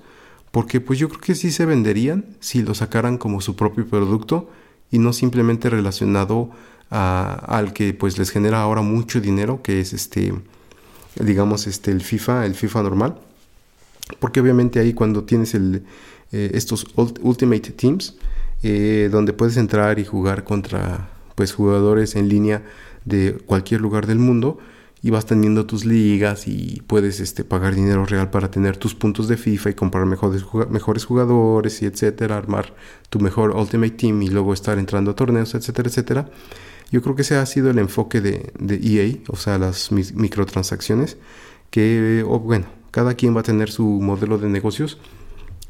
porque 0.51 0.81
pues 0.81 0.97
yo 0.99 1.09
creo 1.09 1.21
que 1.21 1.35
sí 1.35 1.51
se 1.51 1.65
venderían 1.65 2.25
si 2.39 2.61
lo 2.61 2.73
sacaran 2.73 3.17
como 3.17 3.41
su 3.41 3.55
propio 3.55 3.87
producto 3.87 4.49
y 4.91 4.99
no 4.99 5.13
simplemente 5.13 5.69
relacionado 5.69 6.49
al 6.89 7.73
que 7.73 7.93
pues 7.93 8.17
les 8.17 8.31
genera 8.31 8.61
ahora 8.61 8.81
mucho 8.81 9.21
dinero 9.21 9.61
que 9.61 9.79
es 9.79 9.93
este 9.93 10.33
digamos 11.19 11.67
este 11.67 11.91
el 11.91 12.01
FIFA 12.01 12.45
el 12.45 12.55
FIFA 12.55 12.83
normal 12.83 13.15
porque 14.19 14.39
obviamente 14.39 14.79
ahí 14.79 14.93
cuando 14.93 15.23
tienes 15.23 15.53
el, 15.53 15.83
eh, 16.31 16.51
estos 16.53 16.87
Ultimate 16.95 17.71
Teams 17.71 18.15
eh, 18.63 19.09
donde 19.11 19.33
puedes 19.33 19.57
entrar 19.57 19.99
y 19.99 20.05
jugar 20.05 20.43
contra 20.43 21.09
pues 21.35 21.53
jugadores 21.53 22.15
en 22.15 22.27
línea 22.27 22.63
de 23.05 23.33
cualquier 23.45 23.81
lugar 23.81 24.07
del 24.07 24.19
mundo 24.19 24.59
y 25.01 25.11
vas 25.11 25.25
teniendo 25.25 25.65
tus 25.65 25.85
ligas 25.85 26.47
y 26.47 26.83
puedes 26.85 27.19
este, 27.19 27.43
pagar 27.45 27.73
dinero 27.75 28.05
real 28.05 28.29
para 28.29 28.51
tener 28.51 28.75
tus 28.75 28.95
puntos 28.95 29.27
de 29.27 29.37
FIFA 29.37 29.69
y 29.69 29.73
comprar 29.73 30.05
mejores, 30.05 30.43
mejores 30.69 31.05
jugadores 31.05 31.81
y 31.81 31.85
etcétera, 31.85 32.37
armar 32.37 32.73
tu 33.09 33.19
mejor 33.19 33.51
Ultimate 33.51 33.91
Team 33.91 34.21
y 34.23 34.27
luego 34.27 34.53
estar 34.53 34.77
entrando 34.77 35.11
a 35.11 35.15
torneos, 35.15 35.55
etcétera, 35.55 35.87
etcétera. 35.87 36.29
Yo 36.91 37.01
creo 37.01 37.15
que 37.15 37.21
ese 37.21 37.35
ha 37.35 37.45
sido 37.45 37.69
el 37.69 37.79
enfoque 37.79 38.21
de, 38.21 38.51
de 38.59 38.79
EA, 38.81 39.17
o 39.27 39.35
sea, 39.35 39.57
las 39.57 39.91
microtransacciones, 39.91 41.17
que, 41.69 42.23
bueno, 42.43 42.65
cada 42.91 43.13
quien 43.13 43.35
va 43.35 43.41
a 43.41 43.43
tener 43.43 43.69
su 43.69 43.85
modelo 43.85 44.37
de 44.37 44.49
negocios, 44.49 44.97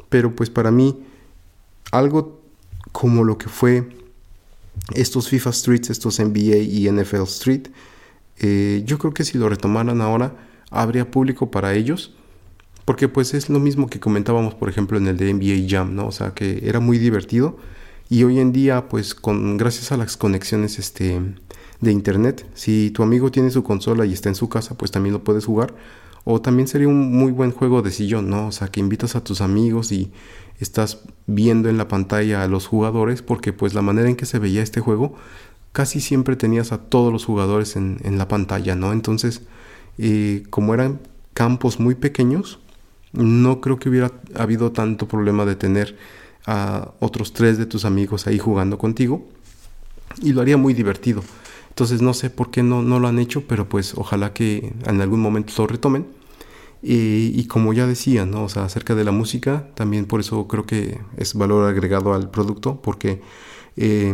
pero 0.10 0.36
pues 0.36 0.50
para 0.50 0.72
mí, 0.72 1.04
algo 1.92 2.42
como 2.92 3.24
lo 3.24 3.38
que 3.38 3.50
fue 3.50 3.90
estos 4.94 5.30
FIFA 5.30 5.52
Streets, 5.52 5.90
estos 5.90 6.20
NBA 6.20 6.58
y 6.58 6.90
NFL 6.90 7.24
Street, 7.24 7.68
eh, 8.40 8.84
yo 8.86 8.98
creo 8.98 9.14
que 9.14 9.26
si 9.26 9.38
lo 9.38 9.50
retomaran 9.50 10.02
ahora, 10.02 10.36
habría 10.72 11.12
público 11.12 11.52
para 11.52 11.74
ellos. 11.74 12.16
Porque 12.86 13.08
pues 13.08 13.34
es 13.36 13.50
lo 13.50 13.60
mismo 13.60 13.88
que 13.88 14.00
comentábamos, 14.00 14.56
por 14.56 14.68
ejemplo, 14.68 14.98
en 14.98 15.08
el 15.08 15.18
de 15.18 15.32
NBA 15.32 15.70
Jam, 15.70 15.94
¿no? 15.94 16.08
O 16.08 16.12
sea, 16.12 16.34
que 16.34 16.62
era 16.64 16.80
muy 16.80 16.98
divertido. 16.98 17.58
Y 18.10 18.24
hoy 18.24 18.40
en 18.40 18.52
día, 18.52 18.90
pues 18.90 19.14
con 19.14 19.58
gracias 19.58 19.92
a 19.92 19.98
las 19.98 20.18
conexiones 20.18 20.80
este, 20.80 21.22
de 21.80 21.92
internet, 21.92 22.44
si 22.56 22.90
tu 22.90 23.04
amigo 23.04 23.30
tiene 23.30 23.52
su 23.52 23.62
consola 23.62 24.06
y 24.06 24.14
está 24.14 24.30
en 24.30 24.36
su 24.36 24.50
casa, 24.50 24.76
pues 24.76 24.90
también 24.90 25.14
lo 25.14 25.24
puedes 25.24 25.46
jugar. 25.46 25.76
O 26.24 26.42
también 26.42 26.68
sería 26.68 26.88
un 26.88 27.12
muy 27.12 27.32
buen 27.32 27.52
juego 27.52 27.84
de 27.84 27.92
sillón, 27.92 28.30
¿no? 28.30 28.48
O 28.48 28.52
sea, 28.52 28.68
que 28.70 28.80
invitas 28.80 29.16
a 29.16 29.24
tus 29.24 29.42
amigos 29.42 29.92
y 29.92 30.12
estás 30.60 31.04
viendo 31.28 31.70
en 31.70 31.78
la 31.78 31.88
pantalla 31.88 32.44
a 32.44 32.48
los 32.48 32.66
jugadores, 32.68 33.22
porque 33.22 33.54
pues 33.54 33.76
la 33.76 33.84
manera 33.84 34.10
en 34.10 34.16
que 34.16 34.26
se 34.26 34.40
veía 34.40 34.64
este 34.64 34.82
juego 34.82 35.16
casi 35.72 36.02
siempre 36.02 36.36
tenías 36.36 36.72
a 36.72 36.80
todos 36.80 37.14
los 37.14 37.26
jugadores 37.26 37.76
en, 37.76 38.18
la 38.18 38.28
pantalla, 38.28 38.76
¿no? 38.76 38.92
Entonces, 38.92 39.44
eh, 40.00 40.44
como 40.50 40.74
eran 40.74 41.00
campos 41.36 41.80
muy 41.80 41.96
pequeños, 41.96 42.60
no 43.14 43.62
creo 43.62 43.78
que 43.78 43.90
hubiera 43.90 44.12
habido 44.36 44.72
tanto 44.72 45.08
problema 45.08 45.46
de 45.46 45.56
tener 45.56 45.96
otros 47.00 47.34
tres 47.34 47.58
de 47.58 47.66
tus 47.66 47.86
amigos 47.86 48.28
ahí 48.28 48.40
jugando 48.40 48.78
contigo 48.78 49.28
y 50.22 50.34
lo 50.34 50.42
haría 50.42 50.58
muy 50.58 50.74
divertido. 50.74 51.24
Entonces 51.70 52.02
no 52.02 52.14
sé 52.14 52.30
por 52.30 52.52
qué 52.52 52.64
no, 52.64 52.82
no 52.82 53.00
lo 53.00 53.08
han 53.08 53.20
hecho, 53.20 53.44
pero 53.48 53.70
pues 53.70 53.94
ojalá 53.96 54.34
que 54.34 54.74
en 54.86 55.02
algún 55.02 55.22
momento 55.22 55.54
lo 55.58 55.68
retomen. 55.68 56.08
y 56.82 57.46
como 57.46 57.74
ya 57.74 57.88
decía, 57.88 58.26
¿no? 58.26 58.46
O 58.46 58.50
sea, 58.50 58.64
acerca 58.64 58.96
de 58.96 59.04
la 59.04 59.12
música, 59.12 59.68
también 59.76 60.06
por 60.06 60.22
eso 60.22 60.48
creo 60.48 60.66
que 60.66 61.00
es 61.18 61.34
valor 61.34 61.70
agregado 61.70 62.14
al 62.14 62.30
producto, 62.32 62.82
porque 62.82 63.22
eh, 63.82 64.14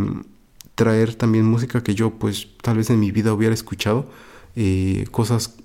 traer 0.75 1.15
también 1.15 1.45
música 1.45 1.81
que 1.81 1.95
yo 1.95 2.11
pues 2.11 2.49
tal 2.61 2.77
vez 2.77 2.89
en 2.89 2.99
mi 2.99 3.11
vida 3.11 3.33
hubiera 3.33 3.53
escuchado, 3.53 4.05
eh, 4.55 5.05
cosas 5.09 5.55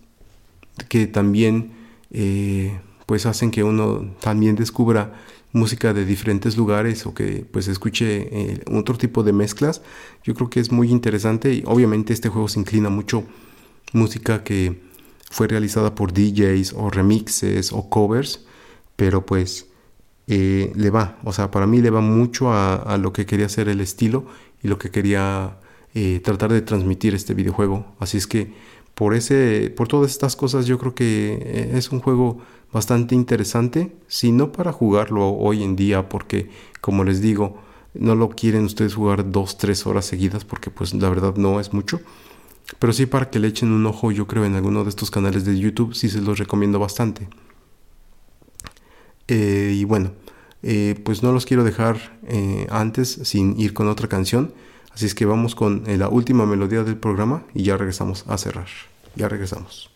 que 0.88 1.06
también 1.06 1.72
eh, 2.10 2.80
pues 3.06 3.26
hacen 3.26 3.50
que 3.50 3.62
uno 3.62 4.14
también 4.20 4.56
descubra 4.56 5.20
música 5.52 5.92
de 5.92 6.04
diferentes 6.04 6.56
lugares 6.56 7.06
o 7.06 7.14
que 7.14 7.44
pues 7.50 7.68
escuche 7.68 8.28
eh, 8.30 8.60
otro 8.72 8.96
tipo 8.96 9.22
de 9.22 9.32
mezclas 9.32 9.82
yo 10.22 10.34
creo 10.34 10.48
que 10.48 10.60
es 10.60 10.70
muy 10.70 10.90
interesante 10.90 11.52
y 11.52 11.62
obviamente 11.66 12.12
este 12.12 12.28
juego 12.28 12.48
se 12.48 12.60
inclina 12.60 12.88
mucho 12.88 13.24
música 13.92 14.44
que 14.44 14.80
fue 15.30 15.48
realizada 15.48 15.94
por 15.94 16.12
DJs 16.12 16.74
o 16.74 16.90
remixes 16.90 17.72
o 17.72 17.90
covers 17.90 18.46
pero 18.96 19.26
pues 19.26 19.66
le 20.26 20.90
va 20.90 21.18
o 21.24 21.32
sea 21.32 21.50
para 21.50 21.66
mí 21.66 21.80
le 21.80 21.90
va 21.90 22.00
mucho 22.00 22.52
a, 22.52 22.76
a, 22.76 22.98
lo 22.98 23.12
que 23.12 23.26
quería 23.26 23.46
hacer 23.46 23.68
el 23.68 23.80
estilo 23.80 24.26
y 24.62 24.68
lo 24.68 24.78
que 24.78 24.90
quería 24.90 25.58
eh, 25.92 26.20
tratar 26.22 26.52
de 26.52 26.62
transmitir 26.62 27.16
este 27.16 27.34
videojuego. 27.34 27.84
Así 27.98 28.16
es 28.16 28.28
que 28.28 28.52
por, 29.00 29.14
ese, 29.14 29.72
por 29.74 29.88
todas 29.88 30.10
estas 30.10 30.36
cosas 30.36 30.66
yo 30.66 30.78
creo 30.78 30.94
que 30.94 31.32
eh, 31.40 31.70
es 31.72 31.90
un 31.90 32.00
juego 32.00 32.36
bastante 32.70 33.14
interesante, 33.14 33.96
si 34.08 34.30
no 34.30 34.52
para 34.52 34.72
jugarlo 34.72 35.30
hoy 35.30 35.62
en 35.62 35.74
día, 35.74 36.10
porque 36.10 36.50
como 36.82 37.02
les 37.02 37.22
digo, 37.22 37.56
no 37.94 38.14
lo 38.14 38.28
quieren 38.28 38.66
ustedes 38.66 38.94
jugar 38.94 39.32
dos, 39.32 39.56
tres 39.56 39.86
horas 39.86 40.04
seguidas, 40.04 40.44
porque 40.44 40.70
pues 40.70 40.92
la 40.92 41.08
verdad 41.08 41.34
no 41.36 41.60
es 41.60 41.72
mucho. 41.72 42.02
Pero 42.78 42.92
sí 42.92 43.06
para 43.06 43.30
que 43.30 43.38
le 43.38 43.48
echen 43.48 43.72
un 43.72 43.86
ojo, 43.86 44.12
yo 44.12 44.26
creo, 44.26 44.44
en 44.44 44.54
alguno 44.54 44.84
de 44.84 44.90
estos 44.90 45.10
canales 45.10 45.46
de 45.46 45.58
YouTube, 45.58 45.94
sí 45.94 46.10
se 46.10 46.20
los 46.20 46.38
recomiendo 46.38 46.78
bastante. 46.78 47.26
Eh, 49.28 49.76
y 49.78 49.84
bueno, 49.84 50.12
eh, 50.62 50.94
pues 51.02 51.22
no 51.22 51.32
los 51.32 51.46
quiero 51.46 51.64
dejar 51.64 52.18
antes 52.68 53.18
sin 53.22 53.58
ir 53.58 53.72
con 53.72 53.88
otra 53.88 54.08
canción. 54.08 54.52
Así 54.92 55.06
es 55.06 55.14
que 55.14 55.24
vamos 55.24 55.54
con 55.54 55.84
la 55.86 56.10
última 56.10 56.44
melodía 56.44 56.84
del 56.84 56.98
programa 56.98 57.44
y 57.54 57.62
ya 57.62 57.78
regresamos 57.78 58.26
a 58.28 58.36
cerrar. 58.36 58.89
Ya 59.16 59.28
regresamos. 59.28 59.90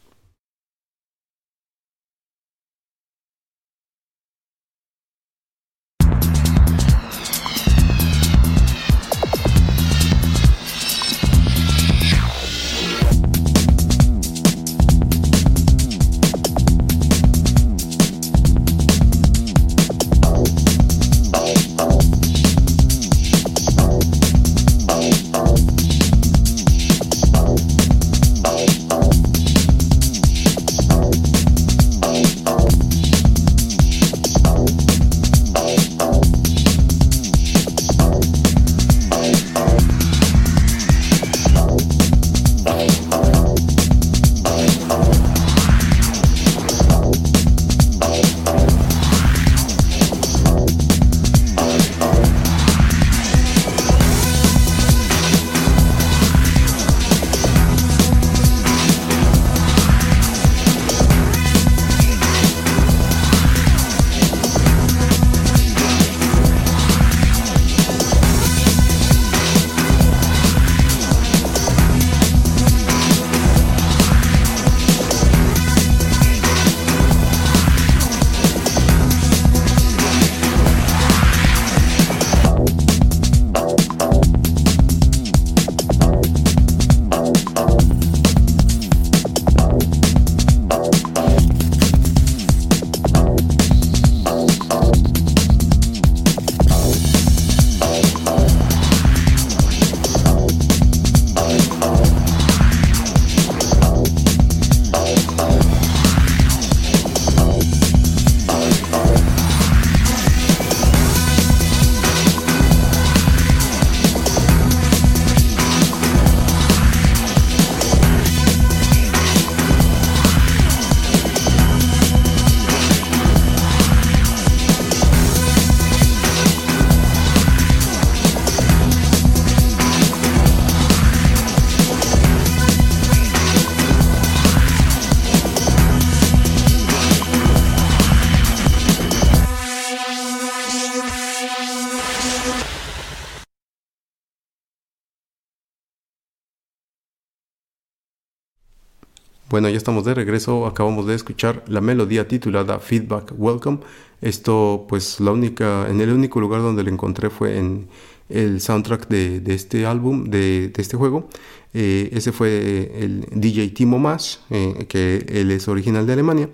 Bueno, 149.55 149.69
ya 149.69 149.77
estamos 149.77 150.05
de 150.05 150.15
regreso. 150.15 150.67
Acabamos 150.67 151.07
de 151.07 151.15
escuchar 151.15 151.63
la 151.69 151.81
melodía 151.81 152.27
titulada 152.27 152.81
Feedback 152.81 153.33
Welcome. 153.39 153.79
Esto, 154.21 154.85
pues, 154.89 155.21
la 155.21 155.31
única, 155.31 155.87
en 155.89 156.01
el 156.01 156.11
único 156.11 156.41
lugar 156.41 156.61
donde 156.61 156.83
lo 156.83 156.91
encontré 156.91 157.31
fue 157.31 157.57
en 157.57 157.87
el 158.29 158.61
soundtrack 158.61 159.07
de, 159.07 159.55
este 159.55 159.87
álbum, 159.87 160.25
de, 160.25 160.73
este 160.77 160.97
juego. 160.97 161.29
Eh, 161.73 162.11
ese 162.13 162.33
fue 162.33 162.91
el 162.99 163.29
DJ 163.31 163.69
Timo 163.69 164.01
Mash, 164.01 164.39
eh, 164.51 164.87
que 164.89 165.25
él 165.29 165.53
es 165.53 165.69
original 165.69 166.05
de 166.05 166.15
Alemania. 166.15 166.51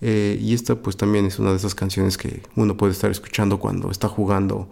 Eh, 0.00 0.38
y 0.40 0.54
esta 0.54 0.76
pues 0.76 0.96
también 0.96 1.26
es 1.26 1.40
una 1.40 1.50
de 1.50 1.56
esas 1.56 1.74
canciones 1.74 2.16
que 2.16 2.40
uno 2.54 2.76
puede 2.76 2.92
estar 2.92 3.10
escuchando 3.10 3.58
cuando 3.58 3.90
está 3.90 4.06
jugando 4.06 4.68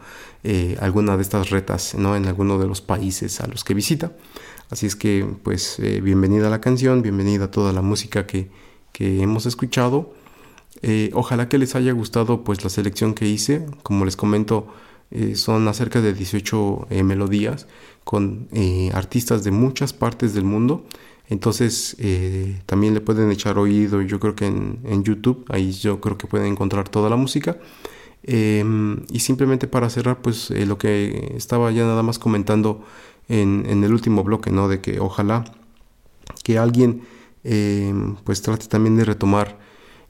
alguna 0.81 1.17
de 1.17 1.23
estas 1.23 1.51
retas 1.51 1.97
¿no? 1.97 2.15
en 2.15 2.27
alguno 2.27 2.59
de 2.59 2.69
los 2.69 2.81
países 2.81 3.41
a 3.41 3.49
los 3.49 3.65
que 3.65 3.75
visita. 3.75 4.13
Así 4.73 4.87
es 4.87 4.97
que 4.97 5.27
pues 5.43 5.77
bienvenida 6.03 6.47
a 6.47 6.51
la 6.51 6.63
canción, 6.63 7.03
bienvenida 7.03 7.45
a 7.45 7.51
toda 7.51 7.75
la 7.75 7.83
música 7.83 8.27
que, 8.27 8.49
que 8.93 9.21
hemos 9.21 9.45
escuchado. 9.45 10.15
ojalá 11.13 11.47
que 11.51 11.59
les 11.59 11.75
haya 11.75 11.93
gustado 11.93 12.43
pues 12.43 12.65
la 12.65 12.71
selección 12.71 13.13
que 13.13 13.29
hice. 13.29 13.67
Como 13.83 14.07
les 14.07 14.17
comento, 14.17 14.69
eh, 15.11 15.37
son 15.37 15.69
acerca 15.69 16.01
de 16.01 16.15
18 16.15 16.87
eh, 16.89 17.03
melodías 17.03 17.67
con 18.05 18.49
eh, 18.53 18.91
artistas 18.95 19.45
de 19.45 19.51
muchas 19.51 19.93
partes 19.93 20.33
del 20.33 20.45
mundo. 20.45 20.87
Entonces 21.29 21.95
también 22.65 22.95
le 22.95 23.03
pueden 23.03 23.31
echar 23.31 23.59
oído, 23.59 24.01
yo 24.01 24.19
creo 24.21 24.35
que 24.35 24.47
en, 24.47 25.05
YouTube, 25.05 25.45
ahí 25.51 25.73
yo 25.73 26.01
creo 26.01 26.17
que 26.17 26.27
pueden 26.27 26.47
encontrar 26.47 26.89
toda 26.89 27.11
la 27.11 27.17
música. 27.17 27.59
Em, 28.23 29.05
y 29.11 29.21
simplemente 29.21 29.67
para 29.67 29.91
cerrar, 29.91 30.23
pues 30.23 30.51
lo 30.51 30.79
que 30.79 31.35
estaba 31.37 31.71
ya 31.73 31.85
nada 31.85 32.03
más 32.03 32.19
comentando 32.19 32.85
en, 33.29 33.85
el 33.85 33.93
último 33.93 34.25
bloque, 34.25 34.51
¿no? 34.51 34.69
De 34.69 34.81
que 34.81 35.01
ojalá 35.01 35.45
que 36.45 36.59
alguien 36.59 37.03
em, 37.45 38.17
pues 38.25 38.43
trate 38.43 38.67
también 38.67 38.97
de 38.97 39.05
retomar 39.05 39.59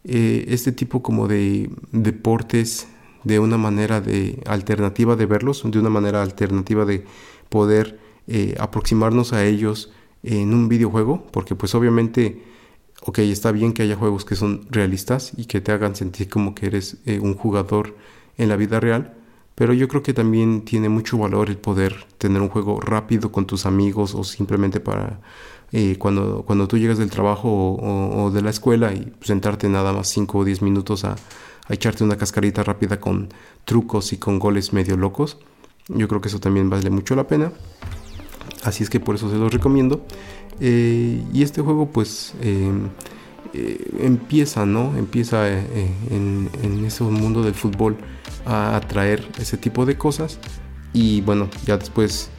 este 0.04 0.72
tipo 0.72 1.00
como 1.00 1.28
de 1.28 1.70
deportes 1.92 2.88
de 3.24 3.38
una 3.38 3.56
manera 3.56 4.00
de 4.00 4.42
alternativa 4.46 5.16
de 5.16 5.26
verlos, 5.26 5.62
de 5.64 5.78
una 5.78 5.90
manera 5.90 6.22
alternativa 6.22 6.84
de 6.84 7.04
poder 7.48 7.98
eh, 8.26 8.54
aproximarnos 8.58 9.32
a 9.32 9.44
ellos 9.44 9.92
en 10.22 10.54
un 10.54 10.68
videojuego, 10.68 11.26
porque 11.32 11.54
pues 11.54 11.74
obviamente, 11.74 12.42
ok, 13.02 13.18
está 13.20 13.52
bien 13.52 13.72
que 13.72 13.82
haya 13.82 13.96
juegos 13.96 14.24
que 14.24 14.36
son 14.36 14.66
realistas 14.70 15.32
y 15.36 15.46
que 15.46 15.60
te 15.60 15.72
hagan 15.72 15.96
sentir 15.96 16.28
como 16.28 16.54
que 16.54 16.66
eres 16.66 16.98
eh, 17.06 17.18
un 17.20 17.34
jugador 17.34 17.96
en 18.38 18.48
la 18.48 18.56
vida 18.56 18.80
real, 18.80 19.14
pero 19.54 19.74
yo 19.74 19.88
creo 19.88 20.02
que 20.02 20.14
también 20.14 20.62
tiene 20.62 20.88
mucho 20.88 21.18
valor 21.18 21.48
el 21.50 21.56
poder 21.56 22.06
tener 22.18 22.40
un 22.40 22.48
juego 22.48 22.80
rápido 22.80 23.32
con 23.32 23.46
tus 23.46 23.66
amigos 23.66 24.14
o 24.14 24.24
simplemente 24.24 24.80
para 24.80 25.20
eh, 25.72 25.96
cuando, 25.98 26.42
cuando 26.42 26.68
tú 26.68 26.76
llegas 26.76 26.98
del 26.98 27.10
trabajo 27.10 27.48
o, 27.50 28.30
de 28.30 28.42
la 28.42 28.50
escuela 28.50 28.92
y 28.92 29.12
sentarte 29.22 29.68
nada 29.68 29.92
más 29.92 30.08
5 30.08 30.38
o 30.38 30.44
10 30.44 30.62
minutos 30.62 31.04
a, 31.04 31.12
a 31.12 31.74
echarte 31.74 32.04
una 32.04 32.16
cascarita 32.16 32.62
rápida 32.62 33.00
con 33.00 33.28
trucos 33.64 34.12
y 34.12 34.18
con 34.18 34.38
goles 34.38 34.72
medio 34.72 34.96
locos. 34.96 35.38
Yo 35.88 36.08
creo 36.08 36.20
que 36.20 36.28
eso 36.28 36.40
también 36.40 36.68
vale 36.68 36.90
mucho 36.90 37.16
la 37.16 37.26
pena. 37.26 37.52
Así 38.62 38.82
es 38.82 38.90
que 38.90 39.00
por 39.00 39.14
eso 39.14 39.30
se 39.30 39.36
los 39.36 39.52
recomiendo. 39.52 40.04
Eh, 40.60 41.24
y 41.32 41.42
este 41.42 41.62
juego 41.62 41.86
pues 41.90 42.34
em, 42.40 42.88
eh, 43.54 43.90
empieza, 44.00 44.66
¿no? 44.66 44.96
Empieza 44.96 45.48
en, 45.48 46.50
en, 46.62 46.84
ese 46.84 47.02
mundo 47.04 47.42
del 47.42 47.54
fútbol 47.54 47.96
a 48.44 48.76
atraer 48.76 49.26
ese 49.38 49.56
tipo 49.56 49.86
de 49.86 49.96
cosas. 49.96 50.38
Y 50.92 51.20
bueno, 51.22 51.48
ya 51.66 51.76
después 51.78 52.30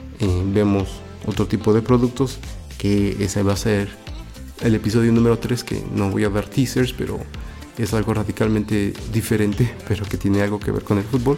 vemos 0.54 0.90
otro 1.26 1.48
tipo 1.48 1.74
de 1.74 1.82
productos 1.82 2.38
que 2.78 3.24
ese 3.24 3.44
va 3.44 3.54
a 3.54 3.58
ser 3.58 3.90
el 4.62 4.76
episodio 4.76 5.12
número 5.12 5.40
3 5.40 5.64
que 5.64 5.84
no 5.94 6.10
voy 6.10 6.24
a 6.24 6.30
dar 6.30 6.46
teasers, 6.46 6.94
pero 6.94 7.20
es 7.78 7.94
algo 7.94 8.14
radicalmente 8.14 8.94
diferente, 9.12 9.74
pero 9.88 10.06
que 10.06 10.18
tiene 10.18 10.42
algo 10.42 10.60
que 10.60 10.72
ver 10.72 10.84
con 10.84 10.98
el 10.98 11.04
fútbol, 11.04 11.38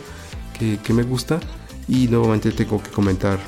que, 0.57 0.93
me 0.93 1.03
gusta. 1.03 1.39
Y 1.87 2.07
nuevamente 2.07 2.51
tengo 2.51 2.81
que 2.81 2.89
comentar 2.89 3.39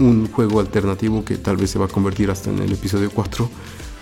un 0.00 0.26
juego 0.28 0.58
alternativo 0.58 1.24
que 1.24 1.36
tal 1.36 1.56
vez 1.56 1.70
se 1.70 1.78
va 1.78 1.84
a 1.84 1.88
convertir 1.88 2.30
hasta 2.30 2.50
en 2.50 2.58
el 2.58 2.72
episodio 2.72 3.10
4, 3.12 3.48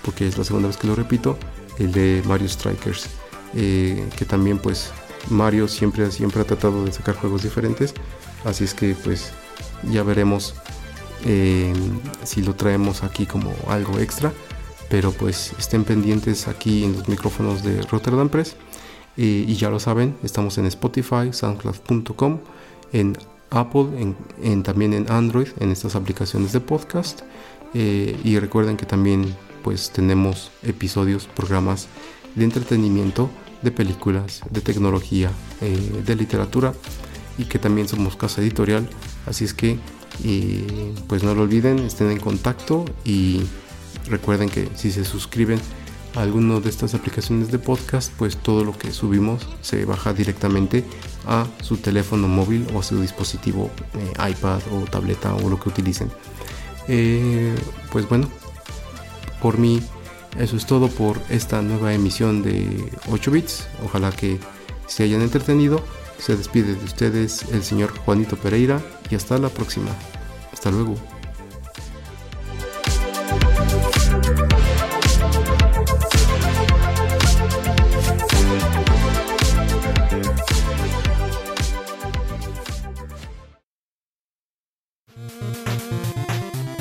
porque 0.03 0.27
es 0.27 0.39
la 0.39 0.45
segunda 0.45 0.69
vez 0.69 0.77
que 0.77 0.87
lo 0.87 0.95
repito, 0.95 1.39
el 1.79 1.93
de 1.93 2.23
Mario 2.27 2.49
Strikers, 2.49 3.09
eh, 3.55 4.09
que 4.17 4.25
también 4.25 4.59
pues 4.59 4.91
Mario 5.31 5.69
siempre, 5.69 6.11
siempre 6.11 6.43
ha 6.43 6.45
tratado 6.45 6.85
de 6.85 6.93
sacar 6.93 7.17
juegos 7.17 7.43
diferentes, 7.43 7.95
así 8.45 8.65
es 8.65 8.75
que 8.75 8.95
pues 8.95 9.33
ya 9.91 10.03
veremos 10.03 10.55
eh, 11.25 11.73
si 12.25 12.43
lo 12.43 12.55
traemos 12.55 13.03
aquí 13.03 13.27
como 13.27 13.55
algo 13.69 13.99
extra 13.99 14.33
pero 14.93 15.11
pues 15.11 15.55
estén 15.59 15.85
pendientes 15.85 16.49
aquí 16.49 16.85
en 16.85 16.93
los 16.93 17.09
micrófonos 17.09 17.63
de 17.63 17.81
Rotterdam 17.81 18.29
Press 18.29 18.57
eh, 19.17 19.47
y 19.49 19.55
ya 19.55 19.71
lo 19.71 19.81
saben, 19.81 20.19
estamos 20.23 20.59
en 20.59 20.67
Spotify, 20.67 21.33
soundcloud.com, 21.33 22.41
en 22.93 23.17
Apple, 23.49 24.15
en, 24.43 24.63
también 24.63 24.93
en 24.93 25.11
Android, 25.11 25.49
en 25.61 25.71
estas 25.71 25.95
aplicaciones 25.95 26.53
de 26.53 26.61
podcast 26.61 27.23
eh, 27.73 28.21
y 28.23 28.39
recuerden 28.39 28.77
que 28.77 28.85
también 28.85 29.35
pues 29.63 29.91
tenemos 29.93 30.51
episodios, 30.63 31.27
programas 31.27 31.89
de 32.35 32.45
entretenimiento, 32.45 33.31
de 33.63 33.71
películas, 33.71 34.41
de 34.51 34.61
tecnología, 34.61 35.31
eh, 35.61 36.03
de 36.05 36.17
literatura 36.17 36.75
y 37.39 37.45
que 37.45 37.59
también 37.59 37.89
somos 37.89 38.17
casa 38.17 38.43
editorial, 38.43 38.89
así 39.27 39.45
es 39.45 39.55
que 39.55 39.79
pues 41.09 41.23
no 41.23 41.35
lo 41.35 41.43
olviden, 41.43 41.79
estén 41.81 42.11
en 42.11 42.21
contacto 42.21 42.85
y 43.05 43.43
Recuerden 44.09 44.49
que 44.49 44.69
si 44.75 44.91
se 44.91 45.05
suscriben 45.05 45.61
a 46.15 46.23
alguna 46.23 46.61
de 46.61 46.69
estas 46.69 46.95
aplicaciones 46.95 47.51
de 47.51 47.59
podcast, 47.59 48.13
pues 48.19 48.37
todo 48.37 48.65
lo 48.65 48.77
que 48.77 48.93
subimos 48.93 49.47
se 49.63 49.85
baja 49.85 50.13
directamente 50.13 50.85
a 51.27 51.47
su 51.63 51.77
teléfono 51.77 52.29
móvil 52.29 52.67
o 52.75 52.81
a 52.81 52.83
su 52.83 53.01
dispositivo 53.01 53.71
eh, 53.95 54.31
iPad 54.31 54.61
o 54.73 54.85
tableta 54.85 55.35
o 55.35 55.49
lo 55.49 55.59
que 55.59 55.69
utilicen. 55.69 56.11
Eh, 56.89 57.55
pues 57.91 58.09
bueno, 58.09 58.29
por 59.41 59.59
mí 59.59 59.81
eso 60.39 60.57
es 60.57 60.67
todo 60.67 60.89
por 60.89 61.21
esta 61.29 61.63
nueva 61.63 61.93
emisión 61.93 62.43
de 62.43 62.91
8 63.11 63.31
bits. 63.31 63.69
Ojalá 63.85 64.11
que 64.13 64.39
se 64.87 65.05
hayan 65.05 65.23
entretenido. 65.23 65.83
Se 66.19 66.37
despide 66.37 66.75
de 66.75 66.85
ustedes 66.85 67.45
el 67.53 67.63
señor 67.63 67.97
Juanito 67.99 68.37
Pereira 68.37 68.81
y 69.11 69.15
hasta 69.15 69.39
la 69.39 69.49
próxima. 69.49 69.91
Hasta 70.53 70.71
luego. 70.71 70.95